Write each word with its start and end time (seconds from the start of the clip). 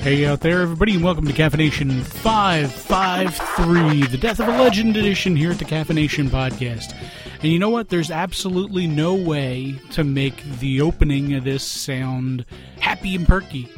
Hey 0.00 0.24
out 0.24 0.40
there, 0.40 0.62
everybody, 0.62 0.94
and 0.94 1.04
welcome 1.04 1.26
to 1.26 1.32
CaffiNation 1.34 2.02
553, 2.02 4.06
the 4.06 4.16
Death 4.16 4.40
of 4.40 4.48
a 4.48 4.52
Legend 4.52 4.96
edition 4.96 5.36
here 5.36 5.50
at 5.50 5.58
the 5.58 5.66
CaffiNation 5.66 6.30
Podcast. 6.30 6.96
And 7.42 7.52
you 7.52 7.58
know 7.58 7.68
what? 7.68 7.90
There's 7.90 8.10
absolutely 8.10 8.86
no 8.86 9.14
way 9.14 9.78
to 9.90 10.02
make 10.02 10.42
the 10.58 10.80
opening 10.80 11.34
of 11.34 11.44
this 11.44 11.62
sound 11.62 12.46
happy 12.80 13.14
and 13.14 13.28
perky. 13.28 13.70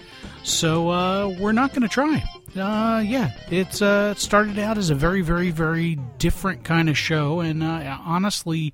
So, 0.45 0.91
uh, 0.91 1.35
we're 1.41 1.51
not 1.51 1.71
going 1.71 1.83
to 1.83 1.89
try. 1.89 2.23
Uh, 2.55 3.03
yeah, 3.05 3.33
it's, 3.51 3.83
uh, 3.83 4.15
it 4.17 4.21
started 4.21 4.61
out 4.61 4.79
as 4.79 4.91
a 4.91 4.95
very, 4.95 5.23
very, 5.23 5.51
very 5.51 5.97
different 6.19 6.63
kind 6.63 6.89
of 6.89 6.97
show, 6.97 7.41
and, 7.41 7.65
uh, 7.65 7.99
honestly, 8.05 8.73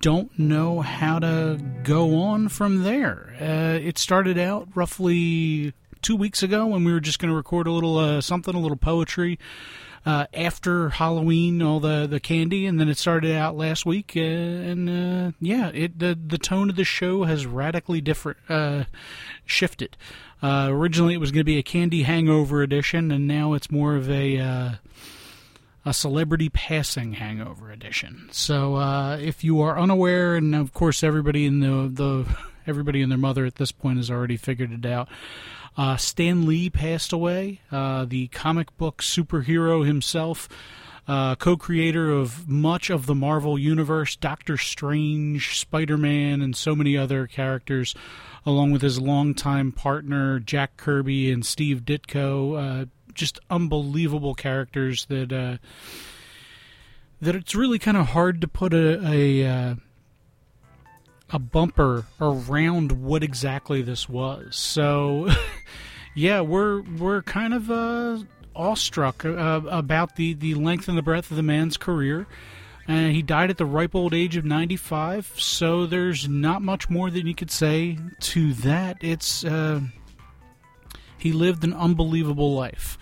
don't 0.00 0.38
know 0.38 0.80
how 0.80 1.18
to 1.18 1.60
go 1.82 2.20
on 2.20 2.48
from 2.48 2.84
there. 2.84 3.34
Uh, 3.40 3.84
it 3.84 3.98
started 3.98 4.38
out 4.38 4.68
roughly 4.76 5.74
two 6.02 6.16
weeks 6.16 6.42
ago 6.42 6.66
when 6.66 6.84
we 6.84 6.92
were 6.92 7.00
just 7.00 7.18
going 7.18 7.30
to 7.30 7.36
record 7.36 7.66
a 7.66 7.72
little 7.72 7.98
uh, 7.98 8.20
something, 8.20 8.54
a 8.54 8.60
little 8.60 8.76
poetry. 8.76 9.38
Uh, 10.04 10.24
after 10.32 10.90
Halloween, 10.90 11.60
all 11.60 11.80
the, 11.80 12.06
the 12.06 12.20
candy, 12.20 12.64
and 12.64 12.78
then 12.78 12.88
it 12.88 12.96
started 12.96 13.34
out 13.34 13.56
last 13.56 13.84
week, 13.84 14.12
uh, 14.14 14.20
and 14.20 14.88
uh, 14.88 15.32
yeah, 15.40 15.70
it 15.74 15.98
the 15.98 16.16
the 16.16 16.38
tone 16.38 16.70
of 16.70 16.76
the 16.76 16.84
show 16.84 17.24
has 17.24 17.44
radically 17.44 18.00
different 18.00 18.38
uh, 18.48 18.84
shifted. 19.44 19.96
Uh, 20.40 20.68
originally, 20.70 21.14
it 21.14 21.16
was 21.18 21.32
going 21.32 21.40
to 21.40 21.44
be 21.44 21.58
a 21.58 21.62
candy 21.64 22.04
hangover 22.04 22.62
edition, 22.62 23.10
and 23.10 23.26
now 23.26 23.54
it's 23.54 23.68
more 23.68 23.96
of 23.96 24.08
a 24.08 24.78
a 25.86 25.94
celebrity 25.94 26.48
passing 26.48 27.14
hangover 27.14 27.70
edition. 27.70 28.28
So, 28.32 28.74
uh, 28.74 29.16
if 29.18 29.44
you 29.44 29.60
are 29.60 29.78
unaware, 29.78 30.34
and 30.34 30.54
of 30.54 30.74
course 30.74 31.04
everybody 31.04 31.46
in 31.46 31.60
the 31.60 31.88
the 31.88 32.36
everybody 32.66 33.02
and 33.02 33.10
their 33.10 33.18
mother 33.18 33.46
at 33.46 33.54
this 33.54 33.70
point 33.70 33.98
has 33.98 34.10
already 34.10 34.36
figured 34.36 34.72
it 34.72 34.84
out. 34.84 35.08
Uh, 35.76 35.96
Stan 35.96 36.46
Lee 36.46 36.70
passed 36.70 37.12
away, 37.12 37.60
uh, 37.70 38.06
the 38.06 38.28
comic 38.28 38.74
book 38.78 39.02
superhero 39.02 39.86
himself, 39.86 40.48
uh, 41.06 41.34
co 41.36 41.56
creator 41.56 42.10
of 42.10 42.48
much 42.48 42.88
of 42.88 43.06
the 43.06 43.14
Marvel 43.14 43.58
Universe, 43.58 44.16
Doctor 44.16 44.56
Strange, 44.56 45.58
Spider 45.58 45.98
Man, 45.98 46.40
and 46.40 46.56
so 46.56 46.74
many 46.74 46.96
other 46.96 47.26
characters, 47.26 47.94
along 48.46 48.72
with 48.72 48.82
his 48.82 49.00
longtime 49.00 49.72
partner, 49.72 50.40
Jack 50.40 50.76
Kirby 50.76 51.30
and 51.30 51.44
Steve 51.44 51.82
Ditko. 51.84 52.82
Uh, 52.82 52.86
just 53.12 53.38
unbelievable 53.50 54.34
characters 54.34 55.06
that. 55.06 55.32
Uh, 55.32 55.58
that 57.18 57.34
it's 57.34 57.54
really 57.54 57.78
kind 57.78 57.96
of 57.96 58.08
hard 58.08 58.42
to 58.42 58.46
put 58.46 58.74
a, 58.74 59.00
a 59.10 59.46
uh, 59.46 59.74
a 61.30 61.38
bumper 61.38 62.06
around 62.20 62.92
what 62.92 63.22
exactly 63.22 63.82
this 63.82 64.08
was. 64.08 64.56
So, 64.56 65.28
yeah, 66.14 66.40
we're 66.40 66.82
we're 66.82 67.22
kind 67.22 67.54
of 67.54 67.70
uh, 67.70 68.18
awestruck 68.54 69.24
uh, 69.24 69.60
about 69.66 70.16
the 70.16 70.34
the 70.34 70.54
length 70.54 70.88
and 70.88 70.96
the 70.96 71.02
breadth 71.02 71.30
of 71.30 71.36
the 71.36 71.42
man's 71.42 71.76
career. 71.76 72.26
And 72.88 73.16
he 73.16 73.22
died 73.22 73.50
at 73.50 73.56
the 73.56 73.66
ripe 73.66 73.96
old 73.96 74.14
age 74.14 74.36
of 74.36 74.44
95, 74.44 75.32
so 75.36 75.86
there's 75.86 76.28
not 76.28 76.62
much 76.62 76.88
more 76.88 77.10
that 77.10 77.26
you 77.26 77.34
could 77.34 77.50
say 77.50 77.98
to 78.20 78.52
that. 78.54 78.98
It's 79.00 79.44
uh, 79.44 79.80
he 81.18 81.32
lived 81.32 81.64
an 81.64 81.74
unbelievable 81.74 82.54
life. 82.54 82.96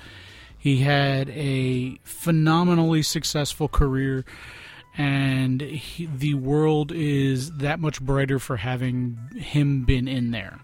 He 0.57 0.79
had 0.79 1.29
a 1.29 1.99
phenomenally 2.05 3.03
successful 3.03 3.69
career 3.69 4.25
and 4.97 5.61
he, 5.61 6.07
the 6.07 6.35
world 6.35 6.93
is 6.93 7.51
that 7.53 7.81
much 7.81 8.01
brighter 8.01 8.39
for 8.39 8.57
having 8.57 9.19
him 9.37 9.85
been 9.85 10.07
in 10.07 10.31
there 10.31 10.61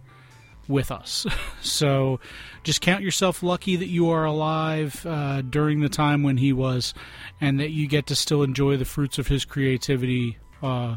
with 0.68 0.90
us. 0.90 1.26
so 1.60 2.20
just 2.62 2.80
count 2.80 3.02
yourself 3.02 3.42
lucky 3.42 3.76
that 3.76 3.88
you 3.88 4.10
are 4.10 4.24
alive 4.24 5.04
uh, 5.04 5.42
during 5.42 5.80
the 5.80 5.88
time 5.88 6.22
when 6.22 6.36
he 6.36 6.52
was, 6.52 6.94
and 7.40 7.58
that 7.60 7.70
you 7.70 7.88
get 7.88 8.06
to 8.06 8.14
still 8.14 8.42
enjoy 8.42 8.76
the 8.76 8.84
fruits 8.84 9.18
of 9.18 9.26
his 9.26 9.44
creativity 9.44 10.38
uh, 10.62 10.96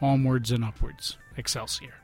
onwards 0.00 0.50
and 0.50 0.64
upwards. 0.64 1.18
Excelsior. 1.36 1.94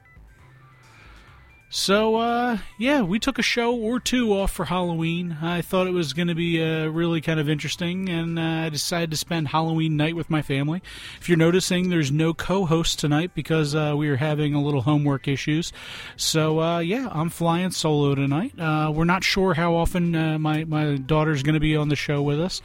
So, 1.72 2.16
uh, 2.16 2.58
yeah, 2.78 3.02
we 3.02 3.20
took 3.20 3.38
a 3.38 3.42
show 3.42 3.72
or 3.72 4.00
two 4.00 4.32
off 4.32 4.50
for 4.50 4.64
Halloween. 4.64 5.38
I 5.40 5.62
thought 5.62 5.86
it 5.86 5.92
was 5.92 6.12
going 6.12 6.26
to 6.26 6.34
be 6.34 6.60
uh, 6.60 6.88
really 6.88 7.20
kind 7.20 7.38
of 7.38 7.48
interesting, 7.48 8.08
and 8.08 8.40
uh, 8.40 8.42
I 8.42 8.70
decided 8.70 9.12
to 9.12 9.16
spend 9.16 9.46
Halloween 9.46 9.96
night 9.96 10.16
with 10.16 10.30
my 10.30 10.42
family. 10.42 10.82
If 11.20 11.28
you're 11.28 11.38
noticing, 11.38 11.88
there's 11.88 12.10
no 12.10 12.34
co 12.34 12.66
host 12.66 12.98
tonight 12.98 13.30
because 13.36 13.76
uh, 13.76 13.94
we 13.96 14.08
are 14.08 14.16
having 14.16 14.52
a 14.52 14.60
little 14.60 14.82
homework 14.82 15.28
issues. 15.28 15.72
So, 16.16 16.60
uh, 16.60 16.80
yeah, 16.80 17.06
I'm 17.12 17.30
flying 17.30 17.70
solo 17.70 18.16
tonight. 18.16 18.58
Uh, 18.58 18.90
we're 18.92 19.04
not 19.04 19.22
sure 19.22 19.54
how 19.54 19.76
often 19.76 20.40
my, 20.42 20.64
my 20.64 20.96
daughter's 20.96 21.44
going 21.44 21.54
to 21.54 21.60
be 21.60 21.76
on 21.76 21.88
the 21.88 21.94
show 21.94 22.20
with 22.20 22.40
us. 22.40 22.62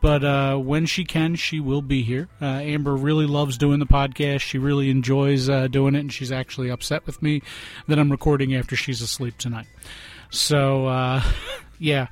But 0.00 0.24
uh, 0.24 0.56
when 0.56 0.86
she 0.86 1.04
can, 1.04 1.34
she 1.34 1.60
will 1.60 1.82
be 1.82 2.02
here. 2.02 2.28
Uh, 2.40 2.46
Amber 2.46 2.96
really 2.96 3.26
loves 3.26 3.58
doing 3.58 3.80
the 3.80 3.86
podcast. 3.86 4.40
She 4.40 4.58
really 4.58 4.90
enjoys 4.90 5.48
uh, 5.48 5.68
doing 5.68 5.94
it, 5.94 6.00
and 6.00 6.12
she's 6.12 6.32
actually 6.32 6.70
upset 6.70 7.06
with 7.06 7.22
me 7.22 7.42
that 7.86 7.98
I'm 7.98 8.10
recording 8.10 8.54
after 8.54 8.76
she's 8.76 9.02
asleep 9.02 9.36
tonight. 9.36 9.66
So, 10.30 10.86
uh, 10.86 11.22
yeah. 11.78 12.06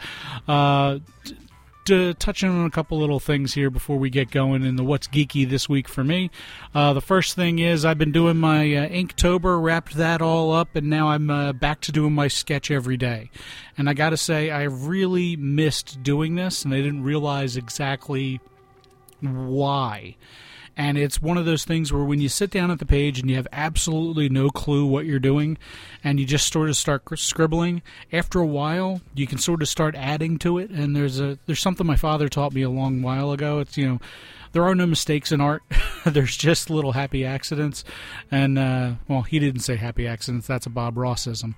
Uh, 1.91 2.13
to 2.13 2.15
touch 2.15 2.45
on 2.45 2.67
a 2.67 2.71
couple 2.71 2.99
little 2.99 3.19
things 3.19 3.55
here 3.55 3.71
before 3.71 3.97
we 3.97 4.11
get 4.11 4.31
going 4.31 4.63
in 4.63 4.77
the 4.77 4.85
what's 4.85 5.09
geeky 5.09 5.49
this 5.49 5.71
week 5.71 5.89
for 5.89 6.05
me. 6.05 6.31
Uh, 6.75 6.93
the 6.93 7.01
first 7.01 7.35
thing 7.35 7.59
is 7.61 7.83
I've 7.85 7.97
been 7.97 8.13
doing 8.13 8.37
my 8.37 8.61
uh, 8.75 8.89
Inktober, 8.89 9.63
wrapped 9.63 9.95
that 9.95 10.21
all 10.21 10.53
up, 10.53 10.77
and 10.77 10.91
now 10.91 11.09
I'm 11.09 11.31
uh, 11.31 11.55
back 11.55 11.81
to 11.83 11.93
doing 11.93 12.13
my 12.13 12.29
sketch 12.29 12.71
every 12.71 12.99
day. 12.99 13.31
And 13.79 13.89
I 13.89 13.95
got 13.95 14.11
to 14.11 14.19
say, 14.19 14.51
I 14.51 14.65
really 14.65 15.37
missed 15.37 16.03
doing 16.03 16.35
this, 16.35 16.63
and 16.63 16.75
I 16.75 16.79
didn't 16.79 17.05
realize 17.05 17.57
exactly 17.57 18.41
why. 19.21 20.17
And 20.79 20.97
it's 20.97 21.21
one 21.21 21.37
of 21.37 21.45
those 21.45 21.65
things 21.65 21.93
where 21.93 22.05
when 22.05 22.21
you 22.21 22.29
sit 22.29 22.51
down 22.51 22.71
at 22.71 22.79
the 22.79 22.87
page 22.87 23.19
and 23.19 23.29
you 23.29 23.35
have 23.35 23.49
absolutely 23.53 24.29
no 24.29 24.49
clue 24.49 24.87
what 24.87 25.05
you're 25.05 25.19
doing 25.19 25.59
and 26.05 26.21
you 26.21 26.25
just 26.25 26.51
sort 26.53 26.69
of 26.69 26.77
start 26.77 27.03
scribbling, 27.19 27.83
after 28.13 28.39
a 28.39 28.47
while 28.47 29.01
you 29.13 29.27
can 29.27 29.39
sort 29.39 29.61
of 29.61 29.69
start 29.69 29.97
adding 29.97 30.39
to 30.39 30.57
it. 30.59 30.71
And 30.71 30.95
there's 30.95 31.19
a 31.19 31.37
there's 31.47 31.61
something 31.61 31.87
my 31.87 31.97
father 31.97 32.29
taught 32.29 32.55
me 32.55 32.63
a 32.63 32.71
long 32.71 33.03
while 33.03 33.33
ago. 33.33 33.59
It's 33.59 33.77
you 33.77 33.89
know 33.89 34.01
there 34.53 34.65
are 34.65 34.75
no 34.75 34.87
mistakes 34.87 35.33
in 35.33 35.41
art. 35.41 35.63
There's 36.05 36.37
just 36.37 36.71
little 36.71 36.93
happy 36.93 37.25
accidents. 37.25 37.85
And, 38.31 38.59
uh, 38.59 38.93
well, 39.07 39.23
he 39.23 39.39
didn't 39.39 39.61
say 39.61 39.77
happy 39.77 40.07
accidents. 40.07 40.47
That's 40.47 40.67
a 40.67 40.71
Bob 40.71 40.95
Rossism. 40.95 41.55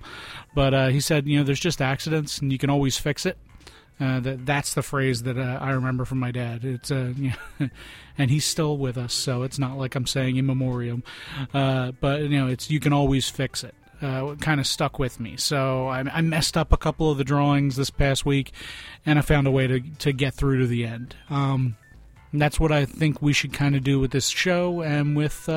But 0.53 0.73
uh, 0.73 0.87
he 0.89 0.99
said, 0.99 1.25
you 1.25 1.37
know, 1.37 1.43
there's 1.43 1.59
just 1.59 1.81
accidents 1.81 2.39
and 2.39 2.51
you 2.51 2.57
can 2.57 2.69
always 2.69 2.97
fix 2.97 3.25
it. 3.25 3.37
Uh, 4.01 4.19
that 4.19 4.45
that's 4.47 4.73
the 4.73 4.81
phrase 4.81 5.21
that 5.23 5.37
uh, 5.37 5.59
I 5.61 5.71
remember 5.71 6.05
from 6.05 6.17
my 6.19 6.31
dad. 6.31 6.65
It's 6.65 6.89
uh, 6.89 7.13
and 8.17 8.31
he's 8.31 8.45
still 8.45 8.77
with 8.77 8.97
us, 8.97 9.13
so 9.13 9.43
it's 9.43 9.59
not 9.59 9.77
like 9.77 9.93
I'm 9.93 10.07
saying 10.07 10.37
in 10.37 10.47
memoriam. 10.47 11.03
Uh, 11.53 11.91
but 12.01 12.21
you 12.21 12.29
know, 12.29 12.47
it's 12.47 12.71
you 12.71 12.79
can 12.79 12.93
always 12.93 13.29
fix 13.29 13.63
it. 13.63 13.75
Uh, 14.01 14.33
kind 14.37 14.59
of 14.59 14.65
stuck 14.65 14.97
with 14.97 15.19
me. 15.19 15.37
So 15.37 15.87
I, 15.87 15.99
I, 15.99 16.21
messed 16.21 16.57
up 16.57 16.73
a 16.73 16.77
couple 16.77 17.11
of 17.11 17.19
the 17.19 17.23
drawings 17.23 17.75
this 17.75 17.91
past 17.91 18.25
week, 18.25 18.51
and 19.05 19.19
I 19.19 19.21
found 19.21 19.45
a 19.45 19.51
way 19.51 19.67
to 19.67 19.79
to 19.79 20.11
get 20.11 20.33
through 20.33 20.61
to 20.61 20.67
the 20.67 20.83
end. 20.83 21.15
Um, 21.29 21.77
that's 22.33 22.59
what 22.59 22.71
I 22.71 22.85
think 22.85 23.21
we 23.21 23.33
should 23.33 23.53
kind 23.53 23.75
of 23.75 23.83
do 23.83 23.99
with 23.99 24.09
this 24.09 24.29
show 24.29 24.81
and 24.81 25.15
with 25.15 25.47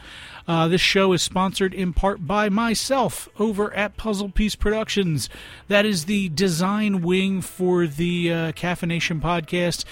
Uh, 0.47 0.67
this 0.67 0.81
show 0.81 1.13
is 1.13 1.21
sponsored 1.21 1.73
in 1.73 1.93
part 1.93 2.25
by 2.25 2.49
myself 2.49 3.29
over 3.39 3.73
at 3.73 3.97
Puzzle 3.97 4.29
Piece 4.29 4.55
Productions. 4.55 5.29
That 5.67 5.85
is 5.85 6.05
the 6.05 6.29
design 6.29 7.01
wing 7.01 7.41
for 7.41 7.87
the 7.87 8.31
uh, 8.31 8.51
CaffiNation 8.53 9.21
podcast. 9.21 9.85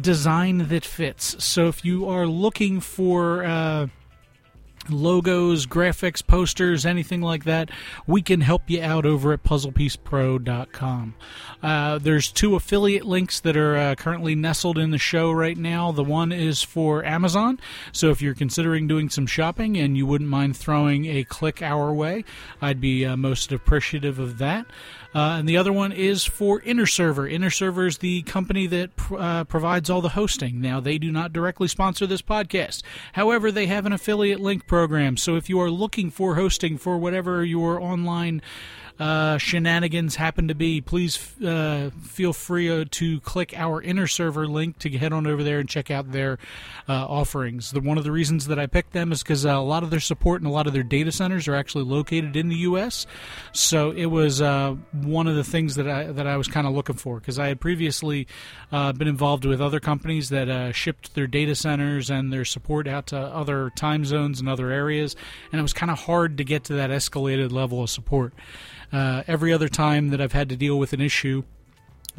Design 0.00 0.68
that 0.68 0.84
fits. 0.84 1.42
So 1.44 1.68
if 1.68 1.84
you 1.84 2.08
are 2.08 2.26
looking 2.26 2.80
for. 2.80 3.44
Uh, 3.44 3.86
logos, 4.88 5.66
graphics, 5.66 6.26
posters, 6.26 6.84
anything 6.84 7.20
like 7.20 7.44
that, 7.44 7.70
we 8.06 8.22
can 8.22 8.40
help 8.40 8.68
you 8.68 8.82
out 8.82 9.06
over 9.06 9.32
at 9.32 9.42
puzzlepiecepro.com. 9.42 11.14
Uh, 11.62 11.98
there's 11.98 12.32
two 12.32 12.54
affiliate 12.54 13.04
links 13.04 13.40
that 13.40 13.56
are 13.56 13.76
uh, 13.76 13.94
currently 13.94 14.34
nestled 14.34 14.78
in 14.78 14.90
the 14.90 14.98
show 14.98 15.30
right 15.30 15.56
now. 15.56 15.92
The 15.92 16.04
one 16.04 16.32
is 16.32 16.62
for 16.62 17.04
Amazon, 17.04 17.60
so 17.92 18.10
if 18.10 18.20
you're 18.20 18.34
considering 18.34 18.86
doing 18.86 19.08
some 19.08 19.26
shopping 19.26 19.76
and 19.76 19.96
you 19.96 20.06
wouldn't 20.06 20.30
mind 20.30 20.56
throwing 20.56 21.06
a 21.06 21.24
click 21.24 21.62
our 21.62 21.92
way, 21.92 22.24
I'd 22.60 22.80
be 22.80 23.06
uh, 23.06 23.16
most 23.16 23.52
appreciative 23.52 24.18
of 24.18 24.38
that. 24.38 24.66
Uh, 25.14 25.36
and 25.38 25.48
the 25.48 25.56
other 25.58 25.72
one 25.72 25.92
is 25.92 26.24
for 26.24 26.60
InterServer. 26.62 27.30
Inner 27.30 27.50
Server 27.50 27.86
is 27.86 27.98
the 27.98 28.22
company 28.22 28.66
that 28.66 28.90
uh, 29.16 29.44
provides 29.44 29.90
all 29.90 30.00
the 30.00 30.10
hosting. 30.10 30.60
Now, 30.60 30.80
they 30.80 30.96
do 30.98 31.12
not 31.12 31.32
directly 31.32 31.68
sponsor 31.68 32.06
this 32.06 32.22
podcast. 32.22 32.82
However, 33.12 33.52
they 33.52 33.66
have 33.66 33.84
an 33.84 33.92
affiliate 33.92 34.40
link 34.40 34.66
program. 34.72 35.18
So 35.18 35.36
if 35.36 35.50
you 35.50 35.60
are 35.60 35.70
looking 35.70 36.10
for 36.10 36.34
hosting 36.34 36.78
for 36.78 36.96
whatever 36.96 37.44
your 37.44 37.78
online 37.78 38.40
uh, 38.98 39.38
shenanigans 39.38 40.16
happen 40.16 40.48
to 40.48 40.54
be, 40.54 40.80
please 40.80 41.18
uh, 41.42 41.90
feel 42.02 42.32
free 42.32 42.70
uh, 42.70 42.84
to 42.90 43.20
click 43.20 43.54
our 43.56 43.82
InterServer 43.82 44.48
link 44.48 44.78
to 44.78 44.90
head 44.96 45.12
on 45.12 45.26
over 45.26 45.42
there 45.42 45.58
and 45.58 45.68
check 45.68 45.90
out 45.90 46.12
their 46.12 46.38
uh, 46.88 47.06
offerings. 47.06 47.70
The, 47.72 47.80
one 47.80 47.98
of 47.98 48.04
the 48.04 48.12
reasons 48.12 48.46
that 48.46 48.58
I 48.58 48.66
picked 48.66 48.92
them 48.92 49.10
is 49.10 49.22
because 49.22 49.46
uh, 49.46 49.50
a 49.50 49.60
lot 49.60 49.82
of 49.82 49.90
their 49.90 50.00
support 50.00 50.40
and 50.40 50.48
a 50.48 50.52
lot 50.52 50.66
of 50.66 50.72
their 50.72 50.82
data 50.82 51.10
centers 51.10 51.48
are 51.48 51.54
actually 51.54 51.84
located 51.84 52.36
in 52.36 52.48
the 52.48 52.56
U.S. 52.56 53.06
So 53.52 53.90
it 53.90 54.06
was 54.06 54.40
uh, 54.40 54.76
one 54.92 55.26
of 55.26 55.36
the 55.36 55.44
things 55.44 55.76
that 55.76 55.88
I 55.88 56.04
that 56.04 56.26
I 56.26 56.36
was 56.36 56.48
kind 56.48 56.66
of 56.66 56.74
looking 56.74 56.96
for 56.96 57.18
because 57.18 57.38
I 57.38 57.48
had 57.48 57.60
previously 57.60 58.26
been 58.70 59.08
involved 59.08 59.44
with 59.44 59.60
other 59.60 59.80
companies 59.80 60.28
that 60.30 60.74
shipped 60.74 61.14
their 61.14 61.26
data 61.26 61.54
centers 61.54 62.10
and 62.10 62.32
their 62.32 62.44
support 62.44 62.86
out 62.86 63.08
to 63.08 63.18
other 63.18 63.70
time 63.70 64.04
zones 64.04 64.40
and 64.40 64.48
other 64.48 64.70
areas, 64.70 65.16
and 65.50 65.58
it 65.58 65.62
was 65.62 65.72
kind 65.72 65.90
of 65.90 65.98
hard 65.98 66.38
to 66.38 66.44
get 66.44 66.64
to 66.64 66.74
that 66.74 66.90
escalated 66.90 67.52
level 67.52 67.82
of 67.82 67.90
support. 67.90 68.32
Uh, 68.92 69.22
every 69.26 69.52
other 69.52 69.68
time 69.68 70.10
that 70.10 70.20
I've 70.20 70.32
had 70.32 70.48
to 70.50 70.56
deal 70.56 70.78
with 70.78 70.92
an 70.92 71.00
issue 71.00 71.44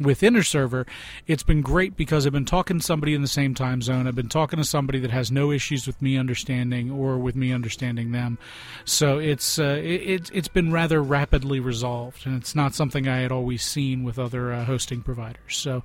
with 0.00 0.22
InterServer, 0.22 0.86
it's 1.26 1.42
been 1.44 1.62
great 1.62 1.96
because 1.96 2.26
I've 2.26 2.32
been 2.32 2.44
talking 2.44 2.78
to 2.78 2.84
somebody 2.84 3.14
in 3.14 3.22
the 3.22 3.28
same 3.28 3.54
time 3.54 3.80
zone. 3.80 4.06
I've 4.06 4.16
been 4.16 4.28
talking 4.28 4.56
to 4.56 4.64
somebody 4.64 4.98
that 5.00 5.10
has 5.10 5.30
no 5.30 5.52
issues 5.52 5.86
with 5.86 6.02
me 6.02 6.18
understanding 6.18 6.90
or 6.90 7.18
with 7.18 7.36
me 7.36 7.52
understanding 7.52 8.12
them. 8.12 8.38
So 8.84 9.18
it's 9.18 9.58
uh, 9.58 9.80
it, 9.82 10.30
it's 10.32 10.48
been 10.48 10.72
rather 10.72 11.02
rapidly 11.02 11.60
resolved, 11.60 12.26
and 12.26 12.36
it's 12.36 12.54
not 12.54 12.74
something 12.74 13.06
I 13.06 13.18
had 13.18 13.30
always 13.30 13.62
seen 13.62 14.02
with 14.02 14.18
other 14.18 14.52
uh, 14.52 14.64
hosting 14.64 15.02
providers. 15.02 15.56
So 15.56 15.82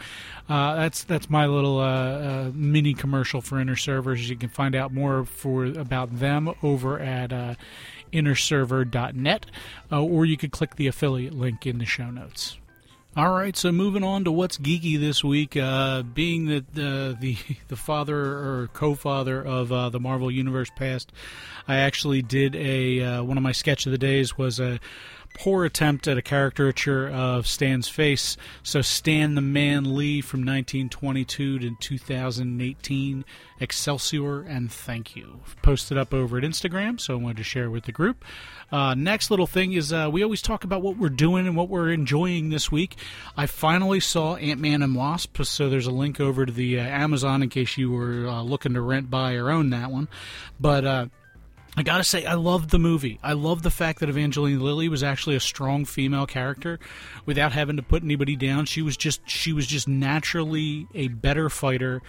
uh, 0.48 0.76
that's 0.76 1.04
that's 1.04 1.30
my 1.30 1.46
little 1.46 1.80
uh, 1.80 1.84
uh, 1.84 2.52
mini 2.54 2.94
commercial 2.94 3.42
for 3.42 3.58
InterServers. 3.58 4.28
You 4.28 4.38
can 4.38 4.50
find 4.50 4.76
out 4.76 4.92
more 4.92 5.26
for 5.26 5.66
about 5.66 6.18
them 6.18 6.52
over 6.64 7.00
at 7.00 7.32
uh, 7.32 7.56
interserver.net, 8.12 9.46
uh, 9.92 10.04
or 10.04 10.26
you 10.26 10.38
could 10.38 10.52
click 10.52 10.76
the 10.76 10.88
affiliate 10.88 11.34
link 11.34 11.66
in 11.66 11.78
the 11.78 11.86
show 11.86 12.10
notes. 12.10 12.58
All 13.18 13.32
right, 13.32 13.58
so 13.58 13.72
moving 13.72 14.04
on 14.04 14.24
to 14.26 14.32
what's 14.32 14.60
geeky 14.60 15.00
this 15.00 15.24
week. 15.24 15.58
Uh, 15.58 16.04
being 16.04 16.46
that 16.46 16.66
uh, 16.78 17.20
the 17.20 17.38
the 17.68 17.76
father 17.76 18.18
or 18.18 18.70
co-father 18.74 19.44
of 19.44 19.72
uh, 19.72 19.90
the 19.90 20.00
Marvel 20.00 20.30
Universe 20.30 20.70
past, 20.76 21.12
I 21.68 21.78
actually 21.78 22.22
did 22.22 22.56
a 22.56 23.02
uh, 23.02 23.24
one 23.24 23.36
of 23.36 23.44
my 23.44 23.52
sketch 23.52 23.88
of 23.88 23.92
the 23.92 23.98
days 23.98 24.38
was 24.38 24.60
a 24.60 24.80
poor 25.34 25.66
attempt 25.66 26.08
at 26.08 26.18
a 26.18 26.22
caricature 26.22 27.10
of 27.10 27.48
Stan's 27.48 27.88
face. 27.88 28.36
So 28.64 28.82
Stan 28.82 29.36
the 29.36 29.42
Man 29.42 29.96
Lee 29.96 30.22
from 30.22 30.42
1922 30.42 31.60
to 31.60 31.76
2018, 31.80 33.26
Excelsior 33.62 34.42
and 34.42 34.72
thank 34.72 35.16
you. 35.16 35.42
Posted 35.62 35.98
up 35.98 36.14
over 36.14 36.38
at 36.38 36.44
Instagram, 36.44 37.00
so 37.00 37.14
I 37.14 37.18
wanted 37.18 37.38
to 37.38 37.44
share 37.44 37.70
with 37.70 37.86
the 37.86 37.92
group. 37.92 38.24
Uh, 38.72 38.94
next 38.94 39.32
little 39.32 39.48
thing 39.48 39.74
is 39.74 39.92
uh, 39.92 40.10
we 40.12 40.24
always 40.24 40.42
talk 40.42 40.64
about 40.64 40.82
what 40.82 40.98
we're 40.98 41.10
doing 41.10 41.48
and 41.48 41.56
what 41.56 41.70
we're 41.70 41.92
enjoying 41.92 42.50
this 42.50 42.72
week. 42.72 42.96
I 43.36 43.46
finally 43.46 44.00
saw 44.00 44.36
Ant 44.36 44.60
Man 44.60 44.82
and 44.82 44.96
Wasp, 44.96 45.42
so 45.44 45.70
there's 45.70 45.88
a 45.88 45.92
link 45.92 46.20
over 46.20 46.46
to 46.46 46.52
the 46.52 46.80
uh, 46.80 46.84
Amazon 46.84 47.44
in 47.44 47.50
case 47.50 47.78
you 47.78 47.92
were 47.92 48.28
uh, 48.28 48.42
looking 48.42 48.74
to 48.74 48.82
rent, 48.82 49.10
buy, 49.10 49.36
or 49.36 49.50
own 49.50 49.70
that 49.72 49.92
one. 49.92 50.08
But 50.60 50.86
uh, 50.86 51.06
I 51.80 51.82
gotta 51.82 52.04
say, 52.04 52.26
I 52.26 52.34
loved 52.34 52.72
the 52.72 52.78
movie. 52.78 53.20
I 53.24 53.32
love 53.32 53.62
the 53.62 53.72
fact 53.72 54.02
that 54.02 54.10
Evangeline 54.10 54.60
Lilly 54.60 54.90
was 54.90 55.02
actually 55.02 55.38
a 55.38 55.40
strong 55.40 55.86
female 55.86 56.26
character, 56.26 56.78
without 57.26 57.54
having 57.54 57.78
to 57.78 57.82
put 57.82 58.04
anybody 58.04 58.36
down. 58.36 58.66
She 58.66 58.82
was 58.82 58.98
just 58.98 59.22
she 59.26 59.54
was 59.54 59.66
just 59.66 59.88
naturally 59.88 60.88
a 60.94 61.08
better 61.08 61.50
fighter, 61.50 62.02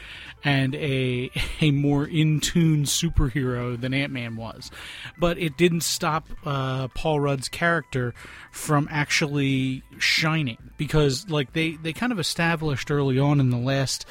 and 0.42 0.74
a 0.74 1.30
a 1.60 1.70
more 1.70 2.04
in 2.04 2.40
tune 2.40 2.82
superhero 2.82 3.80
than 3.80 3.94
Ant 3.94 4.12
Man 4.12 4.34
was. 4.34 4.72
But 5.16 5.38
it 5.38 5.56
didn't 5.56 5.82
stop 5.82 6.26
uh, 6.44 6.88
Paul 6.88 7.20
Rudd's 7.20 7.48
character 7.48 8.12
from 8.50 8.88
actually 8.90 9.84
shining 10.00 10.58
because, 10.78 11.30
like 11.30 11.52
they 11.52 11.76
they 11.76 11.92
kind 11.92 12.10
of 12.10 12.18
established 12.18 12.90
early 12.90 13.20
on 13.20 13.38
in 13.38 13.50
the 13.50 13.56
last. 13.56 14.04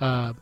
Uh, 0.00 0.32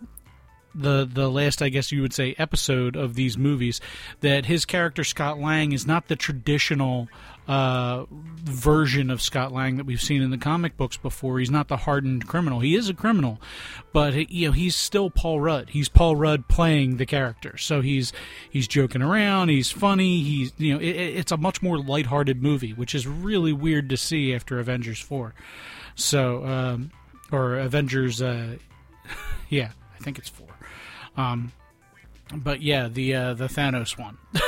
the 0.74 1.08
the 1.10 1.28
last 1.28 1.62
I 1.62 1.68
guess 1.68 1.90
you 1.92 2.02
would 2.02 2.12
say 2.12 2.34
episode 2.38 2.96
of 2.96 3.14
these 3.14 3.36
movies 3.36 3.80
that 4.20 4.46
his 4.46 4.64
character 4.64 5.04
Scott 5.04 5.38
Lang 5.38 5.72
is 5.72 5.86
not 5.86 6.08
the 6.08 6.16
traditional 6.16 7.08
uh, 7.48 8.06
version 8.44 9.10
of 9.10 9.20
Scott 9.20 9.50
Lang 9.52 9.76
that 9.76 9.84
we've 9.86 10.00
seen 10.00 10.22
in 10.22 10.30
the 10.30 10.38
comic 10.38 10.76
books 10.76 10.96
before. 10.96 11.40
He's 11.40 11.50
not 11.50 11.66
the 11.66 11.78
hardened 11.78 12.28
criminal. 12.28 12.60
He 12.60 12.76
is 12.76 12.88
a 12.88 12.94
criminal, 12.94 13.40
but 13.92 14.30
you 14.30 14.46
know 14.46 14.52
he's 14.52 14.76
still 14.76 15.10
Paul 15.10 15.40
Rudd. 15.40 15.70
He's 15.70 15.88
Paul 15.88 16.14
Rudd 16.14 16.46
playing 16.46 16.98
the 16.98 17.06
character. 17.06 17.56
So 17.58 17.80
he's 17.80 18.12
he's 18.48 18.68
joking 18.68 19.02
around. 19.02 19.48
He's 19.48 19.72
funny. 19.72 20.22
He's 20.22 20.52
you 20.58 20.74
know 20.74 20.80
it, 20.80 20.94
it's 20.94 21.32
a 21.32 21.36
much 21.36 21.60
more 21.60 21.78
lighthearted 21.78 22.40
movie, 22.40 22.72
which 22.72 22.94
is 22.94 23.06
really 23.06 23.52
weird 23.52 23.88
to 23.88 23.96
see 23.96 24.32
after 24.32 24.60
Avengers 24.60 25.00
four. 25.00 25.34
So 25.96 26.44
um, 26.44 26.92
or 27.32 27.56
Avengers, 27.56 28.22
uh, 28.22 28.56
yeah, 29.48 29.72
I 29.98 30.02
think 30.02 30.18
it's 30.18 30.28
four. 30.28 30.49
Um, 31.16 31.52
but 32.34 32.62
yeah, 32.62 32.88
the 32.88 33.14
uh, 33.14 33.34
the 33.34 33.48
Thanos 33.48 33.98
one. 33.98 34.18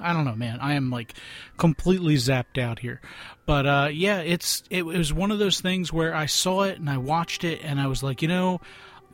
I 0.00 0.12
don't 0.12 0.24
know, 0.24 0.34
man. 0.34 0.58
I 0.60 0.74
am 0.74 0.90
like 0.90 1.14
completely 1.56 2.16
zapped 2.16 2.58
out 2.58 2.80
here. 2.80 3.00
But 3.46 3.66
uh, 3.66 3.88
yeah, 3.92 4.20
it's 4.20 4.62
it 4.70 4.84
was 4.84 5.12
one 5.12 5.30
of 5.30 5.38
those 5.38 5.60
things 5.60 5.92
where 5.92 6.14
I 6.14 6.26
saw 6.26 6.62
it 6.62 6.78
and 6.78 6.90
I 6.90 6.98
watched 6.98 7.44
it 7.44 7.60
and 7.62 7.80
I 7.80 7.86
was 7.86 8.02
like, 8.02 8.20
you 8.20 8.28
know, 8.28 8.60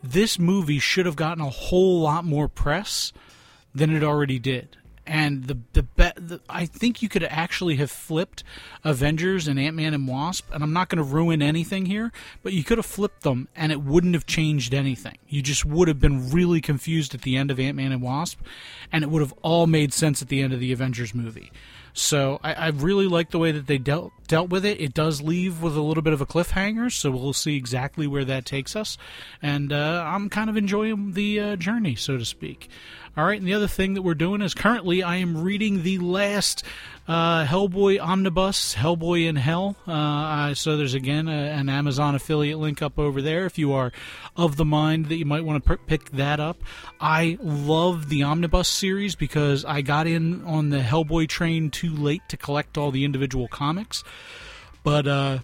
this 0.03 0.38
movie 0.38 0.79
should 0.79 1.06
have 1.06 1.17
gotten 1.17 1.43
a 1.43 1.50
whole 1.50 2.00
lot 2.00 2.25
more 2.25 2.49
press 2.49 3.12
than 3.75 3.94
it 3.94 4.03
already 4.03 4.38
did 4.38 4.76
and 5.11 5.49
the 5.49 5.59
the, 5.73 5.83
be, 5.83 6.09
the 6.15 6.41
I 6.49 6.67
think 6.67 7.03
you 7.03 7.09
could 7.09 7.25
actually 7.25 7.75
have 7.77 7.91
flipped 7.91 8.45
Avengers 8.85 9.49
and 9.49 9.59
Ant 9.59 9.75
Man 9.75 9.93
and 9.93 10.07
Wasp, 10.07 10.49
and 10.53 10.62
I'm 10.62 10.73
not 10.73 10.89
going 10.89 10.99
to 10.99 11.03
ruin 11.03 11.43
anything 11.43 11.87
here, 11.87 12.12
but 12.45 12.53
you 12.53 12.62
could 12.62 12.79
have 12.79 12.87
flipped 12.87 13.23
them, 13.23 13.49
and 13.57 13.73
it 13.73 13.83
wouldn't 13.83 14.15
have 14.15 14.25
changed 14.25 14.73
anything. 14.73 15.19
You 15.29 15.43
just 15.43 15.65
would 15.65 15.89
have 15.89 15.99
been 15.99 16.31
really 16.31 16.61
confused 16.61 17.12
at 17.12 17.23
the 17.23 17.37
end 17.37 17.51
of 17.51 17.59
Ant 17.59 17.77
Man 17.77 17.91
and 17.91 18.01
Wasp, 18.01 18.41
and 18.93 19.03
it 19.03 19.11
would 19.11 19.21
have 19.21 19.35
all 19.43 19.67
made 19.67 19.93
sense 19.93 20.23
at 20.23 20.29
the 20.29 20.43
end 20.43 20.53
of 20.53 20.61
the 20.61 20.71
Avengers 20.71 21.12
movie. 21.12 21.51
So 21.93 22.39
I, 22.45 22.55
I 22.55 22.69
really 22.69 23.09
like 23.09 23.31
the 23.31 23.41
way 23.41 23.51
that 23.51 23.67
they 23.67 23.79
dealt 23.79 24.12
dealt 24.31 24.49
with 24.49 24.65
it. 24.65 24.81
It 24.81 24.94
does 24.94 25.21
leave 25.21 25.61
with 25.61 25.77
a 25.77 25.81
little 25.81 26.05
bit 26.05 26.12
of 26.12 26.21
a 26.21 26.27
cliffhanger, 26.27 26.93
so 26.93 27.11
we'll 27.11 27.32
see 27.32 27.56
exactly 27.56 28.06
where 28.06 28.25
that 28.25 28.47
takes 28.47 28.77
us. 28.77 28.97
And 29.43 29.73
uh, 29.73 30.04
I'm 30.07 30.31
kind 30.31 30.49
of 30.49 30.57
enjoying 30.57 31.14
the 31.14 31.40
uh, 31.40 31.57
journey, 31.57 31.97
so 31.97 32.16
to 32.16 32.25
speak. 32.25 32.71
All 33.16 33.25
right, 33.25 33.40
and 33.40 33.47
the 33.47 33.54
other 33.54 33.66
thing 33.66 33.95
that 33.95 34.02
we're 34.02 34.14
doing 34.14 34.40
is 34.40 34.54
currently 34.54 35.02
I 35.02 35.16
am 35.16 35.43
reading 35.43 35.83
the 35.83 35.99
last 35.99 36.62
uh, 37.09 37.45
Hellboy 37.45 38.00
omnibus, 38.00 38.76
Hellboy 38.76 39.28
in 39.28 39.35
Hell. 39.35 39.75
Uh, 39.85 40.54
so 40.54 40.76
there's 40.76 40.95
again 40.95 41.26
a, 41.26 41.33
an 41.33 41.69
Amazon 41.69 42.14
affiliate 42.14 42.59
link 42.59 42.83
up 42.83 43.00
over 43.00 43.21
there 43.21 43.47
if 43.47 43.59
you 43.59 43.73
are 43.73 43.90
of 44.37 44.57
the 44.57 44.64
mind 44.64 45.07
that 45.07 45.16
you 45.16 45.25
might 45.25 45.45
want 45.45 45.64
to 45.64 45.76
pick 45.76 46.11
that 46.12 46.38
up. 46.38 46.59
I 47.00 47.37
love 47.43 48.11
the 48.11 48.23
omnibus 48.23 48.69
series 48.69 49.16
because 49.16 49.64
I 49.64 49.83
got 49.83 50.07
in 50.07 50.45
on 50.45 50.71
the 50.71 50.78
Hellboy 50.78 51.28
train 51.28 51.71
too 51.71 51.93
late 51.93 52.23
to 52.28 52.37
collect 52.37 52.78
all 52.78 52.93
the 52.93 53.04
individual 53.04 53.49
comics, 53.49 54.04
but. 54.83 55.07
Uh, 55.07 55.39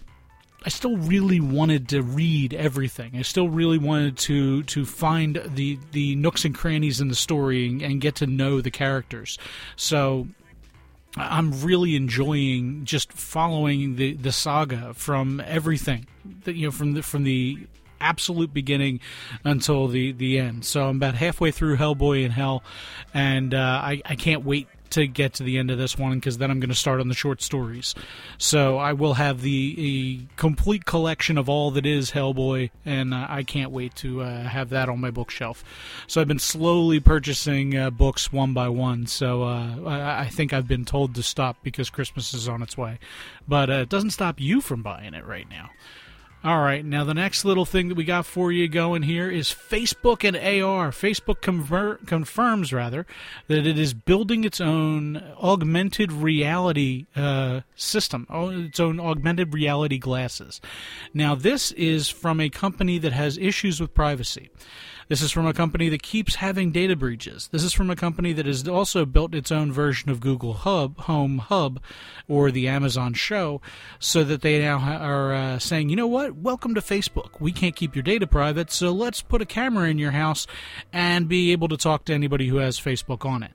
I 0.65 0.69
still 0.69 0.97
really 0.97 1.39
wanted 1.39 1.91
to 1.91 2.03
read 2.03 2.53
everything. 2.53 3.13
I 3.15 3.23
still 3.23 3.49
really 3.49 3.79
wanted 3.79 4.19
to 4.19 4.65
to 4.65 4.85
find 4.85 5.41
the 5.47 5.79
the 5.93 6.17
nooks 6.17 6.45
and 6.45 6.53
crannies 6.53 7.01
in 7.01 7.07
the 7.07 7.15
story 7.15 7.69
and, 7.69 7.81
and 7.83 8.01
get 8.01 8.17
to 8.17 8.27
know 8.27 8.61
the 8.61 8.73
characters. 8.73 9.39
So 9.77 10.27
I'm 11.17 11.63
really 11.63 11.95
enjoying 11.95 12.85
just 12.85 13.13
following 13.13 13.95
the 13.95 14.15
the 14.15 14.33
saga 14.33 14.93
from 14.95 15.41
everything. 15.47 16.07
That 16.45 16.57
you 16.57 16.67
know 16.67 16.73
from 16.73 16.95
the 16.95 17.03
from 17.03 17.23
the 17.23 17.59
absolute 18.01 18.53
beginning 18.53 19.01
until 19.45 19.87
the 19.87 20.13
the 20.13 20.39
end. 20.39 20.65
So 20.65 20.89
I'm 20.89 20.97
about 20.97 21.15
halfway 21.15 21.53
through 21.53 21.77
Hellboy 21.77 22.25
in 22.25 22.33
Hell, 22.33 22.65
and 23.15 23.55
uh, 23.55 23.81
I 23.83 24.03
I 24.05 24.17
can't 24.17 24.45
wait 24.45 24.69
to 24.97 25.07
get 25.07 25.35
to 25.35 25.43
the 25.43 25.59
end 25.59 25.71
of 25.71 25.77
this 25.77 25.99
one 25.99 26.15
because 26.15 26.39
then 26.39 26.51
I'm 26.51 26.59
going 26.59 26.71
to 26.71 26.75
start 26.75 27.01
on 27.01 27.09
the 27.09 27.15
short 27.15 27.43
stories. 27.43 27.95
So 28.39 28.79
I 28.79 28.95
will 28.95 29.15
have 29.15 29.43
the 29.43 30.23
complete 30.37 30.87
collection 30.87 31.37
of 31.37 31.51
all 31.51 31.71
that 31.73 31.85
is 31.85 32.13
Hellboy, 32.13 32.71
and 32.87 33.13
uh, 33.13 33.27
I 33.29 33.43
can't 33.43 33.71
wait 33.71 33.95
to 33.97 34.23
uh, 34.23 34.45
have 34.45 34.71
that 34.71 34.89
on 34.89 34.99
my 34.99 35.11
bookshelf. 35.11 35.63
So 36.07 36.21
I've 36.21 36.29
been 36.29 36.39
slowly 36.39 36.99
purchasing 36.99 37.77
uh, 37.77 37.91
books 37.91 38.33
one 38.33 38.55
by 38.55 38.71
one. 38.71 39.07
So 39.07 39.43
uh, 39.43 39.77
I, 39.85 40.21
I, 40.23 40.29
think 40.29 40.55
I've 40.55 40.67
been 40.67 40.87
told 40.87 41.15
to 41.17 41.23
stop 41.23 41.59
because 41.63 41.91
Christmas 41.91 42.33
is 42.33 42.49
on 42.49 42.63
its 42.63 42.79
way, 42.79 42.99
but 43.47 43.69
uh, 43.69 43.75
it 43.75 43.91
doesn't 43.91 44.11
stop 44.11 44.41
you 44.41 44.63
from 44.63 44.83
buying 44.83 45.13
it 45.13 45.27
right 45.27 45.49
now. 45.51 45.71
All 46.47 46.61
right, 46.61 46.85
now 46.85 47.03
the 47.03 47.13
next 47.13 47.45
little 47.45 47.65
thing 47.65 47.89
that 47.89 47.97
we 47.97 48.05
got 48.05 48.25
for 48.25 48.53
you 48.53 48.69
going 48.69 49.03
here 49.03 49.29
is 49.29 49.49
Facebook 49.49 50.23
and 50.23 50.37
AR. 50.37 50.93
Facebook 50.93 51.41
confirms 52.07 52.73
rather 52.73 53.05
that 53.49 53.67
it 53.67 53.77
is 53.77 53.95
building 53.95 54.45
its 54.45 54.61
own 54.61 55.17
augmented 55.43 56.13
reality 56.13 57.07
uh, 57.17 57.63
system, 57.75 58.29
its 58.31 58.79
own 58.79 59.01
augmented 59.01 59.55
reality 59.55 59.99
glasses. 59.99 60.61
Now 61.13 61.35
this 61.35 61.73
is 61.73 62.09
from 62.09 62.39
a 62.41 62.49
company 62.49 62.99
that 62.99 63.13
has 63.13 63.37
issues 63.39 63.81
with 63.81 63.93
privacy. 63.93 64.49
This 65.09 65.23
is 65.23 65.31
from 65.31 65.47
a 65.47 65.55
company 65.55 65.89
that 65.91 66.03
keeps 66.03 66.35
having 66.35 66.73
data 66.73 66.97
breaches. 66.97 67.49
This 67.53 67.63
is 67.63 67.73
from 67.73 67.91
a 67.91 67.97
company 67.97 68.33
that 68.33 68.45
has 68.47 68.67
also 68.67 69.07
built 69.07 69.37
its 69.37 69.53
own 69.53 69.71
version 69.71 70.11
of 70.11 70.19
Google 70.19 70.55
Hub, 70.55 70.99
Home 71.03 71.39
Hub, 71.39 71.81
or 72.27 72.51
the 72.51 72.67
Amazon 72.67 73.15
Show, 73.15 73.61
so 74.01 74.25
that 74.25 74.43
they 74.43 74.59
now 74.59 74.81
are 74.81 75.33
uh, 75.33 75.59
saying, 75.61 75.91
you 75.91 75.97
know 75.97 76.09
what, 76.09 76.35
welcome 76.35 76.75
to 76.75 76.81
Facebook. 76.81 77.41
We 77.41 77.53
can't 77.53 77.77
keep 77.77 77.95
your 77.95 78.03
data 78.03 78.27
private, 78.27 78.73
so 78.73 78.91
let's 78.91 79.23
put 79.23 79.41
a 79.41 79.47
camera 79.47 79.89
in 79.89 79.99
your 79.99 80.11
house 80.11 80.49
and 80.93 81.29
be 81.29 81.53
able 81.53 81.69
to 81.69 81.77
talk 81.77 82.05
to 82.07 82.13
anybody 82.13 82.49
who 82.49 82.57
has 82.57 82.81
Facebook 82.81 83.25
on 83.25 83.45
it. 83.45 83.53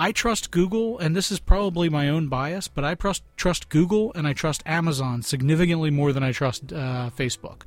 I 0.00 0.10
trust 0.10 0.50
Google, 0.50 0.98
and 0.98 1.14
this 1.14 1.30
is 1.30 1.38
probably 1.38 1.88
my 1.88 2.08
own 2.08 2.26
bias, 2.26 2.66
but 2.66 2.84
I 2.84 2.96
trust, 2.96 3.22
trust 3.36 3.68
Google 3.68 4.12
and 4.14 4.26
I 4.26 4.32
trust 4.32 4.64
Amazon 4.66 5.22
significantly 5.22 5.90
more 5.90 6.12
than 6.12 6.24
I 6.24 6.32
trust 6.32 6.72
uh, 6.72 7.10
Facebook. 7.16 7.62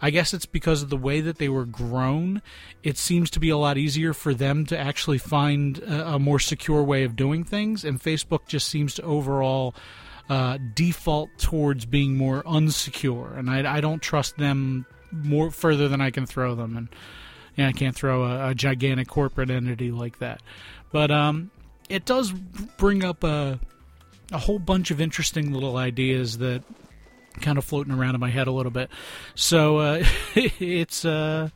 I 0.00 0.10
guess 0.10 0.32
it's 0.32 0.46
because 0.46 0.82
of 0.82 0.90
the 0.90 0.96
way 0.96 1.20
that 1.20 1.38
they 1.38 1.48
were 1.48 1.64
grown. 1.64 2.42
It 2.82 2.96
seems 2.96 3.30
to 3.30 3.40
be 3.40 3.50
a 3.50 3.56
lot 3.56 3.76
easier 3.76 4.12
for 4.12 4.32
them 4.32 4.64
to 4.66 4.78
actually 4.78 5.18
find 5.18 5.78
a, 5.80 6.14
a 6.14 6.18
more 6.18 6.38
secure 6.38 6.82
way 6.82 7.04
of 7.04 7.16
doing 7.16 7.44
things, 7.44 7.84
and 7.84 8.00
Facebook 8.00 8.46
just 8.46 8.68
seems 8.68 8.94
to 8.94 9.02
overall 9.02 9.74
uh, 10.28 10.58
default 10.74 11.30
towards 11.38 11.84
being 11.86 12.16
more 12.16 12.42
unsecure. 12.44 13.36
And 13.36 13.50
I, 13.50 13.76
I, 13.76 13.80
don't 13.80 14.02
trust 14.02 14.36
them 14.36 14.84
more 15.10 15.50
further 15.50 15.88
than 15.88 16.02
I 16.02 16.10
can 16.10 16.26
throw 16.26 16.54
them, 16.54 16.76
and 16.76 16.88
yeah, 17.56 17.68
I 17.68 17.72
can't 17.72 17.96
throw 17.96 18.24
a, 18.24 18.50
a 18.50 18.54
gigantic 18.54 19.08
corporate 19.08 19.50
entity 19.50 19.90
like 19.90 20.18
that. 20.18 20.42
But 20.92 21.10
um, 21.10 21.50
it 21.88 22.04
does 22.04 22.32
bring 22.32 23.04
up 23.04 23.24
a 23.24 23.58
a 24.32 24.38
whole 24.38 24.58
bunch 24.58 24.90
of 24.90 25.00
interesting 25.00 25.52
little 25.52 25.76
ideas 25.76 26.38
that 26.38 26.62
kind 27.38 27.58
of 27.58 27.64
floating 27.64 27.92
around 27.92 28.14
in 28.14 28.20
my 28.20 28.30
head 28.30 28.46
a 28.46 28.52
little 28.52 28.72
bit. 28.72 28.90
So 29.34 29.78
uh, 29.78 30.04
it's 30.34 31.04
uh, 31.04 31.50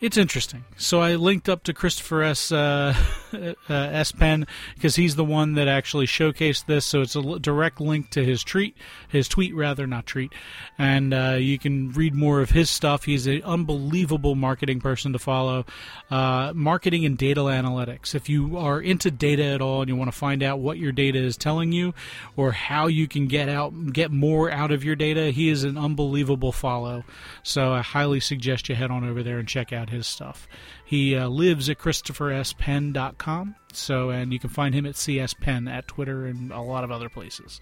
it's 0.00 0.16
interesting. 0.16 0.64
So 0.76 1.00
I 1.00 1.14
linked 1.16 1.48
up 1.48 1.62
to 1.64 1.72
Christopher 1.72 2.22
S. 2.22 2.52
Uh, 2.52 2.94
uh, 3.32 3.54
S 3.68 4.12
Penn 4.12 4.46
because 4.74 4.96
he's 4.96 5.16
the 5.16 5.24
one 5.24 5.54
that 5.54 5.68
actually 5.68 6.06
showcased 6.06 6.66
this. 6.66 6.84
So 6.84 7.02
it's 7.02 7.16
a 7.16 7.38
direct 7.38 7.80
link 7.80 8.10
to 8.10 8.24
his 8.24 8.44
tweet, 8.44 8.76
his 9.08 9.28
tweet 9.28 9.54
rather, 9.54 9.86
not 9.86 10.06
treat, 10.06 10.32
and 10.78 11.14
uh, 11.14 11.36
you 11.38 11.58
can 11.58 11.92
read 11.92 12.14
more 12.14 12.40
of 12.40 12.50
his 12.50 12.70
stuff. 12.70 13.04
He's 13.04 13.26
an 13.26 13.42
unbelievable 13.42 14.34
marketing 14.34 14.80
person 14.80 15.12
to 15.12 15.18
follow. 15.18 15.64
Uh, 16.10 16.52
marketing 16.54 17.04
and 17.04 17.16
data 17.16 17.40
analytics. 17.40 18.14
If 18.14 18.28
you 18.28 18.56
are 18.58 18.80
into 18.80 19.10
data 19.10 19.44
at 19.44 19.60
all 19.60 19.82
and 19.82 19.88
you 19.88 19.96
want 19.96 20.10
to 20.10 20.16
find 20.16 20.42
out 20.42 20.58
what 20.58 20.78
your 20.78 20.92
data 20.92 21.18
is 21.18 21.36
telling 21.36 21.72
you 21.72 21.94
or 22.36 22.52
how 22.52 22.86
you 22.86 23.08
can 23.08 23.26
get 23.26 23.48
out 23.48 23.92
get 23.92 24.10
more 24.10 24.50
out 24.50 24.70
of 24.70 24.84
your 24.84 24.96
data, 24.96 25.30
he 25.30 25.48
is 25.48 25.64
an 25.64 25.78
unbelievable 25.78 26.52
follow. 26.52 27.04
So 27.42 27.72
I 27.72 27.82
highly 27.82 28.20
suggest 28.20 28.68
you 28.68 28.74
head 28.74 28.90
on 28.90 29.08
over 29.08 29.22
there 29.22 29.38
and 29.38 29.48
check 29.48 29.72
out 29.72 29.90
his 29.90 30.06
stuff. 30.06 30.48
He 30.90 31.14
uh, 31.14 31.28
lives 31.28 31.70
at 31.70 31.78
ChristopherSPenn.com. 31.78 33.54
So, 33.72 34.10
and 34.10 34.32
you 34.32 34.40
can 34.40 34.50
find 34.50 34.74
him 34.74 34.86
at 34.86 34.96
CSPenn 34.96 35.70
at 35.70 35.86
Twitter 35.86 36.26
and 36.26 36.50
a 36.50 36.60
lot 36.60 36.82
of 36.82 36.90
other 36.90 37.08
places. 37.08 37.60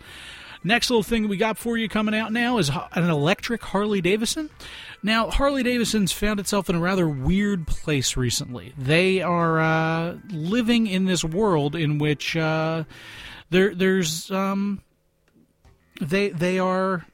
Next 0.64 0.88
little 0.88 1.02
thing 1.02 1.28
we 1.28 1.36
got 1.36 1.58
for 1.58 1.76
you 1.76 1.90
coming 1.90 2.14
out 2.14 2.32
now 2.32 2.56
is 2.56 2.70
an 2.70 3.10
electric 3.10 3.62
Harley 3.62 4.00
Davidson. 4.00 4.48
Now, 5.02 5.28
Harley 5.28 5.62
Davidson's 5.62 6.10
found 6.10 6.40
itself 6.40 6.70
in 6.70 6.76
a 6.76 6.80
rather 6.80 7.06
weird 7.06 7.66
place 7.66 8.16
recently. 8.16 8.72
They 8.78 9.20
are 9.20 9.60
uh, 9.60 10.16
living 10.30 10.86
in 10.86 11.04
this 11.04 11.22
world 11.22 11.76
in 11.76 11.98
which 11.98 12.34
uh, 12.34 12.84
there, 13.50 13.74
there's 13.74 14.30
um, 14.30 14.80
they 16.00 16.30
they 16.30 16.58
are 16.58 17.04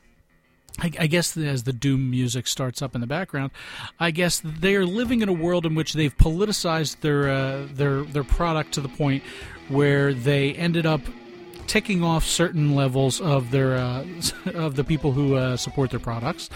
I, 0.80 0.90
I, 0.98 1.06
guess 1.06 1.36
as 1.36 1.62
the 1.62 1.72
doom 1.72 2.10
music 2.10 2.48
starts 2.48 2.82
up 2.82 2.94
in 2.94 3.00
the 3.00 3.06
background, 3.06 3.52
I 4.00 4.10
guess 4.10 4.42
they 4.44 4.74
are 4.74 4.84
living 4.84 5.20
in 5.22 5.28
a 5.28 5.32
world 5.32 5.66
in 5.66 5.74
which 5.74 5.92
they've 5.92 6.16
politicized 6.16 7.00
their 7.00 7.30
uh, 7.30 7.66
their 7.72 8.02
their 8.02 8.24
product 8.24 8.72
to 8.74 8.80
the 8.80 8.88
point 8.88 9.22
where 9.68 10.12
they 10.12 10.52
ended 10.54 10.84
up 10.84 11.00
ticking 11.66 12.02
off 12.02 12.24
certain 12.24 12.74
levels 12.74 13.20
of 13.20 13.50
their 13.50 13.76
uh, 13.76 14.04
of 14.54 14.76
the 14.76 14.84
people 14.84 15.12
who 15.12 15.36
uh, 15.36 15.56
support 15.56 15.90
their 15.90 16.00
products, 16.00 16.50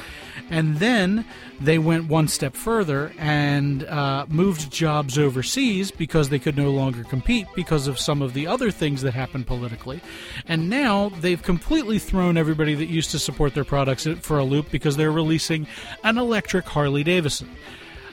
and 0.51 0.77
then 0.79 1.25
they 1.61 1.79
went 1.79 2.09
one 2.09 2.29
step 2.29 2.55
further 2.55 3.13
and 3.19 3.85
uh, 3.85 4.27
moved 4.29 4.71
jobs 4.73 5.19
overseas 5.19 5.91
because 5.91 6.29
they 6.29 6.39
could 6.39 6.57
no 6.57 6.71
longer 6.71 7.05
compete 7.05 7.47
because 7.55 7.87
of 7.87 7.99
some 7.99 8.23
of 8.23 8.35
the 8.35 8.47
other 8.47 8.71
things 8.71 9.03
that 9.03 9.15
happened 9.15 9.47
politically, 9.47 10.01
and 10.47 10.69
now 10.69 11.09
they've 11.21 11.43
completely 11.43 11.99
thrown 11.99 12.37
everybody 12.37 12.75
that 12.75 12.87
used 12.87 13.11
to 13.11 13.19
support 13.19 13.55
their 13.55 13.65
products 13.65 14.07
for 14.21 14.39
a 14.39 14.45
loop 14.45 14.71
because 14.71 14.97
they're 14.97 15.13
releasing 15.13 15.67
an 16.05 16.19
electric 16.19 16.67
Harley 16.67 17.05
Davidson. 17.05 17.49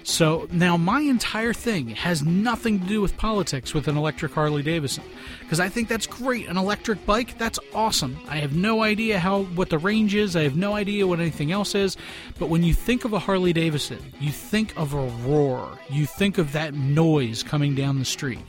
So 0.06 0.48
now 0.52 0.78
my 0.78 1.02
entire 1.02 1.52
thing 1.52 1.90
has 1.90 2.24
nothing 2.24 2.80
to 2.80 2.86
do 2.86 3.02
with 3.02 3.18
politics 3.18 3.74
with 3.74 3.88
an 3.88 3.98
electric 3.98 4.34
Harley 4.34 4.62
Davidson 4.62 5.04
because 5.40 5.60
I 5.60 5.68
think 5.68 5.90
that's 5.90 6.06
great. 6.06 6.48
An 6.48 6.58
electric 6.58 7.04
bike, 7.08 7.40
that's 7.40 7.58
awesome. 7.74 8.20
I 8.30 8.38
have 8.38 8.56
no 8.56 8.84
idea 8.84 9.18
how 9.18 9.46
what 9.46 9.72
the 9.72 9.80
range 9.80 10.14
is. 10.14 10.36
I 10.36 10.44
have 10.44 10.56
no 10.56 10.76
idea 10.76 11.08
what 11.08 11.20
anything 11.20 11.52
else 11.52 11.74
is. 11.74 11.98
But 12.38 12.50
when 12.50 12.62
you 12.62 12.76
think 12.76 13.04
of 13.04 13.14
a 13.14 13.20
Harley 13.20 13.52
Davidson, 13.52 14.14
you 14.20 14.32
think 14.32 14.78
of 14.78 14.94
a 14.94 15.08
roar. 15.28 15.80
You 15.90 16.06
think 16.06 16.38
of 16.38 16.52
that 16.52 16.76
noise 16.76 17.42
coming 17.42 17.74
down 17.74 17.98
the 17.98 18.06
street 18.06 18.40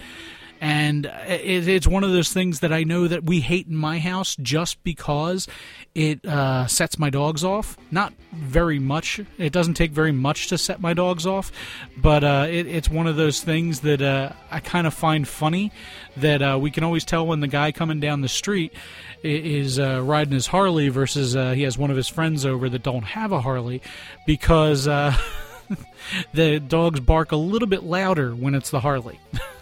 and 0.61 1.07
uh, 1.07 1.11
it's 1.27 1.87
one 1.87 2.05
of 2.05 2.13
those 2.13 2.33
things 2.33 2.61
that 2.61 2.73
I 2.73 2.85
know 2.85 3.09
that 3.09 3.25
we 3.25 3.41
hate 3.41 3.67
in 3.67 3.77
my 3.77 3.99
house 3.99 4.37
just 4.37 4.83
because 4.83 5.49
it 5.97 6.27
uh, 6.27 6.67
sets 6.67 6.99
my 6.99 7.09
dogs 7.09 7.43
off. 7.43 7.79
Not 7.91 8.13
very 8.31 8.79
much. 8.79 9.19
It 9.39 9.51
doesn't 9.51 9.75
take 9.75 9.93
very 9.93 10.13
much 10.13 10.49
to 10.49 10.59
set 10.59 10.79
my 10.79 10.93
dogs 10.93 11.27
off, 11.27 11.51
but 11.97 12.23
uh, 12.23 12.47
it, 12.51 12.67
it's 12.67 12.91
one 12.91 13.07
of 13.07 13.17
those 13.17 13.43
things 13.43 13.81
that 13.81 14.03
uh, 14.03 14.33
I 14.51 14.61
kind 14.61 14.87
of 14.87 14.93
find 14.93 15.27
funny. 15.27 15.73
That 16.19 16.43
uh, 16.43 16.59
we 16.61 16.71
can 16.71 16.85
always 16.85 17.07
tell 17.07 17.27
when 17.27 17.41
the 17.41 17.49
guy 17.49 17.73
coming 17.73 17.99
down 17.99 18.21
the 18.21 18.29
street 18.29 18.75
is 19.23 19.79
uh, 19.79 20.03
riding 20.03 20.35
his 20.35 20.47
Harley 20.47 20.91
versus 20.91 21.35
uh, 21.35 21.53
he 21.53 21.63
has 21.63 21.79
one 21.79 21.91
of 21.91 21.97
his 21.97 22.09
friends 22.09 22.45
over 22.45 22.69
that 22.69 22.83
don't 22.83 23.05
have 23.05 23.33
a 23.33 23.41
Harley 23.41 23.81
because 24.27 24.85
the 26.35 26.61
dogs 26.61 27.01
bark 27.01 27.33
a 27.33 27.37
little 27.37 27.69
bit 27.69 27.85
louder 27.85 28.35
when 28.35 28.55
it's 28.55 28.69
the 28.69 28.81
Harley. 28.81 29.19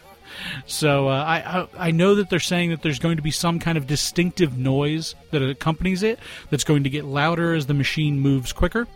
So 0.67 1.09
uh, 1.09 1.69
I, 1.77 1.89
I 1.89 1.91
know 1.91 2.15
that 2.15 2.31
they're 2.31 2.41
saying 2.41 2.71
that 2.71 2.83
there's 2.83 2.99
going 2.99 3.17
to 3.17 3.23
be 3.23 3.31
some 3.31 3.59
kind 3.59 3.77
of 3.77 3.87
distinctive 3.87 4.57
noise 4.57 5.15
that 5.31 5.43
accompanies 5.43 6.03
it 6.03 6.19
that's 6.51 6.65
going 6.65 6.85
to 6.85 6.91
get 6.91 7.05
louder 7.05 7.55
as 7.55 7.67
the 7.67 7.75
machine 7.75 8.19
moves 8.21 8.53
quicker. 8.53 8.87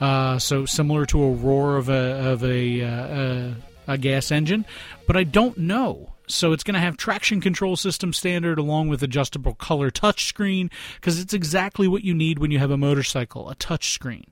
Uh, 0.00 0.38
so 0.38 0.64
similar 0.64 1.04
to 1.06 1.22
a 1.22 1.32
roar 1.32 1.76
of 1.76 1.88
a 1.88 2.32
of 2.32 2.44
a, 2.44 2.82
uh, 2.82 3.54
a, 3.88 3.94
a 3.94 3.98
gas 3.98 4.30
engine, 4.30 4.64
but 5.06 5.16
I 5.16 5.24
don't 5.24 5.58
know 5.58 6.14
so 6.30 6.52
it's 6.52 6.64
going 6.64 6.74
to 6.74 6.80
have 6.80 6.96
traction 6.96 7.40
control 7.40 7.76
system 7.76 8.12
standard 8.12 8.58
along 8.58 8.88
with 8.88 9.02
adjustable 9.02 9.54
color 9.54 9.90
touchscreen 9.90 10.70
because 10.96 11.18
it's 11.20 11.34
exactly 11.34 11.88
what 11.88 12.04
you 12.04 12.14
need 12.14 12.38
when 12.38 12.50
you 12.50 12.58
have 12.58 12.70
a 12.70 12.76
motorcycle, 12.76 13.50
a 13.50 13.56
touchscreen. 13.56 14.24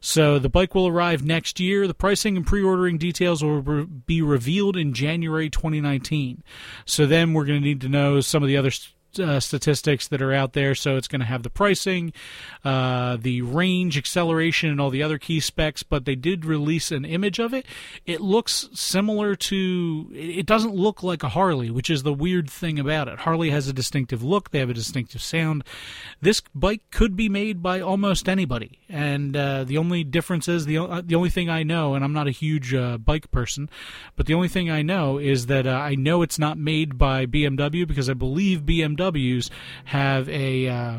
So 0.00 0.38
the 0.38 0.48
bike 0.48 0.74
will 0.74 0.86
arrive 0.86 1.24
next 1.24 1.60
year. 1.60 1.86
The 1.86 1.94
pricing 1.94 2.36
and 2.36 2.46
pre-ordering 2.46 2.98
details 2.98 3.42
will 3.42 3.62
be 3.86 4.22
revealed 4.22 4.76
in 4.76 4.92
January 4.92 5.50
2019. 5.50 6.42
So 6.84 7.06
then 7.06 7.32
we're 7.32 7.44
going 7.44 7.60
to 7.60 7.66
need 7.66 7.80
to 7.82 7.88
know 7.88 8.20
some 8.20 8.42
of 8.42 8.48
the 8.48 8.56
other 8.56 8.70
uh, 9.18 9.40
statistics 9.40 10.08
that 10.08 10.22
are 10.22 10.32
out 10.32 10.52
there. 10.52 10.74
So 10.74 10.96
it's 10.96 11.08
going 11.08 11.20
to 11.20 11.26
have 11.26 11.42
the 11.42 11.50
pricing, 11.50 12.12
uh, 12.64 13.16
the 13.20 13.42
range, 13.42 13.96
acceleration, 13.96 14.70
and 14.70 14.80
all 14.80 14.90
the 14.90 15.02
other 15.02 15.18
key 15.18 15.40
specs. 15.40 15.82
But 15.82 16.04
they 16.04 16.14
did 16.14 16.44
release 16.44 16.90
an 16.90 17.04
image 17.04 17.38
of 17.38 17.54
it. 17.54 17.66
It 18.06 18.20
looks 18.20 18.68
similar 18.72 19.34
to. 19.36 20.10
It 20.12 20.46
doesn't 20.46 20.74
look 20.74 21.02
like 21.02 21.22
a 21.22 21.30
Harley, 21.30 21.70
which 21.70 21.90
is 21.90 22.02
the 22.02 22.12
weird 22.12 22.50
thing 22.50 22.78
about 22.78 23.08
it. 23.08 23.20
Harley 23.20 23.50
has 23.50 23.68
a 23.68 23.72
distinctive 23.72 24.22
look. 24.22 24.50
They 24.50 24.58
have 24.58 24.70
a 24.70 24.74
distinctive 24.74 25.22
sound. 25.22 25.64
This 26.20 26.42
bike 26.54 26.82
could 26.90 27.16
be 27.16 27.28
made 27.28 27.62
by 27.62 27.80
almost 27.80 28.28
anybody, 28.28 28.80
and 28.88 29.36
uh, 29.36 29.64
the 29.64 29.78
only 29.78 30.04
difference 30.04 30.48
is 30.48 30.66
the 30.66 30.78
uh, 30.78 31.02
the 31.04 31.14
only 31.14 31.30
thing 31.30 31.48
I 31.48 31.62
know, 31.62 31.94
and 31.94 32.04
I'm 32.04 32.12
not 32.12 32.26
a 32.26 32.32
huge 32.32 32.74
uh, 32.74 32.98
bike 32.98 33.30
person, 33.30 33.70
but 34.16 34.26
the 34.26 34.34
only 34.34 34.48
thing 34.48 34.70
I 34.70 34.82
know 34.82 35.18
is 35.18 35.46
that 35.46 35.66
uh, 35.66 35.70
I 35.70 35.94
know 35.94 36.22
it's 36.22 36.38
not 36.38 36.58
made 36.58 36.98
by 36.98 37.26
BMW 37.26 37.86
because 37.86 38.10
I 38.10 38.14
believe 38.14 38.62
BMW 38.62 39.07
BMWs 39.12 39.50
have 39.84 40.28
a 40.28 40.68
uh, 40.68 40.98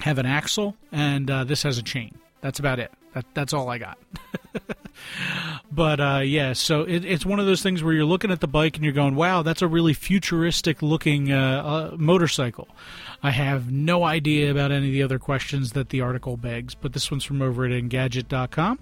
have 0.00 0.18
an 0.18 0.26
axle, 0.26 0.76
and 0.92 1.30
uh, 1.30 1.44
this 1.44 1.62
has 1.62 1.78
a 1.78 1.82
chain. 1.82 2.18
That's 2.40 2.58
about 2.58 2.78
it. 2.78 2.90
That, 3.14 3.26
that's 3.34 3.52
all 3.52 3.68
I 3.68 3.78
got. 3.78 3.98
but 5.72 6.00
uh, 6.00 6.20
yeah, 6.24 6.52
so 6.52 6.82
it, 6.82 7.04
it's 7.04 7.26
one 7.26 7.40
of 7.40 7.46
those 7.46 7.62
things 7.62 7.82
where 7.82 7.92
you're 7.92 8.04
looking 8.04 8.30
at 8.30 8.40
the 8.40 8.48
bike 8.48 8.76
and 8.76 8.84
you're 8.84 8.94
going, 8.94 9.14
"Wow, 9.14 9.42
that's 9.42 9.62
a 9.62 9.68
really 9.68 9.94
futuristic 9.94 10.82
looking 10.82 11.32
uh, 11.32 11.90
uh, 11.92 11.96
motorcycle." 11.96 12.68
I 13.22 13.30
have 13.30 13.70
no 13.70 14.04
idea 14.04 14.50
about 14.50 14.72
any 14.72 14.86
of 14.86 14.92
the 14.92 15.02
other 15.02 15.18
questions 15.18 15.72
that 15.72 15.90
the 15.90 16.00
article 16.00 16.36
begs, 16.36 16.74
but 16.74 16.92
this 16.92 17.10
one's 17.10 17.24
from 17.24 17.42
over 17.42 17.66
at 17.66 17.70
Engadget.com. 17.70 18.78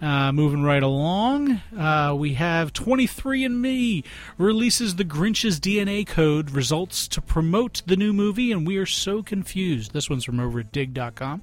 Uh, 0.00 0.30
moving 0.30 0.62
right 0.62 0.82
along, 0.82 1.52
uh, 1.74 2.14
we 2.14 2.34
have 2.34 2.70
23andMe 2.74 4.04
releases 4.36 4.96
the 4.96 5.04
Grinch's 5.04 5.58
DNA 5.58 6.06
code 6.06 6.50
results 6.50 7.08
to 7.08 7.22
promote 7.22 7.80
the 7.86 7.96
new 7.96 8.12
movie, 8.12 8.52
and 8.52 8.66
we 8.66 8.76
are 8.76 8.84
so 8.84 9.22
confused. 9.22 9.94
This 9.94 10.10
one's 10.10 10.24
from 10.24 10.38
over 10.38 10.60
at 10.60 10.70
Digg.com. 10.70 11.40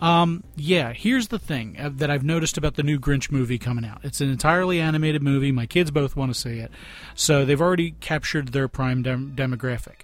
Um, 0.00 0.42
yeah, 0.56 0.94
here's 0.94 1.28
the 1.28 1.38
thing 1.38 1.76
uh, 1.78 1.90
that 1.96 2.10
I've 2.10 2.24
noticed 2.24 2.56
about 2.56 2.76
the 2.76 2.82
new 2.82 2.98
Grinch 2.98 3.30
movie 3.30 3.58
coming 3.58 3.84
out. 3.84 4.00
It's 4.02 4.22
an 4.22 4.30
entirely 4.30 4.80
animated 4.80 5.22
movie. 5.22 5.52
My 5.52 5.66
kids 5.66 5.90
both 5.90 6.16
want 6.16 6.32
to 6.32 6.40
see 6.40 6.60
it, 6.60 6.70
so 7.14 7.44
they've 7.44 7.60
already 7.60 7.90
captured 8.00 8.48
their 8.48 8.68
prime 8.68 9.02
dem- 9.02 9.34
demographic 9.36 10.00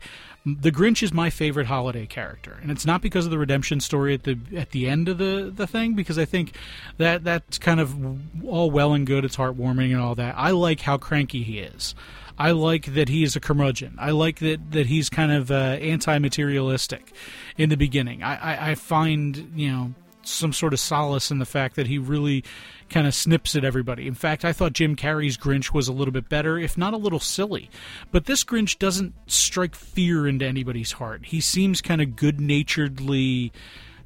the 0.61 0.73
Grinch 0.73 1.03
is 1.03 1.13
my 1.13 1.31
favorite 1.31 1.67
holiday 1.67 2.07
character, 2.07 2.59
and 2.63 2.71
it's 2.71 2.87
not 2.87 3.03
because 3.03 3.25
of 3.25 3.31
the 3.31 3.39
redemption 3.39 3.81
story 3.81 4.15
at 4.15 4.23
the 4.25 4.39
at 4.57 4.71
the 4.71 4.89
end 4.89 5.09
of 5.09 5.19
the 5.19 5.53
the 5.55 5.67
thing, 5.67 5.95
because 5.95 6.19
I 6.19 6.25
think 6.25 6.55
that 6.97 7.25
that's 7.25 7.59
kind 7.59 7.81
of 7.81 7.95
all 8.47 8.71
well 8.71 8.93
and 8.93 9.07
good. 9.07 9.25
It's 9.25 9.37
heartwarming 9.37 9.93
and 9.93 10.01
all 10.01 10.15
that. 10.15 10.35
I 10.37 10.51
like 10.51 10.81
how 10.81 10.97
cranky 10.97 11.43
he 11.43 11.59
is. 11.59 11.95
I 12.39 12.53
like 12.53 12.95
that 12.95 13.09
he 13.09 13.25
is 13.25 13.35
a 13.35 13.41
curmudgeon. 13.41 13.97
I 13.99 14.13
like 14.13 14.39
that 14.39 14.71
that 14.73 14.87
he's 14.87 15.09
kind 15.09 15.33
of 15.33 15.51
uh, 15.51 15.55
anti-materialistic 15.55 17.13
in 17.57 17.69
the 17.69 17.77
beginning. 17.77 18.23
I, 18.23 18.37
I, 18.37 18.71
I 18.71 18.75
find 18.77 19.53
you 19.57 19.71
know 19.73 19.95
some 20.29 20.53
sort 20.53 20.73
of 20.73 20.81
solace 20.81 21.31
in 21.31 21.39
the 21.39 21.47
fact 21.47 21.77
that 21.77 21.87
he 21.87 21.99
really 21.99 22.45
kind 22.89 23.07
of 23.07 23.15
snips 23.15 23.55
at 23.57 23.65
everybody. 23.65 24.07
In 24.07 24.15
fact, 24.15 24.45
I 24.45 24.53
thought 24.53 24.73
Jim 24.73 24.97
Carrey's 24.97 25.37
Grinch 25.37 25.73
was 25.73 25.89
a 25.89 25.93
little 25.93 26.13
bit 26.13 26.29
better, 26.29 26.59
if 26.59 26.79
not 26.79 26.95
a 26.95 26.99
little 26.99 27.21
silly. 27.21 27.71
But 28.11 28.27
this 28.27 28.45
Grinch 28.45 28.79
doesn't 28.79 29.15
strike 29.27 29.75
fear 29.75 30.27
into 30.27 30.47
anybody's 30.47 30.93
heart. 30.93 31.27
He 31.27 31.41
seems 31.41 31.81
kind 31.81 32.01
of 32.01 32.17
good 32.17 32.41
naturedly 32.41 33.53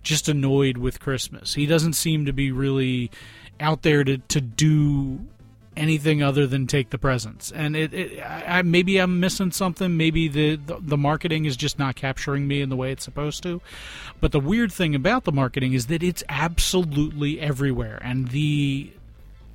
just 0.03 0.29
annoyed 0.29 0.77
with 0.79 1.01
Christmas. 1.01 1.55
He 1.55 1.67
doesn't 1.67 1.93
seem 1.93 2.27
to 2.27 2.33
be 2.33 2.51
really 2.51 3.11
out 3.61 3.83
there 3.83 4.03
to, 4.03 4.19
to 4.19 4.41
do 4.41 5.21
anything 5.77 6.23
other 6.23 6.47
than 6.47 6.67
take 6.67 6.91
the 6.91 6.99
presents. 6.99 7.51
And 7.53 7.75
it, 7.77 7.95
it 7.95 8.23
I, 8.23 8.63
maybe 8.63 8.99
I'm 8.99 9.21
missing 9.21 9.51
something. 9.53 9.97
Maybe 9.97 10.29
the, 10.29 10.57
the, 10.57 10.79
the 10.81 10.97
marketing 10.97 11.45
is 11.45 11.57
just 11.57 11.79
not 11.79 11.97
capturing 11.97 12.47
me 12.47 12.61
in 12.61 12.69
the 12.69 12.77
way 12.77 12.93
it's 12.93 13.05
supposed 13.05 13.43
to. 13.45 13.61
But 14.21 14.33
the 14.33 14.41
weird 14.41 14.73
thing 14.73 14.95
about 14.95 15.25
the 15.25 15.33
marketing 15.33 15.73
is 15.73 15.87
that 15.87 16.03
it's 16.03 16.23
absolutely 16.29 17.41
everywhere, 17.41 17.99
and 18.03 18.29
the 18.29 18.93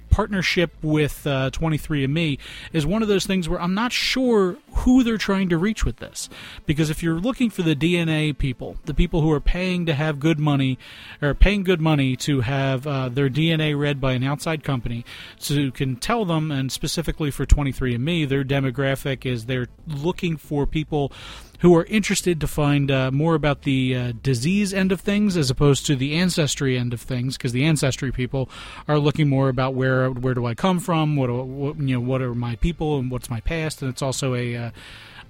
partnership 0.10 0.72
with 0.82 1.26
uh, 1.26 1.50
23andMe 1.52 2.38
is 2.74 2.86
one 2.86 3.02
of 3.02 3.08
those 3.08 3.26
things 3.26 3.48
where 3.48 3.62
I'm 3.62 3.74
not 3.74 3.92
sure 3.92 4.58
who 4.78 5.04
they're 5.04 5.18
trying 5.18 5.50
to 5.50 5.58
reach 5.58 5.86
with 5.86 5.98
this. 5.98 6.30
Because 6.66 6.90
if 6.90 7.02
you're 7.02 7.20
looking 7.20 7.50
for 7.50 7.62
the 7.62 7.76
DNA 7.76 8.38
people, 8.38 8.78
the 8.86 8.94
people 8.94 9.22
who 9.22 9.32
are 9.32 9.40
paying 9.40 9.86
to 9.86 9.94
have 9.94 10.20
good 10.20 10.40
money, 10.40 10.78
or 11.22 11.34
paying 11.34 11.64
good 11.64 11.82
money 11.82 12.16
to 12.18 12.42
have 12.42 12.86
uh, 12.88 13.10
their 13.10 13.30
DNA 13.30 13.78
read 13.78 14.00
by 14.00 14.14
an 14.14 14.24
outside 14.24 14.64
company, 14.64 15.06
so 15.38 15.54
you 15.54 15.72
can 15.72 15.96
tell 15.96 16.26
them, 16.26 16.52
and 16.52 16.72
specifically 16.72 17.32
for 17.32 17.46
23andMe, 17.46 18.28
their 18.28 18.44
demographic 18.44 19.26
is 19.26 19.46
they're 19.46 19.68
looking 19.88 20.38
for 20.38 20.66
people 20.66 21.12
who 21.60 21.76
are 21.76 21.86
interested 21.86 22.40
to 22.42 22.48
find 22.48 22.92
uh, 22.92 23.12
more 23.12 23.36
about 23.36 23.64
the 23.64 23.96
uh, 23.96 24.14
disease 24.22 24.74
end 24.74 24.92
of 24.92 25.02
things 25.02 25.36
as 25.36 25.50
opposed 25.50 25.86
to 25.88 25.96
the 25.96 26.16
ancestry 26.16 26.78
end 26.78 26.94
of 26.94 27.02
things, 27.02 27.38
because 27.38 27.52
the 27.52 27.66
ancestry 27.66 28.12
people 28.12 28.50
are 28.88 29.00
looking 29.00 29.28
more 29.28 29.50
about 29.50 29.74
where 29.74 30.10
where 30.10 30.34
do 30.34 30.46
I 30.46 30.54
come 30.54 30.80
from, 30.80 31.16
what, 31.16 31.30
what, 31.30 31.78
you 31.78 31.96
know, 31.96 32.00
what 32.00 32.22
are 32.22 32.36
my 32.36 32.56
people, 32.58 33.00
and 33.00 33.10
what's 33.10 33.30
my 33.30 33.40
past, 33.42 33.82
and 33.82 33.90
it's 33.90 34.02
also 34.02 34.36
a 34.36 34.56
uh, 34.56 34.72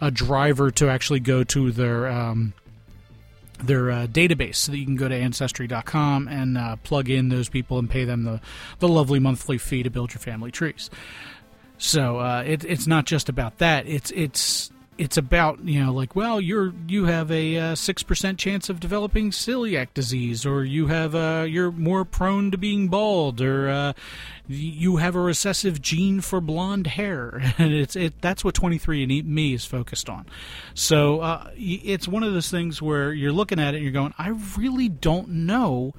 a 0.01 0.11
driver 0.11 0.69
to 0.71 0.89
actually 0.89 1.19
go 1.19 1.43
to 1.43 1.71
their 1.71 2.07
um, 2.07 2.53
their 3.59 3.89
uh, 3.89 4.07
database 4.07 4.55
so 4.55 4.71
that 4.71 4.77
you 4.77 4.85
can 4.85 4.95
go 4.95 5.07
to 5.07 5.15
ancestry.com 5.15 6.27
and 6.27 6.57
uh, 6.57 6.75
plug 6.77 7.09
in 7.09 7.29
those 7.29 7.49
people 7.49 7.79
and 7.79 7.89
pay 7.89 8.05
them 8.05 8.23
the, 8.23 8.39
the 8.79 8.87
lovely 8.87 9.19
monthly 9.19 9.57
fee 9.57 9.83
to 9.83 9.89
build 9.89 10.13
your 10.13 10.19
family 10.19 10.51
trees. 10.51 10.89
So 11.79 12.19
uh, 12.19 12.43
it, 12.45 12.63
it's 12.65 12.87
not 12.87 13.05
just 13.05 13.29
about 13.29 13.57
that. 13.59 13.87
It's 13.87 14.11
it's 14.11 14.71
it's 14.97 15.17
about 15.17 15.63
you 15.63 15.83
know 15.83 15.93
like 15.93 16.15
well 16.15 16.41
you're 16.41 16.73
you 16.87 17.05
have 17.05 17.31
a 17.31 17.57
uh, 17.57 17.75
six 17.75 18.03
percent 18.03 18.39
chance 18.39 18.69
of 18.69 18.79
developing 18.79 19.31
celiac 19.31 19.93
disease 19.93 20.45
or 20.45 20.63
you 20.63 20.87
have 20.87 21.13
uh, 21.15 21.45
you're 21.47 21.71
more 21.71 22.03
prone 22.03 22.51
to 22.51 22.57
being 22.57 22.87
bald 22.87 23.41
or 23.41 23.69
uh, 23.69 23.93
you 24.47 24.97
have 24.97 25.15
a 25.15 25.19
recessive 25.19 25.81
gene 25.81 26.21
for 26.21 26.39
blonde 26.41 26.87
hair. 26.87 27.41
And 27.57 27.73
it's 27.73 27.95
it 27.95 28.21
that's 28.21 28.43
what 28.43 28.53
23 28.53 29.03
and 29.03 29.27
me 29.27 29.53
is 29.53 29.65
focused 29.65 30.09
on. 30.09 30.25
So 30.73 31.21
uh, 31.21 31.49
it's 31.55 32.07
one 32.07 32.23
of 32.23 32.33
those 32.33 32.51
things 32.51 32.81
where 32.81 33.11
you're 33.13 33.31
looking 33.31 33.59
at 33.59 33.73
it 33.73 33.77
and 33.77 33.83
you're 33.83 33.93
going 33.93 34.13
I 34.17 34.29
really 34.57 34.89
don't 34.89 35.29
know 35.29 35.93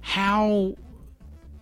how 0.00 0.76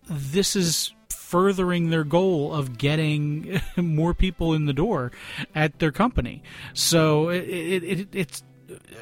this 0.09 0.57
is 0.57 0.93
furthering 1.27 1.91
their 1.91 2.05
goal 2.05 2.55
of 2.55 2.79
getting 2.79 3.61
more 3.77 4.15
people 4.15 4.55
in 4.55 4.67
the 4.67 4.73
door 4.73 5.11
at 5.57 5.81
their 5.81 5.91
company. 5.91 6.41
So 6.73 7.31
it, 7.31 7.49
it, 7.49 7.85
it, 7.85 8.09
it's 8.13 8.43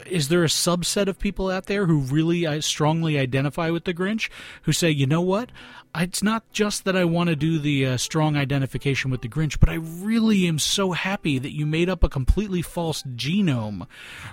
is 0.06 0.28
there 0.28 0.42
a 0.42 0.48
subset 0.48 1.06
of 1.06 1.18
people 1.18 1.50
out 1.50 1.66
there 1.66 1.86
who 1.86 1.98
really 1.98 2.46
uh, 2.46 2.60
strongly 2.60 3.18
identify 3.18 3.68
with 3.70 3.84
the 3.84 3.94
Grinch 3.94 4.30
who 4.62 4.72
say, 4.72 4.90
you 4.90 5.06
know 5.06 5.20
what? 5.20 5.50
It's 5.94 6.22
not 6.22 6.50
just 6.50 6.84
that 6.84 6.96
I 6.96 7.04
want 7.04 7.28
to 7.28 7.36
do 7.36 7.58
the 7.58 7.86
uh, 7.86 7.96
strong 7.98 8.36
identification 8.36 9.10
with 9.10 9.20
the 9.22 9.28
Grinch, 9.28 9.60
but 9.60 9.68
I 9.68 9.74
really 9.74 10.46
am 10.46 10.58
so 10.58 10.92
happy 10.92 11.38
that 11.38 11.54
you 11.54 11.66
made 11.66 11.88
up 11.88 12.02
a 12.02 12.08
completely 12.08 12.62
false 12.62 13.02
genome 13.02 13.86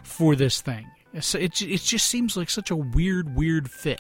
for 0.04 0.36
this 0.36 0.62
thing. 0.62 0.88
So 1.20 1.38
it, 1.38 1.62
it 1.62 1.82
just 1.82 2.08
seems 2.08 2.38
like 2.38 2.50
such 2.50 2.72
a 2.72 2.76
weird, 2.76 3.36
weird 3.36 3.70
fit. 3.70 4.00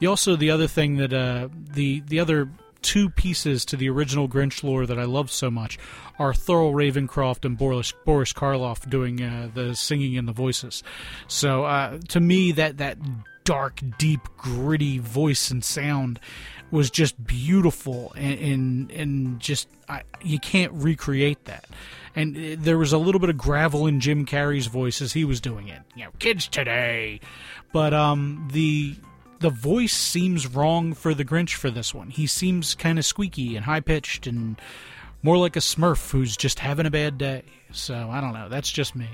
The, 0.00 0.08
also, 0.08 0.34
the 0.34 0.50
other 0.50 0.66
thing 0.66 0.96
that 0.96 1.12
uh, 1.12 1.48
the 1.52 2.00
the 2.00 2.18
other 2.18 2.48
two 2.82 3.08
pieces 3.08 3.64
to 3.66 3.76
the 3.76 3.88
original 3.88 4.28
Grinch 4.28 4.62
lore 4.62 4.86
that 4.86 4.98
I 4.98 5.04
love 5.04 5.30
so 5.30 5.50
much 5.50 5.78
are 6.18 6.32
Thurl 6.32 6.72
Ravenscroft 6.72 7.44
and 7.44 7.56
Boris, 7.56 7.92
Boris 8.04 8.32
Karloff 8.32 8.88
doing 8.88 9.22
uh, 9.22 9.48
the 9.54 9.74
singing 9.74 10.18
and 10.18 10.28
the 10.28 10.32
voices. 10.32 10.82
So 11.28 11.64
uh, 11.64 11.98
to 12.08 12.20
me, 12.20 12.52
that 12.52 12.78
that 12.78 12.98
dark, 13.44 13.80
deep, 13.98 14.20
gritty 14.36 14.98
voice 14.98 15.50
and 15.50 15.64
sound 15.64 16.20
was 16.70 16.90
just 16.90 17.22
beautiful, 17.24 18.12
and 18.16 18.38
and, 18.38 18.90
and 18.90 19.40
just 19.40 19.68
I, 19.88 20.02
you 20.22 20.38
can't 20.38 20.72
recreate 20.72 21.44
that. 21.44 21.66
And 22.14 22.36
uh, 22.36 22.56
there 22.58 22.78
was 22.78 22.92
a 22.92 22.98
little 22.98 23.20
bit 23.20 23.30
of 23.30 23.38
gravel 23.38 23.86
in 23.86 24.00
Jim 24.00 24.26
Carrey's 24.26 24.66
voice 24.66 25.00
as 25.00 25.12
he 25.12 25.24
was 25.24 25.40
doing 25.40 25.68
it. 25.68 25.80
You 25.94 26.04
know, 26.04 26.10
kids 26.18 26.48
today, 26.48 27.20
but 27.72 27.94
um 27.94 28.48
the 28.52 28.96
the 29.42 29.50
voice 29.50 29.92
seems 29.92 30.46
wrong 30.46 30.94
for 30.94 31.12
the 31.12 31.24
Grinch 31.24 31.54
for 31.54 31.70
this 31.70 31.92
one. 31.92 32.10
He 32.10 32.26
seems 32.26 32.74
kind 32.74 32.98
of 32.98 33.04
squeaky 33.04 33.56
and 33.56 33.64
high 33.64 33.80
pitched 33.80 34.26
and 34.26 34.58
more 35.22 35.36
like 35.36 35.56
a 35.56 35.60
smurf 35.60 36.10
who's 36.10 36.36
just 36.36 36.60
having 36.60 36.86
a 36.86 36.90
bad 36.90 37.18
day. 37.18 37.42
So 37.72 38.08
I 38.10 38.20
don't 38.20 38.34
know. 38.34 38.48
That's 38.48 38.70
just 38.70 38.94
me. 38.94 39.08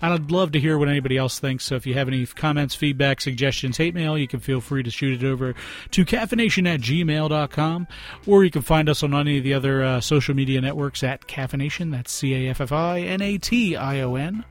I'd 0.00 0.30
love 0.30 0.52
to 0.52 0.60
hear 0.60 0.78
what 0.78 0.88
anybody 0.88 1.16
else 1.16 1.38
thinks. 1.38 1.64
So 1.64 1.74
if 1.74 1.86
you 1.86 1.94
have 1.94 2.08
any 2.08 2.24
comments, 2.26 2.74
feedback, 2.74 3.20
suggestions, 3.20 3.76
hate 3.76 3.94
mail, 3.94 4.16
you 4.16 4.28
can 4.28 4.40
feel 4.40 4.60
free 4.60 4.82
to 4.82 4.90
shoot 4.90 5.22
it 5.22 5.26
over 5.26 5.54
to 5.90 6.04
caffination 6.04 6.66
at 6.66 6.80
gmail.com. 6.80 7.88
Or 8.26 8.44
you 8.44 8.50
can 8.50 8.62
find 8.62 8.88
us 8.88 9.02
on 9.02 9.14
any 9.14 9.38
of 9.38 9.44
the 9.44 9.54
other 9.54 9.82
uh, 9.82 10.00
social 10.00 10.34
media 10.34 10.60
networks 10.60 11.02
at 11.02 11.26
CaffiNation. 11.26 11.90
That's 11.90 12.12
C 12.12 12.34
A 12.34 12.50
F 12.50 12.60
F 12.60 12.72
I 12.72 13.00
N 13.00 13.20
A 13.20 13.38
T 13.38 13.76
I 13.76 14.00
O 14.00 14.14
N. 14.14 14.44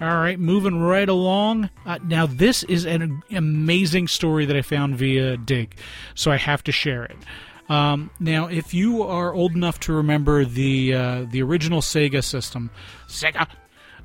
All 0.00 0.16
right, 0.16 0.40
moving 0.40 0.80
right 0.80 1.08
along. 1.08 1.68
Uh, 1.84 1.98
now, 2.02 2.24
this 2.24 2.62
is 2.62 2.86
an 2.86 3.22
amazing 3.30 4.08
story 4.08 4.46
that 4.46 4.56
I 4.56 4.62
found 4.62 4.96
via 4.96 5.36
Digg, 5.36 5.76
so 6.14 6.30
I 6.30 6.38
have 6.38 6.64
to 6.64 6.72
share 6.72 7.04
it. 7.04 7.18
Um, 7.68 8.10
now, 8.18 8.46
if 8.46 8.72
you 8.72 9.02
are 9.02 9.34
old 9.34 9.52
enough 9.52 9.78
to 9.80 9.92
remember 9.92 10.46
the 10.46 10.94
uh, 10.94 11.26
the 11.30 11.42
original 11.42 11.82
Sega 11.82 12.24
system, 12.24 12.70
Sega, 13.08 13.46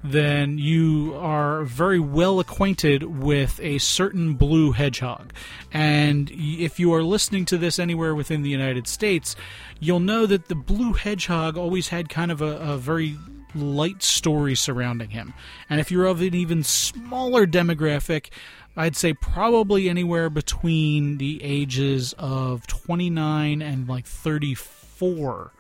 then 0.04 0.58
you 0.58 1.16
are 1.16 1.64
very 1.64 2.00
well 2.00 2.42
acquainted 2.42 3.04
with 3.04 3.58
a 3.62 3.78
certain 3.78 4.34
blue 4.34 4.74
hedgehog. 4.74 5.32
And 5.72 6.30
if 6.32 6.78
you 6.78 6.94
are 6.94 7.04
listening 7.04 7.46
to 7.46 7.58
this 7.58 7.80
anywhere 7.80 8.14
within 8.14 8.42
the 8.42 8.50
United 8.50 8.88
States, 8.88 9.36
you'll 9.80 10.02
know 10.02 10.26
that 10.26 10.50
the 10.50 10.56
blue 10.56 10.92
hedgehog 10.92 11.58
always 11.58 11.88
had 11.88 12.10
kind 12.10 12.32
of 12.32 12.42
a, 12.42 12.58
a 12.58 12.78
very 12.78 13.16
light 13.56 14.04
story 14.04 14.56
surrounding 14.56 15.12
him. 15.12 15.34
And 15.70 15.80
if 15.80 15.92
you're 15.92 16.06
of 16.06 16.22
an 16.22 16.36
even 16.36 16.64
smaller 16.64 17.48
demographic, 17.48 18.30
I'd 18.78 18.96
say 18.96 19.14
probably 19.14 19.90
anywhere 19.90 20.30
between 20.30 21.18
the 21.18 21.42
ages 21.44 22.14
of 22.18 22.68
29 22.68 23.62
and 23.62 23.88
like 23.88 24.06
34. 24.06 25.52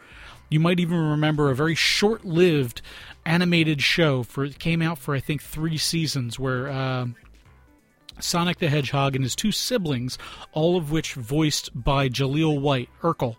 You 0.49 0.59
might 0.59 0.79
even 0.79 0.97
remember 0.97 1.49
a 1.49 1.55
very 1.55 1.75
short-lived 1.75 2.81
animated 3.25 3.81
show 3.81 4.21
for 4.21 4.45
it 4.45 4.59
came 4.59 4.81
out 4.81 4.99
for 4.99 5.15
I 5.15 5.19
think 5.19 5.41
three 5.41 5.77
seasons 5.77 6.37
where 6.37 6.67
uh, 6.67 7.07
Sonic 8.19 8.59
the 8.59 8.69
Hedgehog 8.69 9.15
and 9.15 9.23
his 9.23 9.35
two 9.35 9.51
siblings, 9.51 10.17
all 10.53 10.77
of 10.77 10.91
which 10.91 11.13
voiced 11.13 11.69
by 11.73 12.09
Jaleel 12.09 12.59
White, 12.59 12.89
Urkel. 13.01 13.35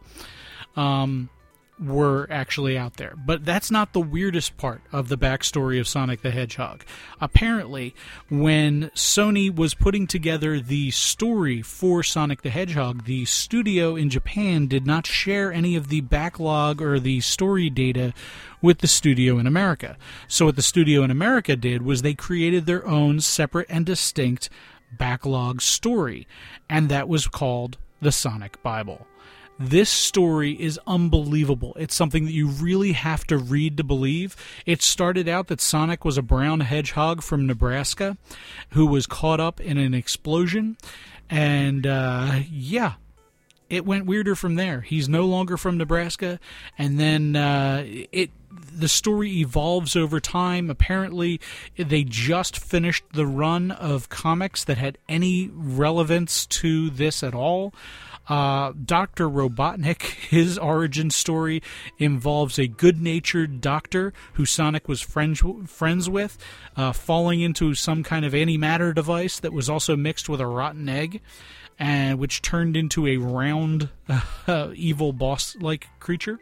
Um, 0.74 1.30
were 1.78 2.26
actually 2.30 2.78
out 2.78 2.94
there. 2.94 3.14
But 3.16 3.44
that's 3.44 3.70
not 3.70 3.92
the 3.92 4.00
weirdest 4.00 4.56
part 4.56 4.80
of 4.92 5.08
the 5.08 5.18
backstory 5.18 5.78
of 5.78 5.86
Sonic 5.86 6.22
the 6.22 6.30
Hedgehog. 6.30 6.84
Apparently, 7.20 7.94
when 8.28 8.90
Sony 8.94 9.54
was 9.54 9.74
putting 9.74 10.06
together 10.06 10.58
the 10.58 10.90
story 10.90 11.62
for 11.62 12.02
Sonic 12.02 12.42
the 12.42 12.50
Hedgehog, 12.50 13.04
the 13.04 13.24
studio 13.26 13.94
in 13.96 14.08
Japan 14.08 14.66
did 14.66 14.86
not 14.86 15.06
share 15.06 15.52
any 15.52 15.76
of 15.76 15.88
the 15.88 16.00
backlog 16.00 16.80
or 16.80 16.98
the 16.98 17.20
story 17.20 17.68
data 17.68 18.14
with 18.62 18.78
the 18.78 18.88
studio 18.88 19.38
in 19.38 19.46
America. 19.46 19.96
So, 20.28 20.46
what 20.46 20.56
the 20.56 20.62
studio 20.62 21.02
in 21.02 21.10
America 21.10 21.56
did 21.56 21.82
was 21.82 22.02
they 22.02 22.14
created 22.14 22.66
their 22.66 22.86
own 22.86 23.20
separate 23.20 23.66
and 23.68 23.84
distinct 23.84 24.48
backlog 24.92 25.60
story, 25.60 26.26
and 26.70 26.88
that 26.88 27.08
was 27.08 27.26
called 27.26 27.76
the 28.00 28.12
Sonic 28.12 28.62
Bible. 28.62 29.06
This 29.58 29.88
story 29.88 30.52
is 30.52 30.78
unbelievable. 30.86 31.74
It's 31.78 31.94
something 31.94 32.26
that 32.26 32.32
you 32.32 32.48
really 32.48 32.92
have 32.92 33.26
to 33.28 33.38
read 33.38 33.78
to 33.78 33.84
believe. 33.84 34.36
It 34.66 34.82
started 34.82 35.28
out 35.28 35.46
that 35.48 35.60
Sonic 35.60 36.04
was 36.04 36.18
a 36.18 36.22
brown 36.22 36.60
hedgehog 36.60 37.22
from 37.22 37.46
Nebraska 37.46 38.18
who 38.70 38.86
was 38.86 39.06
caught 39.06 39.40
up 39.40 39.60
in 39.60 39.78
an 39.78 39.94
explosion. 39.94 40.76
And 41.30 41.86
uh, 41.86 42.40
yeah, 42.50 42.94
it 43.68 43.84
went 43.84 44.06
weirder 44.06 44.34
from 44.34 44.56
there. 44.56 44.82
He's 44.82 45.08
no 45.08 45.24
longer 45.24 45.56
from 45.56 45.76
Nebraska, 45.76 46.38
and 46.78 47.00
then 47.00 47.34
uh, 47.34 47.82
it 47.84 48.30
the 48.72 48.88
story 48.88 49.38
evolves 49.38 49.96
over 49.96 50.20
time. 50.20 50.70
Apparently, 50.70 51.40
they 51.76 52.04
just 52.04 52.58
finished 52.58 53.04
the 53.12 53.26
run 53.26 53.70
of 53.70 54.08
comics 54.08 54.64
that 54.64 54.78
had 54.78 54.98
any 55.08 55.50
relevance 55.52 56.46
to 56.46 56.90
this 56.90 57.22
at 57.22 57.34
all. 57.34 57.74
Uh, 58.28 58.72
Dr. 58.84 59.28
Robotnik, 59.28 60.02
his 60.02 60.58
origin 60.58 61.10
story 61.10 61.62
involves 61.98 62.58
a 62.58 62.66
good 62.66 63.00
natured 63.00 63.60
doctor 63.60 64.12
who 64.34 64.44
Sonic 64.44 64.88
was 64.88 65.00
friends, 65.00 65.42
friends 65.66 66.10
with, 66.10 66.38
uh, 66.76 66.92
falling 66.92 67.40
into 67.40 67.74
some 67.74 68.02
kind 68.02 68.24
of 68.24 68.32
antimatter 68.32 68.94
device 68.94 69.38
that 69.40 69.52
was 69.52 69.70
also 69.70 69.96
mixed 69.96 70.28
with 70.28 70.40
a 70.40 70.46
rotten 70.46 70.88
egg. 70.88 71.20
And 71.78 72.18
which 72.18 72.40
turned 72.40 72.74
into 72.74 73.06
a 73.06 73.18
round, 73.18 73.90
uh, 74.08 74.70
evil 74.74 75.12
boss-like 75.12 75.86
creature. 76.00 76.38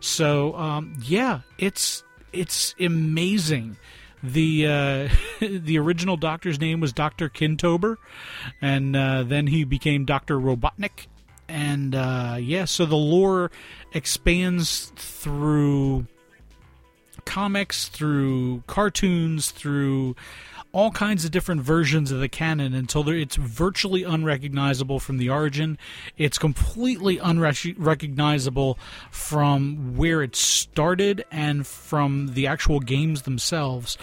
So, 0.00 0.54
um, 0.54 0.98
yeah, 1.02 1.40
it's 1.56 2.04
it's 2.30 2.74
amazing 2.78 3.78
the 4.22 4.66
uh, 4.66 5.08
the 5.40 5.78
original 5.78 6.16
doctor's 6.16 6.60
name 6.60 6.80
was 6.80 6.92
Doctor 6.92 7.28
Kintobor, 7.28 7.96
and 8.60 8.96
uh, 8.96 9.22
then 9.22 9.46
he 9.46 9.64
became 9.64 10.04
Doctor 10.04 10.38
Robotnik, 10.38 11.06
and 11.48 11.94
uh, 11.94 12.36
yeah, 12.40 12.64
so 12.64 12.86
the 12.86 12.96
lore 12.96 13.50
expands 13.92 14.92
through 14.96 16.06
comics, 17.24 17.88
through 17.88 18.62
cartoons, 18.66 19.50
through 19.50 20.16
all 20.72 20.90
kinds 20.90 21.24
of 21.24 21.30
different 21.30 21.62
versions 21.62 22.12
of 22.12 22.20
the 22.20 22.28
canon 22.28 22.74
until 22.74 23.08
it's 23.08 23.36
virtually 23.36 24.02
unrecognizable 24.02 25.00
from 25.00 25.16
the 25.16 25.30
origin. 25.30 25.78
It's 26.18 26.36
completely 26.36 27.18
unrecognizable 27.18 28.78
from 29.10 29.96
where 29.96 30.22
it 30.22 30.36
started 30.36 31.24
and 31.30 31.66
from 31.66 32.34
the 32.34 32.46
actual 32.46 32.80
games 32.80 33.22
themselves. 33.22 33.96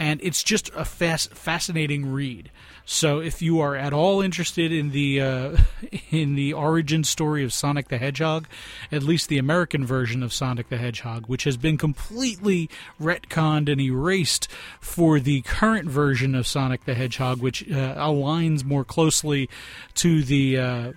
And 0.00 0.18
it's 0.22 0.42
just 0.42 0.70
a 0.74 0.86
fascinating 0.86 2.10
read. 2.10 2.50
So 2.86 3.20
if 3.20 3.42
you 3.42 3.60
are 3.60 3.76
at 3.76 3.92
all 3.92 4.22
interested 4.22 4.72
in 4.72 4.92
the 4.92 5.20
uh, 5.20 5.56
in 6.10 6.36
the 6.36 6.54
origin 6.54 7.04
story 7.04 7.44
of 7.44 7.52
Sonic 7.52 7.88
the 7.88 7.98
Hedgehog, 7.98 8.48
at 8.90 9.02
least 9.02 9.28
the 9.28 9.36
American 9.36 9.84
version 9.84 10.22
of 10.22 10.32
Sonic 10.32 10.70
the 10.70 10.78
Hedgehog, 10.78 11.26
which 11.26 11.44
has 11.44 11.58
been 11.58 11.76
completely 11.76 12.70
retconned 12.98 13.70
and 13.70 13.78
erased 13.78 14.48
for 14.80 15.20
the 15.20 15.42
current 15.42 15.88
version 15.88 16.34
of 16.34 16.46
Sonic 16.46 16.86
the 16.86 16.94
Hedgehog, 16.94 17.42
which 17.42 17.70
uh, 17.70 17.94
aligns 17.96 18.64
more 18.64 18.86
closely 18.86 19.50
to 19.96 20.22
the 20.22 20.56
uh, 20.58 20.92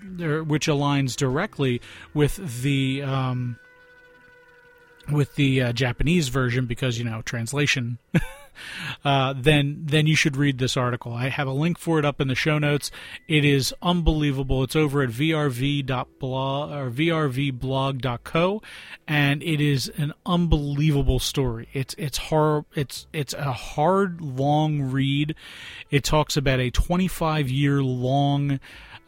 which 0.46 0.68
aligns 0.68 1.16
directly 1.18 1.82
with 2.14 2.64
the 2.64 3.04
um, 3.04 3.60
with 5.12 5.36
the 5.36 5.62
uh, 5.62 5.74
Japanese 5.74 6.30
version 6.30 6.66
because 6.68 6.98
you 6.98 7.04
know 7.04 7.22
translation. 7.22 7.98
uh, 9.04 9.34
then 9.36 9.82
then 9.82 10.08
you 10.08 10.16
should 10.16 10.38
read 10.38 10.58
this 10.58 10.78
article. 10.78 11.14
I 11.14 11.30
have 11.30 11.48
a 11.48 11.52
link 11.52 11.78
for 11.78 12.00
it 12.00 12.06
up 12.06 12.22
in 12.22 12.28
the 12.28 12.36
show 12.36 12.58
notes. 12.58 12.90
It 13.28 13.44
is 13.44 13.74
unbelievable. 13.82 14.64
It's 14.64 14.76
over 14.76 15.02
at 15.02 15.10
vrv.blog 15.10 16.72
or 16.72 16.90
vrvblog.co, 16.90 18.62
and 19.08 19.44
it 19.44 19.62
is 19.62 19.92
an 19.98 20.14
unbelievable 20.26 21.20
story. 21.20 21.68
It's 21.74 21.96
it's 21.98 22.18
hard. 22.18 22.66
It's 22.76 23.08
it's 23.12 23.34
a 23.34 23.52
hard, 23.52 24.22
long 24.22 24.82
read. 24.82 25.36
It 25.92 26.04
talks 26.04 26.38
about 26.38 26.60
a 26.60 26.72
25 26.72 27.50
year 27.50 27.84
long 27.84 28.60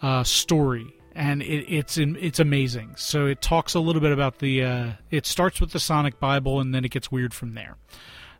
uh, 0.02 0.24
story 0.24 0.94
and 1.16 1.42
it, 1.42 1.66
it's 1.74 1.98
it's 1.98 2.40
amazing. 2.40 2.96
So 2.98 3.26
it 3.26 3.42
talks 3.42 3.74
a 3.74 3.80
little 3.80 4.02
bit 4.02 4.12
about 4.12 4.40
the. 4.40 4.64
Uh, 4.64 4.92
it 5.10 5.26
starts 5.26 5.62
with 5.62 5.72
the 5.72 5.80
Sonic 5.80 6.20
Bible, 6.20 6.60
and 6.60 6.76
then 6.76 6.84
it 6.84 6.92
gets 6.92 7.10
weird 7.10 7.34
from 7.34 7.54
there. 7.54 7.78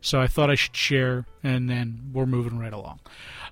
So 0.00 0.20
I 0.20 0.26
thought 0.26 0.50
I 0.50 0.54
should 0.54 0.76
share, 0.76 1.26
and 1.42 1.68
then 1.68 2.10
we're 2.12 2.26
moving 2.26 2.58
right 2.58 2.72
along. 2.72 3.00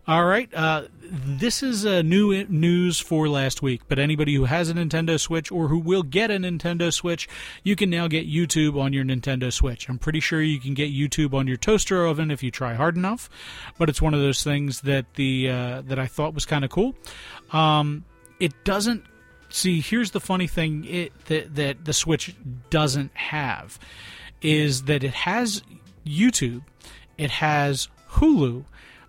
All 0.06 0.26
right, 0.26 0.52
uh, 0.52 0.82
this 1.00 1.62
is 1.62 1.86
uh, 1.86 2.02
new 2.02 2.44
news 2.44 3.00
for 3.00 3.26
last 3.26 3.62
week. 3.62 3.80
But 3.88 3.98
anybody 3.98 4.34
who 4.34 4.44
has 4.44 4.68
a 4.68 4.74
Nintendo 4.74 5.18
Switch 5.18 5.50
or 5.50 5.68
who 5.68 5.78
will 5.78 6.02
get 6.02 6.30
a 6.30 6.34
Nintendo 6.34 6.92
Switch, 6.92 7.26
you 7.62 7.74
can 7.74 7.88
now 7.88 8.06
get 8.06 8.30
YouTube 8.30 8.78
on 8.78 8.92
your 8.92 9.02
Nintendo 9.02 9.50
Switch. 9.50 9.88
I'm 9.88 9.98
pretty 9.98 10.20
sure 10.20 10.42
you 10.42 10.60
can 10.60 10.74
get 10.74 10.92
YouTube 10.92 11.32
on 11.32 11.46
your 11.46 11.56
toaster 11.56 12.06
oven 12.06 12.30
if 12.30 12.42
you 12.42 12.50
try 12.50 12.74
hard 12.74 12.96
enough. 12.96 13.30
But 13.78 13.88
it's 13.88 14.02
one 14.02 14.12
of 14.12 14.20
those 14.20 14.44
things 14.44 14.82
that 14.82 15.06
the 15.14 15.48
uh, 15.48 15.82
that 15.86 15.98
I 15.98 16.06
thought 16.06 16.34
was 16.34 16.44
kind 16.44 16.66
of 16.66 16.70
cool. 16.70 16.94
Um, 17.50 18.04
it 18.38 18.52
doesn't 18.64 19.04
see. 19.48 19.80
Here's 19.80 20.10
the 20.10 20.20
funny 20.20 20.48
thing: 20.48 20.84
it 20.84 21.12
that, 21.26 21.54
that 21.54 21.84
the 21.86 21.94
Switch 21.94 22.34
doesn't 22.68 23.16
have 23.16 23.78
is 24.42 24.82
that 24.82 25.02
it 25.02 25.14
has 25.14 25.62
YouTube, 26.06 26.62
it 27.18 27.30
has 27.30 27.88
Hulu, 28.12 28.64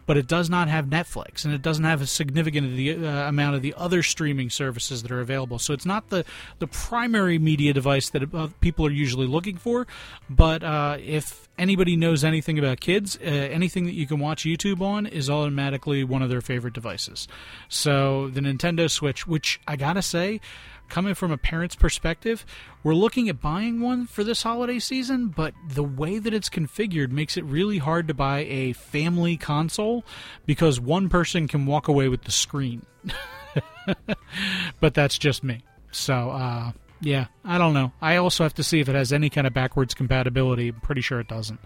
but 0.05 0.17
it 0.17 0.27
does 0.27 0.49
not 0.49 0.67
have 0.67 0.85
Netflix, 0.85 1.45
and 1.45 1.53
it 1.53 1.61
doesn't 1.61 1.83
have 1.83 2.01
a 2.01 2.05
significant 2.05 3.03
uh, 3.03 3.07
amount 3.27 3.55
of 3.55 3.61
the 3.61 3.73
other 3.75 4.03
streaming 4.03 4.49
services 4.49 5.01
that 5.01 5.11
are 5.11 5.19
available. 5.19 5.57
So 5.57 5.73
it's 5.73 5.85
not 5.85 6.09
the 6.09 6.25
the 6.59 6.67
primary 6.67 7.39
media 7.39 7.73
device 7.73 8.09
that 8.11 8.33
uh, 8.33 8.49
people 8.61 8.85
are 8.85 8.91
usually 8.91 9.27
looking 9.27 9.57
for. 9.57 9.87
But 10.29 10.63
uh, 10.63 10.97
if 11.03 11.49
anybody 11.57 11.95
knows 11.95 12.23
anything 12.23 12.59
about 12.59 12.79
kids, 12.79 13.17
uh, 13.17 13.25
anything 13.25 13.85
that 13.85 13.93
you 13.93 14.05
can 14.05 14.19
watch 14.19 14.43
YouTube 14.43 14.81
on 14.81 15.05
is 15.05 15.29
automatically 15.29 16.03
one 16.03 16.21
of 16.21 16.29
their 16.29 16.41
favorite 16.41 16.73
devices. 16.73 17.27
So 17.67 18.29
the 18.29 18.41
Nintendo 18.41 18.89
Switch, 18.89 19.25
which 19.25 19.59
I 19.67 19.75
gotta 19.75 20.01
say 20.01 20.39
coming 20.89 21.13
from 21.13 21.31
a 21.31 21.37
parent's 21.37 21.75
perspective, 21.75 22.45
we're 22.83 22.93
looking 22.93 23.29
at 23.29 23.41
buying 23.41 23.81
one 23.81 24.05
for 24.05 24.23
this 24.23 24.43
holiday 24.43 24.79
season, 24.79 25.27
but 25.27 25.53
the 25.67 25.83
way 25.83 26.19
that 26.19 26.33
it's 26.33 26.49
configured 26.49 27.11
makes 27.11 27.37
it 27.37 27.43
really 27.45 27.77
hard 27.77 28.07
to 28.07 28.13
buy 28.13 28.39
a 28.39 28.73
family 28.73 29.37
console 29.37 30.03
because 30.45 30.79
one 30.79 31.09
person 31.09 31.47
can 31.47 31.65
walk 31.65 31.87
away 31.87 32.07
with 32.07 32.23
the 32.23 32.31
screen. 32.31 32.85
but 34.79 34.93
that's 34.93 35.17
just 35.17 35.43
me. 35.43 35.63
So, 35.91 36.31
uh, 36.31 36.71
yeah, 37.01 37.27
I 37.43 37.57
don't 37.57 37.73
know. 37.73 37.91
I 38.01 38.17
also 38.17 38.43
have 38.43 38.55
to 38.55 38.63
see 38.63 38.79
if 38.79 38.89
it 38.89 38.95
has 38.95 39.13
any 39.13 39.29
kind 39.29 39.47
of 39.47 39.53
backwards 39.53 39.93
compatibility. 39.93 40.69
I'm 40.69 40.81
pretty 40.81 41.01
sure 41.01 41.19
it 41.19 41.27
doesn't. 41.27 41.59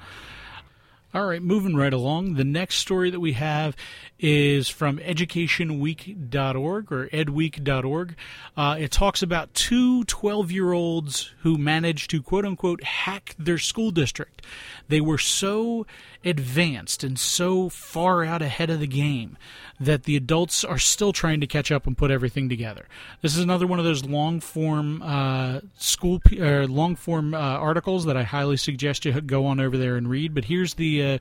All 1.11 1.25
right, 1.25 1.41
moving 1.41 1.75
right 1.75 1.91
along. 1.91 2.35
The 2.35 2.43
next 2.43 2.75
story 2.75 3.09
that 3.09 3.19
we 3.19 3.33
have 3.33 3.75
is 4.19 4.69
from 4.69 4.99
educationweek.org 4.99 6.91
or 6.91 7.07
edweek.org. 7.07 8.15
Uh, 8.55 8.75
it 8.79 8.91
talks 8.91 9.23
about 9.23 9.51
two 9.55 10.03
12 10.03 10.51
year 10.51 10.71
olds 10.71 11.31
who 11.39 11.57
managed 11.57 12.11
to 12.11 12.21
quote 12.21 12.45
unquote 12.45 12.83
hack 12.83 13.33
their 13.39 13.57
school 13.57 13.89
district. 13.89 14.43
They 14.89 14.99
were 15.01 15.17
so 15.17 15.85
advanced 16.25 17.03
and 17.03 17.17
so 17.17 17.69
far 17.69 18.25
out 18.25 18.41
ahead 18.41 18.69
of 18.69 18.79
the 18.79 18.87
game 18.87 19.37
that 19.79 20.03
the 20.03 20.15
adults 20.15 20.63
are 20.63 20.79
still 20.79 21.13
trying 21.13 21.39
to 21.39 21.47
catch 21.47 21.71
up 21.71 21.87
and 21.87 21.97
put 21.97 22.11
everything 22.11 22.49
together. 22.49 22.85
This 23.21 23.37
is 23.37 23.43
another 23.43 23.65
one 23.65 23.79
of 23.79 23.85
those 23.85 24.03
long 24.03 24.39
form 24.39 25.01
uh, 25.01 25.61
school 25.77 26.21
uh, 26.37 26.65
long 26.65 26.95
form 26.95 27.33
uh, 27.33 27.37
articles 27.37 28.05
that 28.05 28.17
I 28.17 28.23
highly 28.23 28.57
suggest 28.57 29.05
you 29.05 29.21
go 29.21 29.45
on 29.45 29.59
over 29.59 29.77
there 29.77 29.95
and 29.95 30.09
read. 30.09 30.33
But 30.33 30.45
here's 30.45 30.73
the 30.73 31.13
uh, 31.13 31.17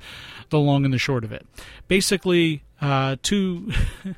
the 0.50 0.59
long 0.59 0.85
and 0.85 0.92
the 0.92 0.98
short 0.98 1.22
of 1.22 1.33
it. 1.33 1.46
Basically, 1.87 2.62
uh, 2.81 3.16
two 3.22 3.70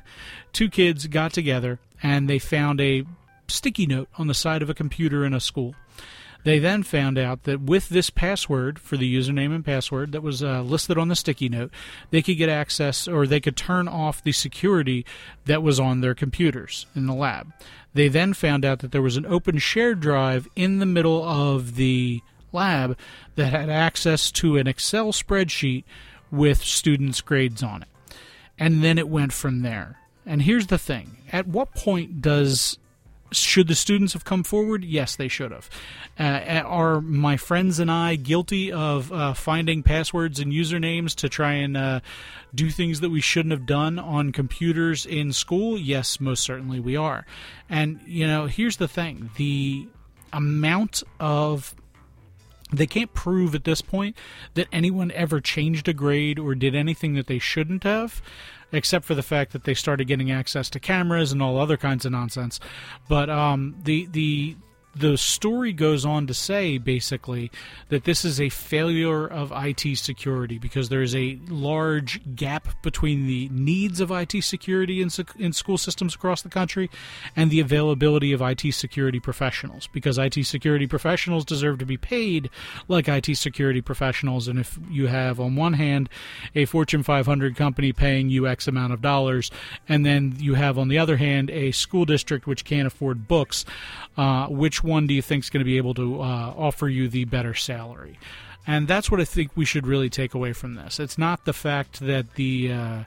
two 0.53 0.69
kids 0.69 1.07
got 1.07 1.33
together 1.33 1.79
and 2.01 2.29
they 2.29 2.39
found 2.39 2.81
a 2.81 3.05
sticky 3.47 3.85
note 3.85 4.07
on 4.17 4.27
the 4.27 4.33
side 4.33 4.61
of 4.61 4.69
a 4.69 4.73
computer 4.73 5.25
in 5.25 5.33
a 5.33 5.39
school 5.39 5.75
They 6.43 6.59
then 6.59 6.83
found 6.83 7.17
out 7.17 7.43
that 7.43 7.61
with 7.61 7.89
this 7.89 8.09
password 8.09 8.79
for 8.79 8.97
the 8.97 9.15
username 9.15 9.53
and 9.53 9.63
password 9.63 10.11
that 10.11 10.23
was 10.23 10.41
uh, 10.41 10.61
listed 10.61 10.97
on 10.97 11.07
the 11.07 11.15
sticky 11.15 11.49
note, 11.49 11.71
they 12.09 12.21
could 12.21 12.37
get 12.37 12.49
access 12.49 13.07
or 13.07 13.27
they 13.27 13.39
could 13.39 13.55
turn 13.55 13.87
off 13.87 14.23
the 14.23 14.31
security 14.31 15.05
that 15.45 15.61
was 15.61 15.79
on 15.79 16.01
their 16.01 16.15
computers 16.15 16.87
in 16.95 17.05
the 17.05 17.13
lab. 17.13 17.51
They 17.93 18.07
then 18.07 18.33
found 18.33 18.65
out 18.65 18.79
that 18.79 18.91
there 18.91 19.01
was 19.01 19.17
an 19.17 19.25
open 19.25 19.57
shared 19.57 19.99
drive 19.99 20.47
in 20.55 20.79
the 20.79 20.85
middle 20.85 21.23
of 21.23 21.75
the 21.75 22.21
lab 22.51 22.97
that 23.35 23.51
had 23.51 23.69
access 23.69 24.31
to 24.31 24.57
an 24.57 24.67
Excel 24.67 25.11
spreadsheet 25.11 25.83
with 26.31 26.63
students' 26.63 27.21
grades 27.21 27.61
on 27.61 27.83
it. 27.83 27.87
And 28.57 28.83
then 28.83 28.97
it 28.97 29.09
went 29.09 29.33
from 29.33 29.61
there. 29.61 29.97
And 30.25 30.43
here's 30.43 30.67
the 30.67 30.77
thing 30.77 31.17
at 31.31 31.47
what 31.47 31.73
point 31.73 32.21
does 32.21 32.77
should 33.31 33.67
the 33.67 33.75
students 33.75 34.13
have 34.13 34.25
come 34.25 34.43
forward? 34.43 34.83
Yes, 34.83 35.15
they 35.15 35.27
should 35.27 35.51
have. 35.51 35.69
Uh, 36.19 36.61
are 36.65 37.01
my 37.01 37.37
friends 37.37 37.79
and 37.79 37.89
I 37.89 38.15
guilty 38.15 38.71
of 38.71 39.11
uh, 39.11 39.33
finding 39.33 39.83
passwords 39.83 40.39
and 40.39 40.51
usernames 40.51 41.15
to 41.15 41.29
try 41.29 41.53
and 41.53 41.77
uh, 41.77 41.99
do 42.53 42.69
things 42.69 42.99
that 42.99 43.09
we 43.09 43.21
shouldn't 43.21 43.51
have 43.51 43.65
done 43.65 43.99
on 43.99 44.31
computers 44.31 45.05
in 45.05 45.33
school? 45.33 45.77
Yes, 45.77 46.19
most 46.19 46.43
certainly 46.43 46.79
we 46.79 46.95
are. 46.95 47.25
And, 47.69 48.01
you 48.05 48.27
know, 48.27 48.45
here's 48.47 48.77
the 48.77 48.87
thing 48.87 49.29
the 49.37 49.87
amount 50.33 51.03
of 51.19 51.75
they 52.73 52.87
can't 52.87 53.13
prove 53.13 53.53
at 53.53 53.65
this 53.65 53.81
point 53.81 54.15
that 54.53 54.67
anyone 54.71 55.11
ever 55.11 55.41
changed 55.41 55.89
a 55.89 55.93
grade 55.93 56.39
or 56.39 56.55
did 56.55 56.73
anything 56.73 57.15
that 57.15 57.27
they 57.27 57.39
shouldn't 57.39 57.83
have 57.83 58.21
except 58.71 59.05
for 59.05 59.15
the 59.15 59.23
fact 59.23 59.51
that 59.53 59.63
they 59.63 59.73
started 59.73 60.05
getting 60.05 60.31
access 60.31 60.69
to 60.69 60.79
cameras 60.79 61.31
and 61.31 61.41
all 61.41 61.59
other 61.59 61.77
kinds 61.77 62.05
of 62.05 62.11
nonsense. 62.11 62.59
But 63.07 63.29
um, 63.29 63.75
the 63.83 64.07
the 64.11 64.55
the 64.95 65.17
story 65.17 65.71
goes 65.71 66.05
on 66.05 66.27
to 66.27 66.33
say 66.33 66.77
basically 66.77 67.49
that 67.89 68.03
this 68.03 68.25
is 68.25 68.41
a 68.41 68.49
failure 68.49 69.25
of 69.25 69.51
IT 69.55 69.97
security 69.97 70.57
because 70.57 70.89
there 70.89 71.01
is 71.01 71.15
a 71.15 71.39
large 71.47 72.19
gap 72.35 72.81
between 72.81 73.25
the 73.25 73.47
needs 73.51 74.01
of 74.01 74.11
IT 74.11 74.43
security 74.43 75.01
in, 75.01 75.09
in 75.39 75.53
school 75.53 75.77
systems 75.77 76.13
across 76.13 76.41
the 76.41 76.49
country 76.49 76.89
and 77.35 77.49
the 77.49 77.61
availability 77.61 78.33
of 78.33 78.41
IT 78.41 78.73
security 78.73 79.19
professionals 79.19 79.87
because 79.87 80.17
IT 80.17 80.45
security 80.45 80.87
professionals 80.87 81.45
deserve 81.45 81.79
to 81.79 81.85
be 81.85 81.97
paid 81.97 82.49
like 82.89 83.07
IT 83.07 83.35
security 83.37 83.81
professionals. 83.81 84.47
And 84.47 84.59
if 84.59 84.77
you 84.89 85.07
have 85.07 85.39
on 85.39 85.55
one 85.55 85.73
hand 85.73 86.09
a 86.53 86.65
Fortune 86.65 87.03
500 87.03 87.55
company 87.55 87.93
paying 87.93 88.29
you 88.29 88.45
X 88.45 88.67
amount 88.67 88.91
of 88.91 89.01
dollars 89.01 89.51
and 89.87 90.05
then 90.05 90.35
you 90.37 90.55
have 90.55 90.77
on 90.77 90.89
the 90.89 90.97
other 90.97 91.17
hand 91.17 91.49
a 91.49 91.71
school 91.71 92.03
district 92.03 92.45
which 92.45 92.65
can't 92.65 92.87
afford 92.87 93.27
books 93.27 93.63
uh, 94.17 94.47
which 94.47 94.80
one 94.83 95.07
do 95.07 95.13
you 95.13 95.21
think 95.21 95.43
is 95.43 95.49
going 95.49 95.61
to 95.61 95.65
be 95.65 95.77
able 95.77 95.93
to 95.95 96.21
uh, 96.21 96.53
offer 96.57 96.87
you 96.87 97.07
the 97.07 97.25
better 97.25 97.53
salary? 97.53 98.19
And 98.67 98.87
that's 98.87 99.09
what 99.09 99.19
I 99.19 99.25
think 99.25 99.51
we 99.55 99.65
should 99.65 99.87
really 99.87 100.09
take 100.09 100.33
away 100.33 100.53
from 100.53 100.75
this. 100.75 100.99
It's 100.99 101.17
not 101.17 101.45
the 101.45 101.53
fact 101.53 101.99
that 102.01 102.35
the 102.35 102.71
uh, 102.71 103.03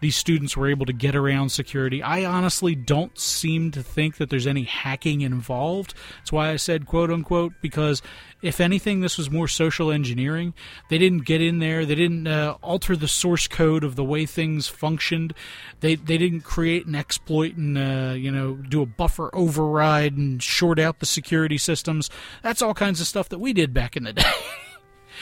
these 0.00 0.16
students 0.16 0.56
were 0.56 0.68
able 0.68 0.86
to 0.86 0.92
get 0.92 1.16
around 1.16 1.50
security. 1.50 2.02
I 2.02 2.24
honestly 2.24 2.74
don't 2.74 3.18
seem 3.18 3.70
to 3.72 3.82
think 3.82 4.16
that 4.16 4.30
there's 4.30 4.46
any 4.46 4.64
hacking 4.64 5.20
involved. 5.22 5.94
That's 6.18 6.32
why 6.32 6.50
I 6.50 6.56
said 6.56 6.86
quote 6.86 7.10
unquote 7.10 7.52
because 7.60 8.02
if 8.42 8.60
anything, 8.60 9.00
this 9.00 9.16
was 9.16 9.30
more 9.30 9.48
social 9.48 9.90
engineering. 9.90 10.54
They 10.90 10.98
didn't 10.98 11.24
get 11.24 11.40
in 11.40 11.58
there. 11.58 11.86
They 11.86 11.94
didn't 11.94 12.26
uh, 12.26 12.56
alter 12.62 12.94
the 12.94 13.08
source 13.08 13.48
code 13.48 13.82
of 13.82 13.96
the 13.96 14.04
way 14.04 14.26
things 14.26 14.68
functioned. 14.68 15.34
They 15.80 15.94
they 15.94 16.18
didn't 16.18 16.42
create 16.42 16.86
an 16.86 16.94
exploit 16.94 17.56
and 17.56 17.78
uh, 17.78 18.14
you 18.14 18.30
know 18.30 18.54
do 18.54 18.82
a 18.82 18.86
buffer 18.86 19.34
override 19.34 20.16
and 20.16 20.42
short 20.42 20.78
out 20.78 21.00
the 21.00 21.06
security 21.06 21.58
systems. 21.58 22.10
That's 22.42 22.62
all 22.62 22.74
kinds 22.74 23.00
of 23.00 23.06
stuff 23.06 23.28
that 23.30 23.38
we 23.38 23.52
did 23.52 23.72
back 23.72 23.96
in 23.96 24.04
the 24.04 24.12
day. 24.14 24.22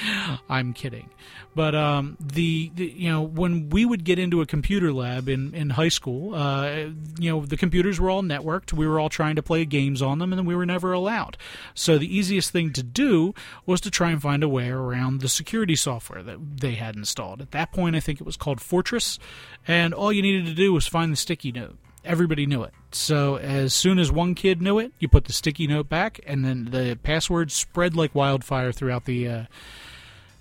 I'm 0.48 0.72
kidding. 0.72 1.11
But 1.54 1.74
um, 1.74 2.16
the, 2.20 2.70
the, 2.74 2.87
you 2.87 3.09
know 3.09 3.22
when 3.22 3.70
we 3.70 3.85
would 3.85 4.04
get 4.04 4.18
into 4.18 4.40
a 4.40 4.46
computer 4.46 4.92
lab 4.92 5.28
in 5.28 5.54
in 5.54 5.70
high 5.70 5.88
school, 5.88 6.35
uh, 6.35 6.88
you 7.18 7.30
know 7.30 7.46
the 7.46 7.57
computers 7.57 8.00
were 8.00 8.11
all 8.11 8.22
networked. 8.22 8.72
We 8.72 8.87
were 8.87 8.98
all 8.98 9.09
trying 9.09 9.37
to 9.37 9.42
play 9.42 9.64
games 9.64 10.02
on 10.02 10.18
them, 10.18 10.33
and 10.33 10.46
we 10.46 10.57
were 10.57 10.66
never 10.66 10.92
allowed. 10.92 11.37
So 11.74 11.96
the 11.96 12.14
easiest 12.14 12.50
thing 12.50 12.72
to 12.72 12.83
do 12.83 13.35
was 13.66 13.80
to 13.83 13.90
try 13.90 14.11
and 14.11 14.20
find 14.20 14.42
a 14.42 14.48
way 14.48 14.68
around 14.68 15.20
the 15.20 15.28
security 15.28 15.76
software 15.76 16.22
that 16.22 16.61
they 16.61 16.72
had 16.72 16.96
installed. 16.96 17.40
At 17.40 17.52
that 17.52 17.72
point, 17.72 17.94
I 17.94 18.00
think 18.00 18.20
it 18.20 18.26
was 18.26 18.37
called 18.37 18.61
Fortress, 18.61 19.18
and 19.66 19.94
all 19.94 20.12
you 20.12 20.22
needed 20.22 20.46
to 20.46 20.54
do 20.54 20.72
was 20.72 20.87
find 20.88 21.12
the 21.12 21.16
sticky 21.16 21.52
note 21.52 21.78
everybody 22.05 22.47
knew 22.47 22.62
it. 22.62 22.73
So 22.93 23.37
as 23.37 23.75
soon 23.75 23.99
as 23.99 24.12
one 24.12 24.35
kid 24.35 24.62
knew 24.62 24.79
it, 24.79 24.93
you 24.99 25.09
put 25.09 25.25
the 25.25 25.33
sticky 25.33 25.67
note 25.67 25.88
back, 25.88 26.21
and 26.27 26.45
then 26.45 26.67
the 26.67 26.99
password 27.03 27.51
spread 27.51 27.97
like 27.97 28.14
wildfire 28.14 28.73
throughout 28.73 29.05
the 29.05 29.29
uh, 29.29 29.45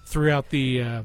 throughout 0.06 0.50
the 0.50 0.82
uh, 0.82 1.04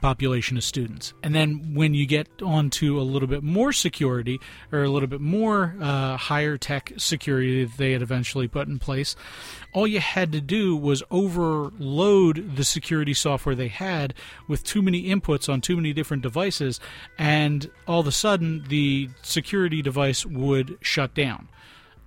population 0.00 0.56
of 0.56 0.64
students. 0.64 1.12
And 1.22 1.34
then 1.34 1.74
when 1.74 1.94
you 1.94 2.06
get 2.06 2.28
onto 2.42 2.98
a 2.98 3.02
little 3.02 3.28
bit 3.28 3.42
more 3.42 3.72
security 3.72 4.40
or 4.72 4.82
a 4.82 4.88
little 4.88 5.08
bit 5.08 5.20
more 5.20 5.74
uh, 5.80 6.16
higher 6.16 6.56
tech 6.56 6.92
security 6.96 7.64
that 7.64 7.76
they 7.76 7.92
had 7.92 8.02
eventually 8.02 8.48
put 8.48 8.68
in 8.68 8.78
place, 8.78 9.16
all 9.72 9.86
you 9.86 10.00
had 10.00 10.32
to 10.32 10.40
do 10.40 10.76
was 10.76 11.02
overload 11.10 12.56
the 12.56 12.64
security 12.64 13.14
software 13.14 13.54
they 13.54 13.68
had 13.68 14.14
with 14.48 14.64
too 14.64 14.82
many 14.82 15.04
inputs 15.04 15.52
on 15.52 15.60
too 15.60 15.76
many 15.76 15.92
different 15.92 16.22
devices, 16.22 16.80
and 17.18 17.70
all 17.86 18.00
of 18.00 18.06
a 18.06 18.12
sudden 18.12 18.64
the 18.68 19.08
security 19.22 19.82
device 19.82 20.24
would 20.26 20.76
shut 20.80 21.14
down. 21.14 21.48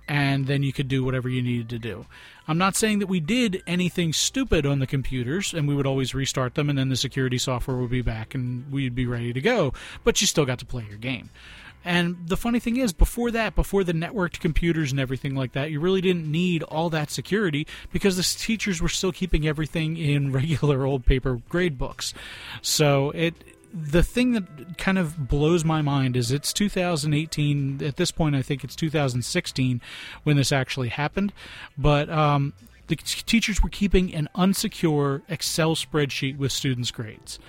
And 0.06 0.46
then 0.46 0.62
you 0.62 0.72
could 0.72 0.88
do 0.88 1.02
whatever 1.02 1.28
you 1.28 1.42
needed 1.42 1.68
to 1.70 1.78
do. 1.78 2.06
I'm 2.46 2.58
not 2.58 2.76
saying 2.76 2.98
that 2.98 3.06
we 3.06 3.20
did 3.20 3.62
anything 3.66 4.12
stupid 4.12 4.66
on 4.66 4.78
the 4.78 4.86
computers 4.86 5.54
and 5.54 5.66
we 5.66 5.74
would 5.74 5.86
always 5.86 6.14
restart 6.14 6.54
them 6.54 6.68
and 6.68 6.78
then 6.78 6.90
the 6.90 6.96
security 6.96 7.38
software 7.38 7.78
would 7.78 7.90
be 7.90 8.02
back 8.02 8.34
and 8.34 8.70
we'd 8.70 8.94
be 8.94 9.06
ready 9.06 9.32
to 9.32 9.40
go, 9.40 9.72
but 10.04 10.20
you 10.20 10.26
still 10.26 10.44
got 10.44 10.58
to 10.58 10.66
play 10.66 10.84
your 10.86 10.98
game. 10.98 11.30
And 11.84 12.16
the 12.26 12.36
funny 12.36 12.60
thing 12.60 12.78
is, 12.78 12.94
before 12.94 13.30
that, 13.32 13.54
before 13.54 13.84
the 13.84 13.92
networked 13.92 14.40
computers 14.40 14.90
and 14.90 14.98
everything 14.98 15.34
like 15.34 15.52
that, 15.52 15.70
you 15.70 15.80
really 15.80 16.00
didn't 16.00 16.30
need 16.30 16.62
all 16.62 16.88
that 16.90 17.10
security 17.10 17.66
because 17.92 18.16
the 18.16 18.22
teachers 18.22 18.80
were 18.80 18.88
still 18.88 19.12
keeping 19.12 19.46
everything 19.46 19.98
in 19.98 20.32
regular 20.32 20.86
old 20.86 21.04
paper 21.04 21.42
grade 21.50 21.76
books. 21.76 22.14
So 22.62 23.10
it 23.10 23.34
the 23.74 24.04
thing 24.04 24.32
that 24.32 24.78
kind 24.78 24.98
of 24.98 25.28
blows 25.28 25.64
my 25.64 25.82
mind 25.82 26.16
is 26.16 26.30
it's 26.30 26.52
2018. 26.52 27.82
At 27.82 27.96
this 27.96 28.12
point, 28.12 28.36
I 28.36 28.42
think 28.42 28.62
it's 28.62 28.76
2016 28.76 29.80
when 30.22 30.36
this 30.36 30.52
actually 30.52 30.88
happened. 30.88 31.32
But 31.76 32.08
um, 32.08 32.52
the 32.86 32.94
teachers 32.96 33.62
were 33.62 33.68
keeping 33.68 34.14
an 34.14 34.28
unsecure 34.36 35.22
Excel 35.28 35.74
spreadsheet 35.74 36.38
with 36.38 36.52
students' 36.52 36.92
grades. 36.92 37.40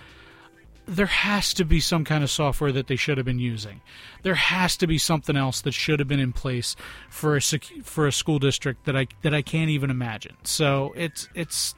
There 0.88 1.06
has 1.06 1.54
to 1.56 1.66
be 1.66 1.80
some 1.80 2.04
kind 2.06 2.24
of 2.24 2.30
software 2.30 2.72
that 2.72 2.88
they 2.88 2.96
should 2.96 3.18
have 3.18 3.26
been 3.26 3.40
using. 3.40 3.82
There 4.24 4.36
has 4.36 4.78
to 4.78 4.88
be 4.88 4.98
something 4.98 5.36
else 5.36 5.62
that 5.62 5.74
should 5.74 6.00
have 6.00 6.08
been 6.08 6.20
in 6.20 6.34
place 6.34 6.76
for 7.10 7.36
a 7.36 7.42
for 7.42 8.08
a 8.08 8.12
school 8.12 8.38
district 8.38 8.86
that 8.86 8.96
I 8.96 9.08
that 9.24 9.34
I 9.34 9.42
can't 9.42 9.72
even 9.72 9.90
imagine. 9.90 10.36
So 10.44 10.94
it's 10.96 11.28
it's 11.34 11.74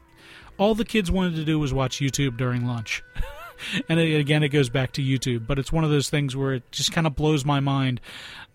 all 0.58 0.76
the 0.76 0.84
kids 0.84 1.10
wanted 1.10 1.36
to 1.36 1.46
do 1.46 1.58
was 1.58 1.74
watch 1.74 2.00
YouTube 2.00 2.38
during 2.38 2.66
lunch. 2.66 3.02
and 3.90 4.00
it, 4.00 4.20
again, 4.20 4.44
it 4.44 4.50
goes 4.50 4.70
back 4.70 4.92
to 4.94 5.02
YouTube. 5.02 5.48
But 5.48 5.60
it's 5.60 5.72
one 5.72 5.84
of 5.84 5.90
those 5.90 6.10
things 6.10 6.36
where 6.36 6.54
it 6.54 6.72
just 6.72 6.92
kind 6.92 7.08
of 7.08 7.16
blows 7.16 7.46
my 7.46 7.60
mind 7.60 8.02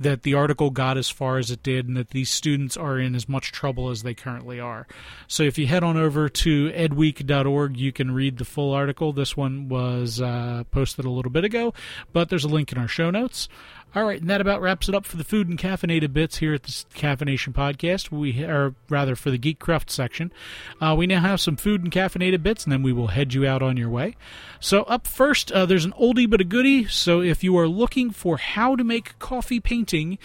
that 0.00 0.22
the 0.22 0.34
article 0.34 0.70
got 0.70 0.98
as 0.98 1.08
far 1.08 1.38
as 1.38 1.50
it 1.50 1.62
did 1.62 1.86
and 1.86 1.96
that 1.96 2.10
these 2.10 2.30
students 2.30 2.76
are 2.76 2.98
in 2.98 3.14
as 3.14 3.28
much 3.28 3.52
trouble 3.52 3.90
as 3.90 4.02
they 4.02 4.14
currently 4.14 4.58
are. 4.58 4.86
So 5.28 5.42
if 5.44 5.58
you 5.58 5.66
head 5.66 5.84
on 5.84 5.96
over 5.96 6.28
to 6.28 6.70
edweek.org, 6.70 7.76
you 7.76 7.92
can 7.92 8.10
read 8.10 8.38
the 8.38 8.44
full 8.44 8.72
article. 8.72 9.12
This 9.12 9.36
one 9.36 9.68
was 9.68 10.20
uh, 10.20 10.64
posted 10.70 11.04
a 11.04 11.10
little 11.10 11.30
bit 11.30 11.44
ago, 11.44 11.72
but 12.12 12.28
there's 12.28 12.44
a 12.44 12.48
link 12.48 12.72
in 12.72 12.78
our 12.78 12.88
show 12.88 13.10
notes. 13.10 13.48
All 13.94 14.04
right, 14.04 14.22
and 14.22 14.30
that 14.30 14.40
about 14.40 14.62
wraps 14.62 14.88
it 14.88 14.94
up 14.94 15.04
for 15.04 15.18
the 15.18 15.24
food 15.24 15.50
and 15.50 15.58
caffeinated 15.58 16.14
bits 16.14 16.38
here 16.38 16.54
at 16.54 16.62
the 16.62 16.70
CaffiNation 16.94 17.52
Podcast. 17.52 18.10
We 18.10 18.42
are 18.42 18.74
rather 18.88 19.14
for 19.14 19.30
the 19.30 19.36
Geek 19.36 19.58
Craft 19.58 19.90
section. 19.90 20.32
Uh, 20.80 20.94
we 20.96 21.06
now 21.06 21.20
have 21.20 21.42
some 21.42 21.56
food 21.56 21.82
and 21.82 21.92
caffeinated 21.92 22.42
bits, 22.42 22.64
and 22.64 22.72
then 22.72 22.82
we 22.82 22.94
will 22.94 23.08
head 23.08 23.34
you 23.34 23.46
out 23.46 23.60
on 23.60 23.76
your 23.76 23.90
way. 23.90 24.16
So 24.60 24.84
up 24.84 25.06
first, 25.06 25.52
uh, 25.52 25.66
there's 25.66 25.84
an 25.84 25.92
oldie 25.92 26.28
but 26.28 26.40
a 26.40 26.44
goodie. 26.44 26.86
So 26.86 27.20
if 27.20 27.44
you 27.44 27.58
are 27.58 27.68
looking 27.68 28.10
for 28.10 28.38
how 28.38 28.76
to 28.76 28.84
make 28.84 29.18
coffee 29.18 29.60
painting 29.60 30.18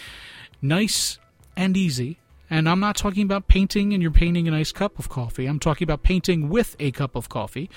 nice 0.62 1.18
and 1.54 1.76
easy, 1.76 2.20
and 2.48 2.70
I'm 2.70 2.80
not 2.80 2.96
talking 2.96 3.24
about 3.24 3.48
painting 3.48 3.92
and 3.92 4.02
you're 4.02 4.10
painting 4.10 4.48
a 4.48 4.50
nice 4.50 4.72
cup 4.72 4.98
of 4.98 5.10
coffee. 5.10 5.44
I'm 5.44 5.60
talking 5.60 5.84
about 5.84 6.02
painting 6.02 6.48
with 6.48 6.74
a 6.80 6.90
cup 6.90 7.14
of 7.14 7.28
coffee. 7.28 7.68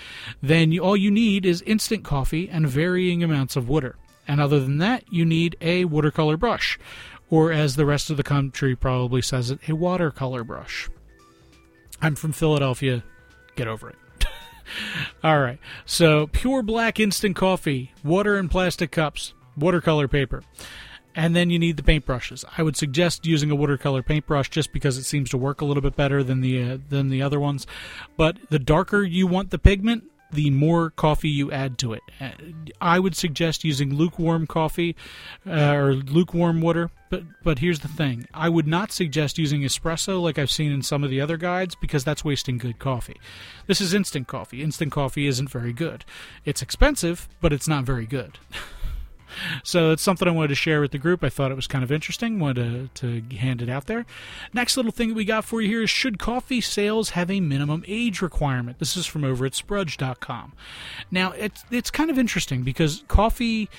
Then 0.41 0.71
you, 0.71 0.81
all 0.81 0.95
you 0.95 1.11
need 1.11 1.45
is 1.45 1.61
instant 1.63 2.05
coffee 2.05 2.47
and 2.49 2.65
varying 2.65 3.23
amounts 3.23 3.57
of 3.57 3.67
water. 3.67 3.97
And 4.31 4.39
other 4.39 4.61
than 4.61 4.77
that, 4.77 5.03
you 5.11 5.25
need 5.25 5.57
a 5.59 5.83
watercolor 5.83 6.37
brush, 6.37 6.79
or 7.29 7.51
as 7.51 7.75
the 7.75 7.85
rest 7.85 8.09
of 8.09 8.15
the 8.15 8.23
country 8.23 8.77
probably 8.77 9.21
says 9.21 9.51
it, 9.51 9.59
a 9.67 9.75
watercolor 9.75 10.45
brush. 10.45 10.89
I'm 12.01 12.15
from 12.15 12.31
Philadelphia. 12.31 13.03
Get 13.57 13.67
over 13.67 13.89
it. 13.89 13.97
All 15.25 15.41
right. 15.41 15.59
So, 15.85 16.27
pure 16.27 16.63
black 16.63 16.97
instant 16.97 17.35
coffee, 17.35 17.91
water 18.05 18.37
in 18.37 18.47
plastic 18.47 18.89
cups, 18.91 19.33
watercolor 19.57 20.07
paper. 20.07 20.43
and 21.13 21.35
then 21.35 21.49
you 21.49 21.59
need 21.59 21.75
the 21.75 21.83
paintbrushes. 21.83 22.45
I 22.57 22.63
would 22.63 22.77
suggest 22.77 23.25
using 23.25 23.51
a 23.51 23.55
watercolor 23.55 24.01
paintbrush 24.01 24.49
just 24.49 24.71
because 24.71 24.97
it 24.97 25.03
seems 25.03 25.29
to 25.31 25.37
work 25.37 25.59
a 25.59 25.65
little 25.65 25.83
bit 25.83 25.97
better 25.97 26.23
than 26.23 26.39
the 26.39 26.63
uh, 26.63 26.77
than 26.87 27.09
the 27.09 27.21
other 27.21 27.37
ones. 27.37 27.67
But 28.15 28.37
the 28.49 28.59
darker 28.59 29.03
you 29.03 29.27
want 29.27 29.49
the 29.49 29.59
pigment, 29.59 30.05
the 30.31 30.49
more 30.49 30.89
coffee 30.91 31.29
you 31.29 31.51
add 31.51 31.77
to 31.79 31.93
it. 31.93 32.01
Uh, 32.19 32.31
I 32.79 32.99
would 32.99 33.15
suggest 33.15 33.63
using 33.63 33.95
lukewarm 33.95 34.47
coffee 34.47 34.95
uh, 35.47 35.73
or 35.73 35.93
lukewarm 35.93 36.61
water. 36.61 36.89
But 37.09 37.23
but 37.43 37.59
here's 37.59 37.79
the 37.79 37.87
thing: 37.87 38.27
I 38.33 38.49
would 38.49 38.67
not 38.67 38.91
suggest 38.91 39.37
using 39.37 39.61
espresso 39.61 40.21
like 40.21 40.39
I've 40.39 40.51
seen 40.51 40.71
in 40.71 40.81
some 40.81 41.03
of 41.03 41.09
the 41.09 41.21
other 41.21 41.37
guides 41.37 41.75
because 41.75 42.03
that's 42.03 42.23
wasting 42.23 42.57
good 42.57 42.79
coffee. 42.79 43.19
This 43.67 43.81
is 43.81 43.93
instant 43.93 44.27
coffee. 44.27 44.61
Instant 44.61 44.91
coffee 44.91 45.27
isn't 45.27 45.49
very 45.49 45.73
good. 45.73 46.05
It's 46.45 46.61
expensive, 46.61 47.27
but 47.41 47.53
it's 47.53 47.67
not 47.67 47.83
very 47.83 48.05
good. 48.05 48.37
so 49.63 49.91
it's 49.91 50.01
something 50.01 50.27
I 50.27 50.31
wanted 50.31 50.49
to 50.49 50.55
share 50.55 50.81
with 50.81 50.91
the 50.91 50.97
group. 50.97 51.23
I 51.23 51.29
thought 51.29 51.51
it 51.51 51.55
was 51.55 51.67
kind 51.67 51.83
of 51.83 51.91
interesting. 51.91 52.39
Wanted 52.39 52.93
to, 52.95 53.21
to 53.21 53.35
hand 53.35 53.61
it 53.61 53.69
out 53.69 53.87
there. 53.87 54.05
Next 54.53 54.77
little 54.77 54.91
thing 54.91 55.09
that 55.09 55.15
we 55.15 55.25
got 55.25 55.45
for 55.45 55.61
you 55.61 55.67
here 55.69 55.83
is 55.83 55.89
should 55.89 56.19
coffee 56.19 56.61
sales 56.61 57.11
have 57.11 57.29
a 57.29 57.39
minimum 57.39 57.83
age 57.87 58.21
requirement? 58.21 58.79
This 58.79 58.97
is 58.97 59.05
from 59.05 59.23
over 59.23 59.45
at 59.45 59.53
Sprudge.com. 59.53 60.53
Now 61.09 61.31
it's 61.31 61.63
it's 61.71 61.91
kind 61.91 62.09
of 62.09 62.17
interesting 62.17 62.63
because 62.63 63.03
coffee 63.07 63.69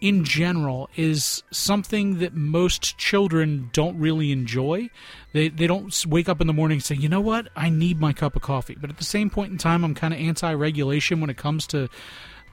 in 0.00 0.22
general 0.22 0.90
is 0.96 1.42
something 1.50 2.18
that 2.18 2.34
most 2.34 2.98
children 2.98 3.70
don't 3.72 3.98
really 3.98 4.32
enjoy. 4.32 4.90
They 5.32 5.48
they 5.48 5.66
don't 5.66 6.04
wake 6.06 6.28
up 6.28 6.42
in 6.42 6.46
the 6.46 6.52
morning 6.52 6.76
and 6.76 6.84
say, 6.84 6.94
"You 6.94 7.08
know 7.08 7.22
what? 7.22 7.48
I 7.56 7.70
need 7.70 7.98
my 7.98 8.12
cup 8.12 8.36
of 8.36 8.42
coffee." 8.42 8.76
But 8.78 8.90
at 8.90 8.98
the 8.98 9.04
same 9.04 9.30
point 9.30 9.52
in 9.52 9.56
time, 9.56 9.82
I'm 9.82 9.94
kind 9.94 10.12
of 10.12 10.20
anti-regulation 10.20 11.20
when 11.20 11.30
it 11.30 11.36
comes 11.36 11.66
to 11.68 11.88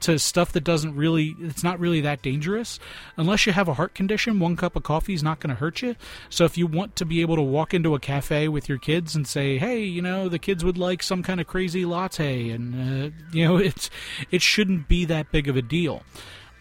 to 0.02 0.18
stuff 0.18 0.52
that 0.52 0.64
doesn't 0.64 0.94
really 0.94 1.34
it's 1.40 1.64
not 1.64 1.78
really 1.80 2.00
that 2.02 2.22
dangerous. 2.22 2.78
Unless 3.16 3.46
you 3.46 3.52
have 3.52 3.68
a 3.68 3.74
heart 3.74 3.94
condition 3.94 4.38
one 4.38 4.56
cup 4.56 4.76
of 4.76 4.82
coffee 4.82 5.14
is 5.14 5.22
not 5.22 5.40
going 5.40 5.54
to 5.54 5.60
hurt 5.60 5.82
you. 5.82 5.96
So 6.28 6.44
if 6.44 6.56
you 6.56 6.66
want 6.66 6.96
to 6.96 7.04
be 7.04 7.20
able 7.20 7.36
to 7.36 7.42
walk 7.42 7.74
into 7.74 7.94
a 7.94 8.00
cafe 8.00 8.48
with 8.48 8.68
your 8.68 8.78
kids 8.78 9.14
and 9.14 9.26
say 9.26 9.58
hey 9.58 9.80
you 9.82 10.02
know 10.02 10.28
the 10.28 10.38
kids 10.38 10.64
would 10.64 10.78
like 10.78 11.02
some 11.02 11.22
kind 11.22 11.40
of 11.40 11.46
crazy 11.46 11.84
latte 11.84 12.50
and 12.50 12.74
uh, 12.74 13.10
you 13.32 13.44
know 13.44 13.56
it's 13.58 13.90
it 14.30 14.42
shouldn't 14.42 14.88
be 14.88 15.04
that 15.04 15.30
big 15.32 15.48
of 15.48 15.56
a 15.56 15.62
deal. 15.62 16.02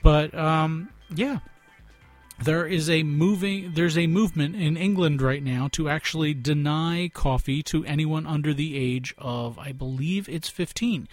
But 0.03 0.33
um, 0.33 0.89
yeah 1.13 1.39
there 2.39 2.65
is 2.65 2.89
a 2.89 3.03
moving 3.03 3.71
there's 3.73 3.97
a 3.97 4.07
movement 4.07 4.55
in 4.55 4.77
England 4.77 5.21
right 5.21 5.43
now 5.43 5.67
to 5.73 5.89
actually 5.89 6.33
deny 6.33 7.09
coffee 7.13 7.61
to 7.63 7.85
anyone 7.85 8.25
under 8.25 8.53
the 8.53 8.77
age 8.77 9.13
of 9.17 9.57
I 9.59 9.71
believe 9.71 10.27
it's 10.27 10.49
15. 10.49 11.07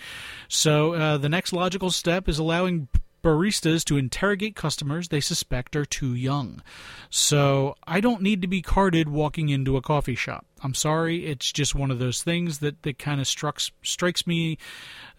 So 0.48 0.94
uh, 0.94 1.18
the 1.18 1.28
next 1.28 1.52
logical 1.52 1.90
step 1.90 2.28
is 2.28 2.38
allowing 2.38 2.88
baristas 3.22 3.84
to 3.84 3.96
interrogate 3.96 4.54
customers 4.54 5.08
they 5.08 5.20
suspect 5.20 5.76
are 5.76 5.84
too 5.84 6.14
young. 6.14 6.62
So 7.10 7.74
I 7.86 8.00
don't 8.00 8.22
need 8.22 8.42
to 8.42 8.48
be 8.48 8.62
carded 8.62 9.08
walking 9.08 9.48
into 9.48 9.76
a 9.76 9.82
coffee 9.82 10.14
shop. 10.14 10.46
I'm 10.62 10.74
sorry, 10.74 11.26
it's 11.26 11.52
just 11.52 11.74
one 11.74 11.90
of 11.90 11.98
those 11.98 12.22
things 12.22 12.58
that, 12.58 12.82
that 12.82 12.98
kind 12.98 13.20
of 13.20 13.26
strikes 13.26 13.70
strikes 13.82 14.26
me 14.26 14.58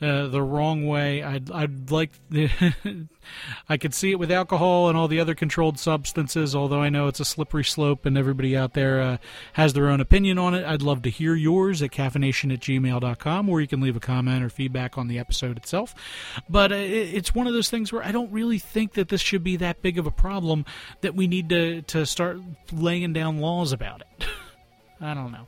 uh, 0.01 0.27
the 0.27 0.41
wrong 0.41 0.85
way. 0.85 1.23
I'd 1.23 1.51
I'd 1.51 1.91
like 1.91 2.11
I 3.69 3.77
could 3.77 3.93
see 3.93 4.11
it 4.11 4.19
with 4.19 4.31
alcohol 4.31 4.87
and 4.87 4.97
all 4.97 5.07
the 5.07 5.19
other 5.19 5.35
controlled 5.35 5.77
substances. 5.77 6.55
Although 6.55 6.81
I 6.81 6.89
know 6.89 7.07
it's 7.07 7.19
a 7.19 7.25
slippery 7.25 7.65
slope 7.65 8.05
and 8.05 8.17
everybody 8.17 8.55
out 8.55 8.73
there 8.73 9.01
uh, 9.01 9.17
has 9.53 9.73
their 9.73 9.89
own 9.89 9.99
opinion 9.99 10.37
on 10.37 10.53
it. 10.53 10.65
I'd 10.65 10.81
love 10.81 11.01
to 11.03 11.09
hear 11.09 11.35
yours 11.35 11.81
at 11.81 11.91
caffination 11.91 12.51
at 12.51 12.61
gmail.com, 12.61 13.49
or 13.49 13.59
you 13.61 13.67
can 13.67 13.81
leave 13.81 13.95
a 13.95 13.99
comment 14.01 14.43
or 14.43 14.49
feedback 14.49 14.97
on 14.97 15.07
the 15.07 15.19
episode 15.19 15.57
itself. 15.57 15.93
But 16.49 16.71
uh, 16.71 16.75
it's 16.75 17.35
one 17.35 17.47
of 17.47 17.53
those 17.53 17.69
things 17.69 17.91
where 17.91 18.03
I 18.03 18.11
don't 18.11 18.31
really 18.31 18.59
think 18.59 18.93
that 18.93 19.09
this 19.09 19.21
should 19.21 19.43
be 19.43 19.57
that 19.57 19.81
big 19.81 19.97
of 19.97 20.07
a 20.07 20.11
problem 20.11 20.65
that 21.01 21.15
we 21.15 21.27
need 21.27 21.49
to 21.49 21.81
to 21.83 22.05
start 22.05 22.39
laying 22.71 23.13
down 23.13 23.39
laws 23.39 23.71
about 23.71 24.01
it. 24.01 24.27
I 25.01 25.13
don't 25.13 25.31
know. 25.31 25.47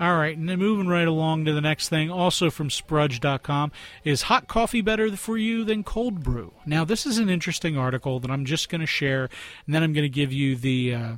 All 0.00 0.16
right, 0.16 0.34
and 0.34 0.48
then 0.48 0.58
moving 0.58 0.88
right 0.88 1.06
along 1.06 1.44
to 1.44 1.52
the 1.52 1.60
next 1.60 1.90
thing, 1.90 2.10
also 2.10 2.48
from 2.48 2.70
Sprudge.com, 2.70 3.70
is 4.02 4.22
hot 4.22 4.48
coffee 4.48 4.80
better 4.80 5.14
for 5.14 5.36
you 5.36 5.62
than 5.62 5.84
cold 5.84 6.22
brew? 6.22 6.54
Now, 6.64 6.86
this 6.86 7.04
is 7.04 7.18
an 7.18 7.28
interesting 7.28 7.76
article 7.76 8.18
that 8.20 8.30
I'm 8.30 8.46
just 8.46 8.70
going 8.70 8.80
to 8.80 8.86
share, 8.86 9.28
and 9.66 9.74
then 9.74 9.82
I'm 9.82 9.92
going 9.92 10.04
to 10.04 10.08
give 10.08 10.32
you 10.32 10.56
the, 10.56 10.94
uh, 10.94 11.12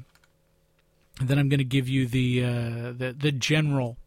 then 1.20 1.38
I'm 1.38 1.48
going 1.48 1.58
to 1.58 1.64
give 1.64 1.88
you 1.88 2.06
the 2.08 2.44
uh, 2.44 2.92
the, 2.92 3.14
the 3.16 3.30
general 3.30 3.98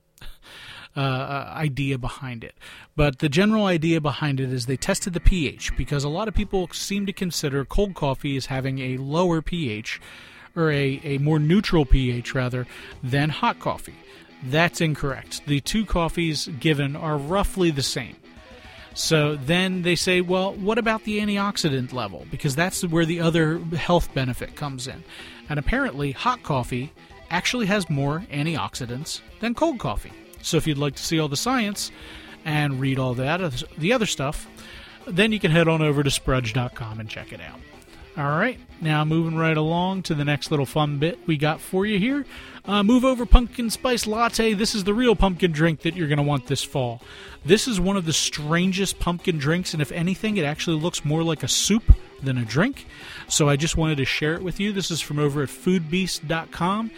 uh, 0.97 1.01
uh, 1.01 1.53
idea 1.53 1.97
behind 1.97 2.41
it. 2.41 2.55
But 2.95 3.19
the 3.19 3.27
general 3.27 3.65
idea 3.65 3.99
behind 3.99 4.39
it 4.39 4.53
is 4.53 4.65
they 4.65 4.77
tested 4.77 5.13
the 5.13 5.19
pH 5.19 5.75
because 5.75 6.05
a 6.05 6.09
lot 6.09 6.29
of 6.29 6.33
people 6.33 6.69
seem 6.71 7.05
to 7.05 7.11
consider 7.11 7.65
cold 7.65 7.95
coffee 7.95 8.37
as 8.37 8.45
having 8.45 8.79
a 8.79 8.95
lower 8.95 9.41
pH 9.41 9.99
or 10.55 10.71
a, 10.71 11.01
a 11.03 11.17
more 11.19 11.39
neutral 11.39 11.85
pH 11.85 12.33
rather 12.33 12.65
than 13.03 13.29
hot 13.29 13.59
coffee. 13.59 13.95
That's 14.43 14.81
incorrect. 14.81 15.45
The 15.47 15.59
two 15.61 15.85
coffees 15.85 16.47
given 16.59 16.95
are 16.95 17.17
roughly 17.17 17.71
the 17.71 17.83
same. 17.83 18.15
So 18.93 19.35
then 19.35 19.81
they 19.81 19.95
say, 19.95 20.21
well, 20.21 20.53
what 20.53 20.77
about 20.77 21.03
the 21.03 21.19
antioxidant 21.19 21.91
level? 21.91 22.25
Because 22.31 22.55
that's 22.55 22.85
where 22.85 23.05
the 23.05 23.19
other 23.19 23.59
health 23.75 24.13
benefit 24.13 24.55
comes 24.55 24.87
in. 24.87 25.03
And 25.49 25.59
apparently, 25.59 26.11
hot 26.11 26.43
coffee 26.43 26.93
actually 27.29 27.65
has 27.65 27.89
more 27.89 28.21
antioxidants 28.31 29.21
than 29.41 29.53
cold 29.53 29.79
coffee. 29.79 30.13
So 30.41 30.57
if 30.57 30.65
you'd 30.65 30.77
like 30.77 30.95
to 30.95 31.03
see 31.03 31.19
all 31.19 31.27
the 31.27 31.35
science 31.35 31.91
and 32.45 32.79
read 32.79 32.97
all 32.97 33.15
that, 33.15 33.63
the 33.77 33.91
other 33.91 34.05
stuff, 34.05 34.47
then 35.07 35.31
you 35.31 35.39
can 35.39 35.51
head 35.51 35.67
on 35.67 35.81
over 35.81 36.01
to 36.03 36.09
sprudge.com 36.09 36.99
and 36.99 37.09
check 37.09 37.33
it 37.33 37.41
out. 37.41 37.59
All 38.17 38.37
right, 38.37 38.57
now 38.79 39.03
moving 39.03 39.35
right 39.35 39.57
along 39.57 40.03
to 40.03 40.15
the 40.15 40.23
next 40.23 40.49
little 40.49 40.65
fun 40.65 40.99
bit 40.99 41.19
we 41.27 41.35
got 41.35 41.59
for 41.59 41.85
you 41.85 41.99
here. 41.99 42.25
Uh, 42.63 42.81
move 42.81 43.03
over 43.03 43.25
pumpkin 43.25 43.69
spice 43.69 44.07
latte. 44.07 44.53
This 44.53 44.73
is 44.73 44.85
the 44.85 44.93
real 44.93 45.17
pumpkin 45.17 45.51
drink 45.51 45.81
that 45.81 45.97
you're 45.97 46.07
going 46.07 46.17
to 46.17 46.23
want 46.23 46.47
this 46.47 46.63
fall. 46.63 47.01
This 47.43 47.67
is 47.67 47.77
one 47.77 47.97
of 47.97 48.05
the 48.05 48.13
strangest 48.13 48.99
pumpkin 48.99 49.37
drinks, 49.37 49.73
and 49.73 49.81
if 49.81 49.91
anything, 49.91 50.37
it 50.37 50.45
actually 50.45 50.79
looks 50.79 51.03
more 51.03 51.23
like 51.23 51.43
a 51.43 51.49
soup 51.49 51.93
than 52.23 52.37
a 52.37 52.45
drink. 52.45 52.87
So 53.27 53.49
I 53.49 53.57
just 53.57 53.75
wanted 53.75 53.97
to 53.97 54.05
share 54.05 54.35
it 54.35 54.41
with 54.41 54.61
you. 54.61 54.71
This 54.71 54.91
is 54.91 55.01
from 55.01 55.19
over 55.19 55.43
at 55.43 55.49
foodbeast.com. 55.49 56.91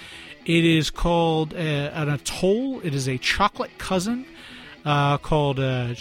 It 0.45 0.65
is 0.65 0.91
called 0.91 1.55
uh, 1.55 1.57
an 1.57 2.15
atole, 2.15 2.85
it 2.85 2.93
is 2.93 3.07
a 3.07 3.17
chocolate 3.17 3.75
cousin 3.79 4.27
uh, 4.85 5.17
called 5.17 5.59
uh, 5.59 5.95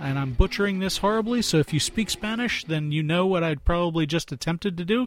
and 0.00 0.18
I'm 0.18 0.32
butchering 0.32 0.78
this 0.78 0.98
horribly. 0.98 1.42
So 1.42 1.58
if 1.58 1.72
you 1.72 1.80
speak 1.80 2.10
Spanish, 2.10 2.64
then 2.64 2.92
you 2.92 3.02
know 3.02 3.26
what 3.26 3.42
I'd 3.42 3.64
probably 3.64 4.06
just 4.06 4.32
attempted 4.32 4.76
to 4.76 4.84
do. 4.84 5.06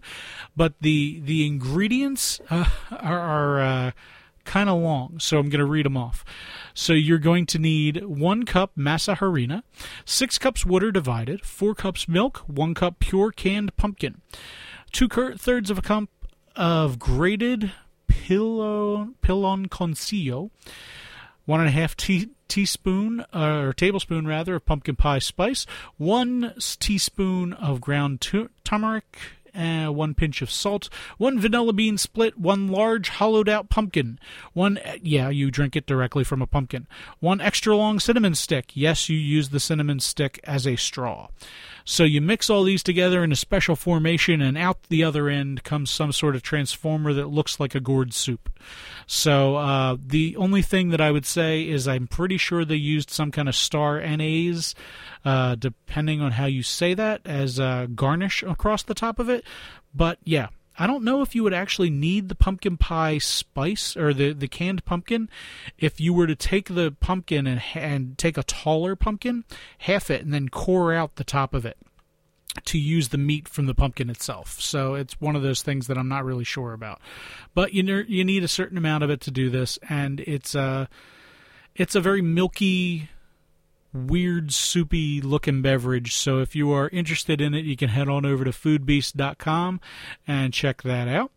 But 0.55 0.73
the 0.81 1.19
the 1.19 1.45
ingredients 1.45 2.39
uh, 2.49 2.65
are, 2.91 3.19
are 3.19 3.61
uh, 3.61 3.91
kind 4.43 4.69
of 4.69 4.79
long, 4.79 5.19
so 5.19 5.37
I'm 5.37 5.49
going 5.49 5.59
to 5.59 5.65
read 5.65 5.85
them 5.85 5.97
off. 5.97 6.25
So 6.73 6.93
you're 6.93 7.19
going 7.19 7.45
to 7.47 7.59
need 7.59 8.03
one 8.05 8.43
cup 8.43 8.71
masa 8.77 9.17
harina, 9.17 9.63
six 10.05 10.37
cups 10.37 10.65
water 10.65 10.91
divided, 10.91 11.45
four 11.45 11.75
cups 11.75 12.07
milk, 12.07 12.39
one 12.47 12.73
cup 12.73 12.99
pure 12.99 13.31
canned 13.31 13.75
pumpkin, 13.77 14.21
two 14.91 15.07
thirds 15.07 15.69
of 15.69 15.77
a 15.77 15.81
cup 15.81 16.09
of 16.55 16.99
grated 16.99 17.71
pilon 18.07 19.15
piloncillo 19.21 20.51
one 21.45 21.59
and 21.59 21.69
a 21.69 21.71
half 21.71 21.95
tea, 21.95 22.29
teaspoon 22.47 23.21
uh, 23.33 23.61
or 23.61 23.73
tablespoon 23.73 24.27
rather 24.27 24.55
of 24.55 24.65
pumpkin 24.65 24.95
pie 24.95 25.19
spice, 25.19 25.65
one 25.97 26.53
teaspoon 26.79 27.53
of 27.53 27.81
ground 27.81 28.21
turmeric, 28.63 29.17
uh, 29.55 29.91
one 29.91 30.13
pinch 30.13 30.41
of 30.41 30.51
salt, 30.51 30.89
one 31.17 31.39
vanilla 31.39 31.73
bean 31.73 31.97
split, 31.97 32.37
one 32.37 32.67
large 32.67 33.09
hollowed 33.09 33.49
out 33.49 33.69
pumpkin, 33.69 34.19
one, 34.53 34.79
yeah, 35.01 35.29
you 35.29 35.51
drink 35.51 35.75
it 35.75 35.85
directly 35.85 36.23
from 36.23 36.41
a 36.41 36.47
pumpkin, 36.47 36.87
one 37.19 37.41
extra 37.41 37.75
long 37.75 37.99
cinnamon 37.99 38.35
stick. 38.35 38.71
Yes, 38.73 39.09
you 39.09 39.17
use 39.17 39.49
the 39.49 39.59
cinnamon 39.59 39.99
stick 39.99 40.39
as 40.43 40.65
a 40.65 40.75
straw. 40.75 41.27
So 41.83 42.03
you 42.03 42.21
mix 42.21 42.49
all 42.49 42.63
these 42.63 42.83
together 42.83 43.23
in 43.23 43.31
a 43.31 43.35
special 43.35 43.75
formation, 43.75 44.41
and 44.41 44.57
out 44.57 44.83
the 44.83 45.03
other 45.03 45.29
end 45.29 45.63
comes 45.63 45.89
some 45.89 46.11
sort 46.11 46.35
of 46.35 46.43
transformer 46.43 47.13
that 47.13 47.27
looks 47.27 47.59
like 47.59 47.75
a 47.75 47.79
gourd 47.79 48.13
soup. 48.13 48.49
So 49.07 49.55
uh, 49.55 49.97
the 49.99 50.37
only 50.37 50.61
thing 50.61 50.89
that 50.89 51.01
I 51.01 51.11
would 51.11 51.25
say 51.25 51.67
is 51.67 51.87
I'm 51.87 52.07
pretty 52.07 52.37
sure 52.37 52.63
they 52.63 52.75
used 52.75 53.09
some 53.09 53.31
kind 53.31 53.49
of 53.49 53.55
star 53.55 53.99
anise, 53.99 54.75
uh, 55.25 55.55
depending 55.55 56.21
on 56.21 56.33
how 56.33 56.45
you 56.45 56.63
say 56.63 56.93
that, 56.93 57.21
as 57.25 57.59
a 57.59 57.89
garnish 57.93 58.43
across 58.43 58.83
the 58.83 58.93
top 58.93 59.19
of 59.19 59.29
it. 59.29 59.40
But 59.93 60.19
yeah, 60.23 60.47
I 60.77 60.87
don't 60.87 61.03
know 61.03 61.21
if 61.21 61.35
you 61.35 61.43
would 61.43 61.53
actually 61.53 61.89
need 61.89 62.29
the 62.29 62.35
pumpkin 62.35 62.77
pie 62.77 63.17
spice 63.17 63.95
or 63.97 64.13
the, 64.13 64.33
the 64.33 64.47
canned 64.47 64.85
pumpkin 64.85 65.29
if 65.77 65.99
you 65.99 66.13
were 66.13 66.27
to 66.27 66.35
take 66.35 66.69
the 66.69 66.95
pumpkin 66.99 67.45
and, 67.45 67.61
and 67.75 68.17
take 68.17 68.37
a 68.37 68.43
taller 68.43 68.95
pumpkin, 68.95 69.43
half 69.79 70.09
it, 70.09 70.23
and 70.23 70.33
then 70.33 70.49
core 70.49 70.93
out 70.93 71.15
the 71.15 71.23
top 71.23 71.53
of 71.53 71.65
it 71.65 71.77
to 72.65 72.77
use 72.77 73.09
the 73.09 73.17
meat 73.17 73.47
from 73.47 73.65
the 73.65 73.73
pumpkin 73.73 74.09
itself. 74.09 74.59
So 74.59 74.95
it's 74.95 75.19
one 75.21 75.35
of 75.35 75.41
those 75.41 75.61
things 75.61 75.87
that 75.87 75.97
I'm 75.97 76.09
not 76.09 76.25
really 76.25 76.43
sure 76.43 76.73
about. 76.73 76.99
But 77.53 77.73
you 77.73 77.83
know, 77.83 78.03
you 78.07 78.23
need 78.23 78.43
a 78.43 78.49
certain 78.49 78.77
amount 78.77 79.03
of 79.03 79.09
it 79.09 79.21
to 79.21 79.31
do 79.31 79.49
this, 79.49 79.79
and 79.89 80.19
it's 80.21 80.55
a 80.55 80.89
it's 81.75 81.95
a 81.95 82.01
very 82.01 82.21
milky 82.21 83.09
weird, 83.93 84.51
soupy 84.51 85.21
looking 85.21 85.61
beverage. 85.61 86.15
So 86.15 86.39
if 86.39 86.55
you 86.55 86.71
are 86.71 86.89
interested 86.89 87.41
in 87.41 87.53
it, 87.53 87.65
you 87.65 87.75
can 87.75 87.89
head 87.89 88.09
on 88.09 88.25
over 88.25 88.43
to 88.43 88.51
foodbeast.com 88.51 89.81
and 90.27 90.53
check 90.53 90.81
that 90.83 91.07
out. 91.07 91.31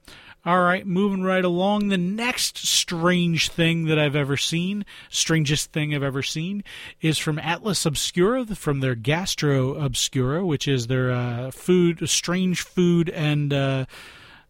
All 0.46 0.61
right, 0.61 0.86
moving 0.86 1.22
right 1.22 1.44
along. 1.44 1.88
The 1.88 1.96
next 1.96 2.59
strange 2.59 3.48
thing 3.48 3.86
that 3.86 3.98
I've 3.98 4.14
ever 4.14 4.36
seen, 4.36 4.84
strangest 5.09 5.72
thing 5.72 5.94
I've 5.94 6.02
ever 6.02 6.22
seen, 6.22 6.64
is 7.00 7.16
from 7.16 7.38
Atlas 7.38 7.86
Obscura, 7.86 8.44
from 8.55 8.80
their 8.80 8.94
Gastro 8.94 9.74
Obscura, 9.74 10.44
which 10.44 10.68
is 10.68 10.86
their 10.86 11.11
uh, 11.11 11.50
food, 11.50 12.07
strange 12.11 12.61
food 12.61 13.09
and 13.09 13.55
uh, 13.55 13.86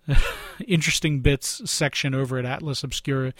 interesting 0.67 1.21
bits 1.21 1.69
section 1.71 2.15
over 2.15 2.39
at 2.39 2.45
Atlas 2.45 2.85
Obscura. 2.85 3.33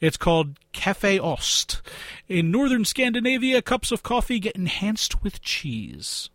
It's 0.00 0.16
called 0.16 0.58
Kaffeost. 0.72 1.80
In 2.28 2.50
northern 2.50 2.84
Scandinavia, 2.84 3.62
cups 3.62 3.92
of 3.92 4.02
coffee 4.02 4.38
get 4.38 4.56
enhanced 4.56 5.22
with 5.22 5.42
cheese. 5.42 6.30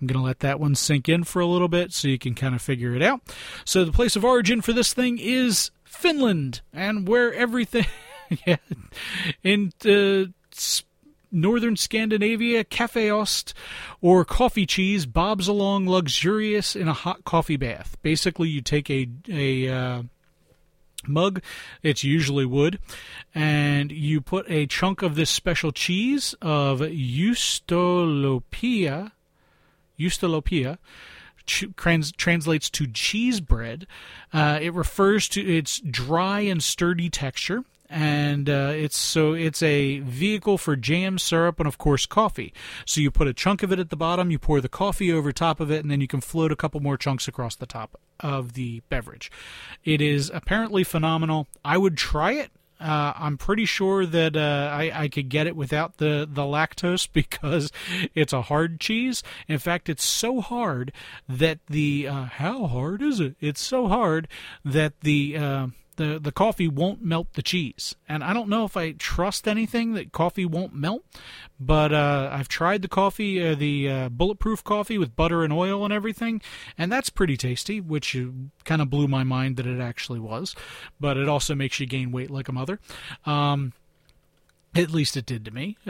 I'm 0.00 0.06
going 0.06 0.20
to 0.20 0.24
let 0.24 0.40
that 0.40 0.60
one 0.60 0.74
sink 0.74 1.08
in 1.08 1.24
for 1.24 1.40
a 1.40 1.46
little 1.46 1.68
bit 1.68 1.92
so 1.92 2.06
you 2.08 2.18
can 2.18 2.34
kind 2.34 2.54
of 2.54 2.62
figure 2.62 2.94
it 2.94 3.02
out. 3.02 3.20
So, 3.64 3.84
the 3.84 3.92
place 3.92 4.14
of 4.14 4.24
origin 4.24 4.60
for 4.60 4.72
this 4.72 4.94
thing 4.94 5.18
is 5.18 5.72
Finland, 5.84 6.60
and 6.72 7.08
where 7.08 7.32
everything. 7.32 7.86
yeah, 8.46 8.56
in 9.42 9.72
uh, 9.84 10.30
northern 11.30 11.76
Scandinavia, 11.76 12.64
Kaffeost 12.64 13.52
or 14.00 14.24
coffee 14.24 14.66
cheese 14.66 15.06
bobs 15.06 15.48
along 15.48 15.88
luxurious 15.88 16.74
in 16.76 16.88
a 16.88 16.92
hot 16.92 17.24
coffee 17.24 17.56
bath. 17.56 17.96
Basically, 18.02 18.48
you 18.48 18.60
take 18.60 18.90
a. 18.90 19.08
a 19.28 19.68
uh, 19.68 20.02
mug. 21.06 21.40
It's 21.82 22.02
usually 22.02 22.44
wood. 22.44 22.80
And 23.34 23.92
you 23.92 24.20
put 24.20 24.50
a 24.50 24.66
chunk 24.66 25.00
of 25.00 25.14
this 25.14 25.30
special 25.30 25.70
cheese 25.72 26.34
of 26.42 26.80
Eustolopia 26.80 28.42
Eustolopia, 29.98 30.78
trans- 31.44 32.12
translates 32.12 32.70
to 32.70 32.86
cheese 32.86 33.40
bread. 33.40 33.86
Uh, 34.32 34.58
it 34.60 34.72
refers 34.72 35.28
to 35.28 35.40
its 35.40 35.80
dry 35.80 36.40
and 36.40 36.62
sturdy 36.62 37.10
texture 37.10 37.64
and 37.90 38.48
uh, 38.48 38.72
it's 38.74 38.96
so 38.96 39.32
it's 39.32 39.62
a 39.62 40.00
vehicle 40.00 40.58
for 40.58 40.76
jam, 40.76 41.18
syrup, 41.18 41.58
and 41.58 41.66
of 41.66 41.78
course 41.78 42.06
coffee. 42.06 42.52
So 42.84 43.00
you 43.00 43.10
put 43.10 43.28
a 43.28 43.34
chunk 43.34 43.62
of 43.62 43.72
it 43.72 43.78
at 43.78 43.90
the 43.90 43.96
bottom, 43.96 44.30
you 44.30 44.38
pour 44.38 44.60
the 44.60 44.68
coffee 44.68 45.12
over 45.12 45.32
top 45.32 45.60
of 45.60 45.70
it, 45.70 45.82
and 45.82 45.90
then 45.90 46.00
you 46.00 46.08
can 46.08 46.20
float 46.20 46.52
a 46.52 46.56
couple 46.56 46.80
more 46.80 46.96
chunks 46.96 47.28
across 47.28 47.56
the 47.56 47.66
top 47.66 47.98
of 48.20 48.54
the 48.54 48.82
beverage. 48.88 49.30
It 49.84 50.00
is 50.00 50.30
apparently 50.34 50.84
phenomenal. 50.84 51.46
I 51.64 51.78
would 51.78 51.96
try 51.96 52.32
it. 52.32 52.50
Uh, 52.80 53.12
I'm 53.16 53.36
pretty 53.36 53.64
sure 53.64 54.06
that 54.06 54.36
uh, 54.36 54.70
I, 54.72 54.92
I 54.94 55.08
could 55.08 55.28
get 55.28 55.48
it 55.48 55.56
without 55.56 55.96
the, 55.96 56.28
the 56.30 56.42
lactose 56.42 57.08
because 57.12 57.72
it's 58.14 58.32
a 58.32 58.42
hard 58.42 58.80
cheese. 58.80 59.22
In 59.48 59.58
fact, 59.58 59.88
it's 59.88 60.04
so 60.04 60.40
hard 60.40 60.92
that 61.28 61.58
the 61.66 62.06
uh, 62.06 62.24
how 62.24 62.66
hard 62.66 63.02
is 63.02 63.18
it? 63.18 63.36
It's 63.40 63.60
so 63.60 63.88
hard 63.88 64.28
that 64.64 65.00
the 65.00 65.36
uh, 65.36 65.66
the 65.98 66.18
the 66.18 66.32
coffee 66.32 66.66
won't 66.66 67.04
melt 67.04 67.34
the 67.34 67.42
cheese. 67.42 67.94
And 68.08 68.24
I 68.24 68.32
don't 68.32 68.48
know 68.48 68.64
if 68.64 68.76
I 68.76 68.92
trust 68.92 69.46
anything 69.46 69.92
that 69.92 70.12
coffee 70.12 70.46
won't 70.46 70.74
melt, 70.74 71.04
but 71.60 71.92
uh, 71.92 72.30
I've 72.32 72.48
tried 72.48 72.80
the 72.80 72.88
coffee, 72.88 73.46
uh, 73.46 73.54
the 73.54 73.90
uh, 73.90 74.08
bulletproof 74.08 74.64
coffee 74.64 74.96
with 74.96 75.14
butter 75.14 75.44
and 75.44 75.52
oil 75.52 75.84
and 75.84 75.92
everything, 75.92 76.40
and 76.78 76.90
that's 76.90 77.10
pretty 77.10 77.36
tasty, 77.36 77.80
which 77.80 78.16
kind 78.64 78.80
of 78.80 78.88
blew 78.88 79.06
my 79.06 79.24
mind 79.24 79.56
that 79.56 79.66
it 79.66 79.80
actually 79.80 80.20
was. 80.20 80.54
But 80.98 81.18
it 81.18 81.28
also 81.28 81.54
makes 81.54 81.78
you 81.78 81.86
gain 81.86 82.10
weight 82.10 82.30
like 82.30 82.48
a 82.48 82.52
mother. 82.52 82.80
Um, 83.26 83.74
at 84.78 84.90
least 84.90 85.16
it 85.16 85.26
did 85.26 85.44
to 85.44 85.50
me. 85.50 85.76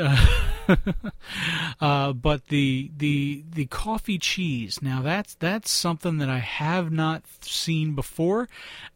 uh, 1.80 2.12
but 2.12 2.46
the 2.48 2.90
the 2.96 3.44
the 3.50 3.66
coffee 3.66 4.18
cheese 4.18 4.80
now 4.82 5.02
that's 5.02 5.34
that's 5.34 5.70
something 5.70 6.18
that 6.18 6.28
I 6.28 6.38
have 6.38 6.90
not 6.90 7.22
seen 7.40 7.94
before, 7.94 8.48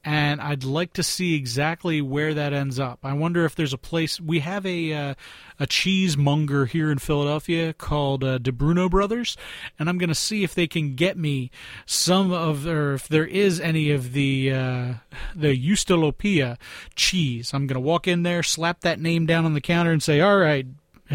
and 0.04 0.40
I'd 0.40 0.64
like 0.64 0.94
to 0.94 1.02
see 1.02 1.34
exactly 1.34 2.00
where 2.00 2.34
that 2.34 2.52
ends 2.52 2.78
up. 2.78 3.00
I 3.02 3.12
wonder 3.12 3.44
if 3.44 3.54
there's 3.54 3.74
a 3.74 3.78
place 3.78 4.20
we 4.20 4.40
have 4.40 4.64
a 4.64 4.92
uh, 4.92 5.14
a 5.62 5.66
cheesemonger 5.66 6.66
here 6.66 6.90
in 6.90 6.98
Philadelphia 6.98 7.72
called 7.72 8.24
uh, 8.24 8.38
Di 8.38 8.50
Bruno 8.50 8.88
Brothers, 8.88 9.36
and 9.78 9.88
I'm 9.88 9.96
going 9.96 10.08
to 10.08 10.14
see 10.14 10.42
if 10.42 10.56
they 10.56 10.66
can 10.66 10.96
get 10.96 11.16
me 11.16 11.52
some 11.86 12.32
of, 12.32 12.66
or 12.66 12.94
if 12.94 13.06
there 13.06 13.24
is 13.24 13.60
any 13.60 13.92
of 13.92 14.12
the 14.12 14.52
uh, 14.52 14.94
the 15.36 15.56
Eustolopia 15.56 16.58
cheese. 16.96 17.54
I'm 17.54 17.68
going 17.68 17.80
to 17.80 17.80
walk 17.80 18.08
in 18.08 18.24
there, 18.24 18.42
slap 18.42 18.80
that 18.80 18.98
name 18.98 19.24
down 19.24 19.44
on 19.44 19.54
the 19.54 19.60
counter, 19.60 19.92
and 19.92 20.02
say, 20.02 20.20
"All 20.20 20.38
right, 20.38 20.66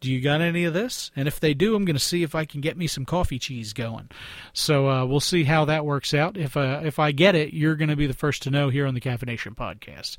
do 0.00 0.10
you 0.10 0.22
got 0.22 0.40
any 0.40 0.64
of 0.64 0.72
this? 0.72 1.10
And 1.14 1.28
if 1.28 1.38
they 1.38 1.52
do, 1.52 1.74
I'm 1.76 1.84
going 1.84 1.96
to 1.96 2.00
see 2.00 2.22
if 2.22 2.34
I 2.34 2.46
can 2.46 2.62
get 2.62 2.78
me 2.78 2.86
some 2.86 3.04
coffee 3.04 3.38
cheese 3.38 3.74
going. 3.74 4.08
So 4.54 4.88
uh, 4.88 5.04
we'll 5.04 5.20
see 5.20 5.44
how 5.44 5.66
that 5.66 5.84
works 5.84 6.14
out. 6.14 6.38
If 6.38 6.56
uh, 6.56 6.80
if 6.82 6.98
I 6.98 7.12
get 7.12 7.34
it, 7.34 7.52
you're 7.52 7.76
going 7.76 7.90
to 7.90 7.96
be 7.96 8.06
the 8.06 8.14
first 8.14 8.42
to 8.44 8.50
know 8.50 8.70
here 8.70 8.86
on 8.86 8.94
the 8.94 9.00
CaffiNation 9.02 9.54
Podcast. 9.54 10.16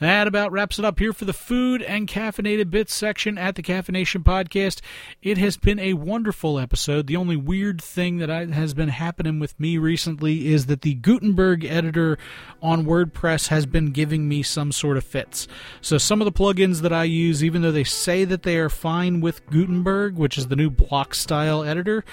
That 0.00 0.28
about 0.28 0.52
wraps 0.52 0.78
it 0.78 0.84
up 0.84 1.00
here 1.00 1.12
for 1.12 1.24
the 1.24 1.32
food 1.32 1.82
and 1.82 2.06
caffeinated 2.06 2.70
bits 2.70 2.94
section 2.94 3.36
at 3.36 3.56
the 3.56 3.64
CaffiNation 3.64 4.22
Podcast. 4.22 4.80
It 5.22 5.38
has 5.38 5.56
been 5.56 5.80
a 5.80 5.94
wonderful 5.94 6.56
episode. 6.56 7.08
The 7.08 7.16
only 7.16 7.34
weird 7.34 7.82
thing 7.82 8.18
that 8.18 8.30
I, 8.30 8.46
has 8.46 8.74
been 8.74 8.90
happening 8.90 9.40
with 9.40 9.58
me 9.58 9.76
recently 9.76 10.52
is 10.52 10.66
that 10.66 10.82
the 10.82 10.94
Gutenberg 10.94 11.64
editor 11.64 12.16
on 12.62 12.84
WordPress 12.86 13.48
has 13.48 13.66
been 13.66 13.90
giving 13.90 14.28
me 14.28 14.44
some 14.44 14.70
sort 14.70 14.96
of 14.96 15.02
fits. 15.02 15.48
So 15.80 15.98
some 15.98 16.20
of 16.20 16.26
the 16.26 16.32
plugins 16.32 16.82
that 16.82 16.92
I 16.92 17.02
use, 17.02 17.42
even 17.42 17.62
though 17.62 17.72
they 17.72 17.82
say 17.82 18.24
that 18.24 18.44
they 18.44 18.58
are 18.58 18.68
fine 18.68 19.20
with 19.20 19.44
Gutenberg, 19.50 20.14
which 20.14 20.38
is 20.38 20.46
the 20.46 20.54
new 20.54 20.70
block 20.70 21.12
style 21.12 21.64
editor, 21.64 22.04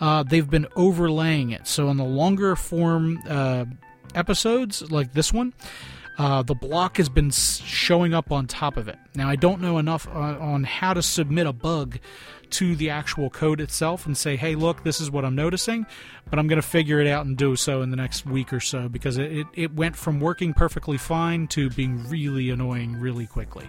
uh, 0.00 0.22
they've 0.22 0.48
been 0.48 0.66
overlaying 0.76 1.50
it. 1.50 1.66
So 1.66 1.88
on 1.88 1.98
the 1.98 2.04
longer 2.04 2.56
form 2.56 3.22
uh, 3.28 3.66
episodes 4.14 4.90
like 4.90 5.12
this 5.12 5.30
one, 5.30 5.52
uh, 6.18 6.42
the 6.42 6.54
block 6.54 6.96
has 6.98 7.08
been 7.08 7.30
showing 7.30 8.14
up 8.14 8.30
on 8.30 8.46
top 8.46 8.76
of 8.76 8.88
it. 8.88 8.98
Now, 9.14 9.28
I 9.28 9.36
don't 9.36 9.60
know 9.60 9.78
enough 9.78 10.06
on, 10.08 10.36
on 10.38 10.64
how 10.64 10.94
to 10.94 11.02
submit 11.02 11.46
a 11.46 11.52
bug 11.52 11.98
to 12.54 12.76
the 12.76 12.90
actual 12.90 13.30
code 13.30 13.60
itself 13.60 14.06
and 14.06 14.16
say, 14.16 14.36
hey, 14.36 14.54
look, 14.54 14.84
this 14.84 15.00
is 15.00 15.10
what 15.10 15.24
I'm 15.24 15.34
noticing, 15.34 15.86
but 16.30 16.38
I'm 16.38 16.46
going 16.46 16.60
to 16.60 16.66
figure 16.66 17.00
it 17.00 17.08
out 17.08 17.26
and 17.26 17.36
do 17.36 17.56
so 17.56 17.82
in 17.82 17.90
the 17.90 17.96
next 17.96 18.24
week 18.24 18.52
or 18.52 18.60
so 18.60 18.88
because 18.88 19.18
it, 19.18 19.46
it, 19.54 19.74
went 19.74 19.96
from 19.96 20.20
working 20.20 20.54
perfectly 20.54 20.96
fine 20.96 21.48
to 21.48 21.68
being 21.70 22.08
really 22.08 22.50
annoying 22.50 23.00
really 23.00 23.26
quickly. 23.26 23.68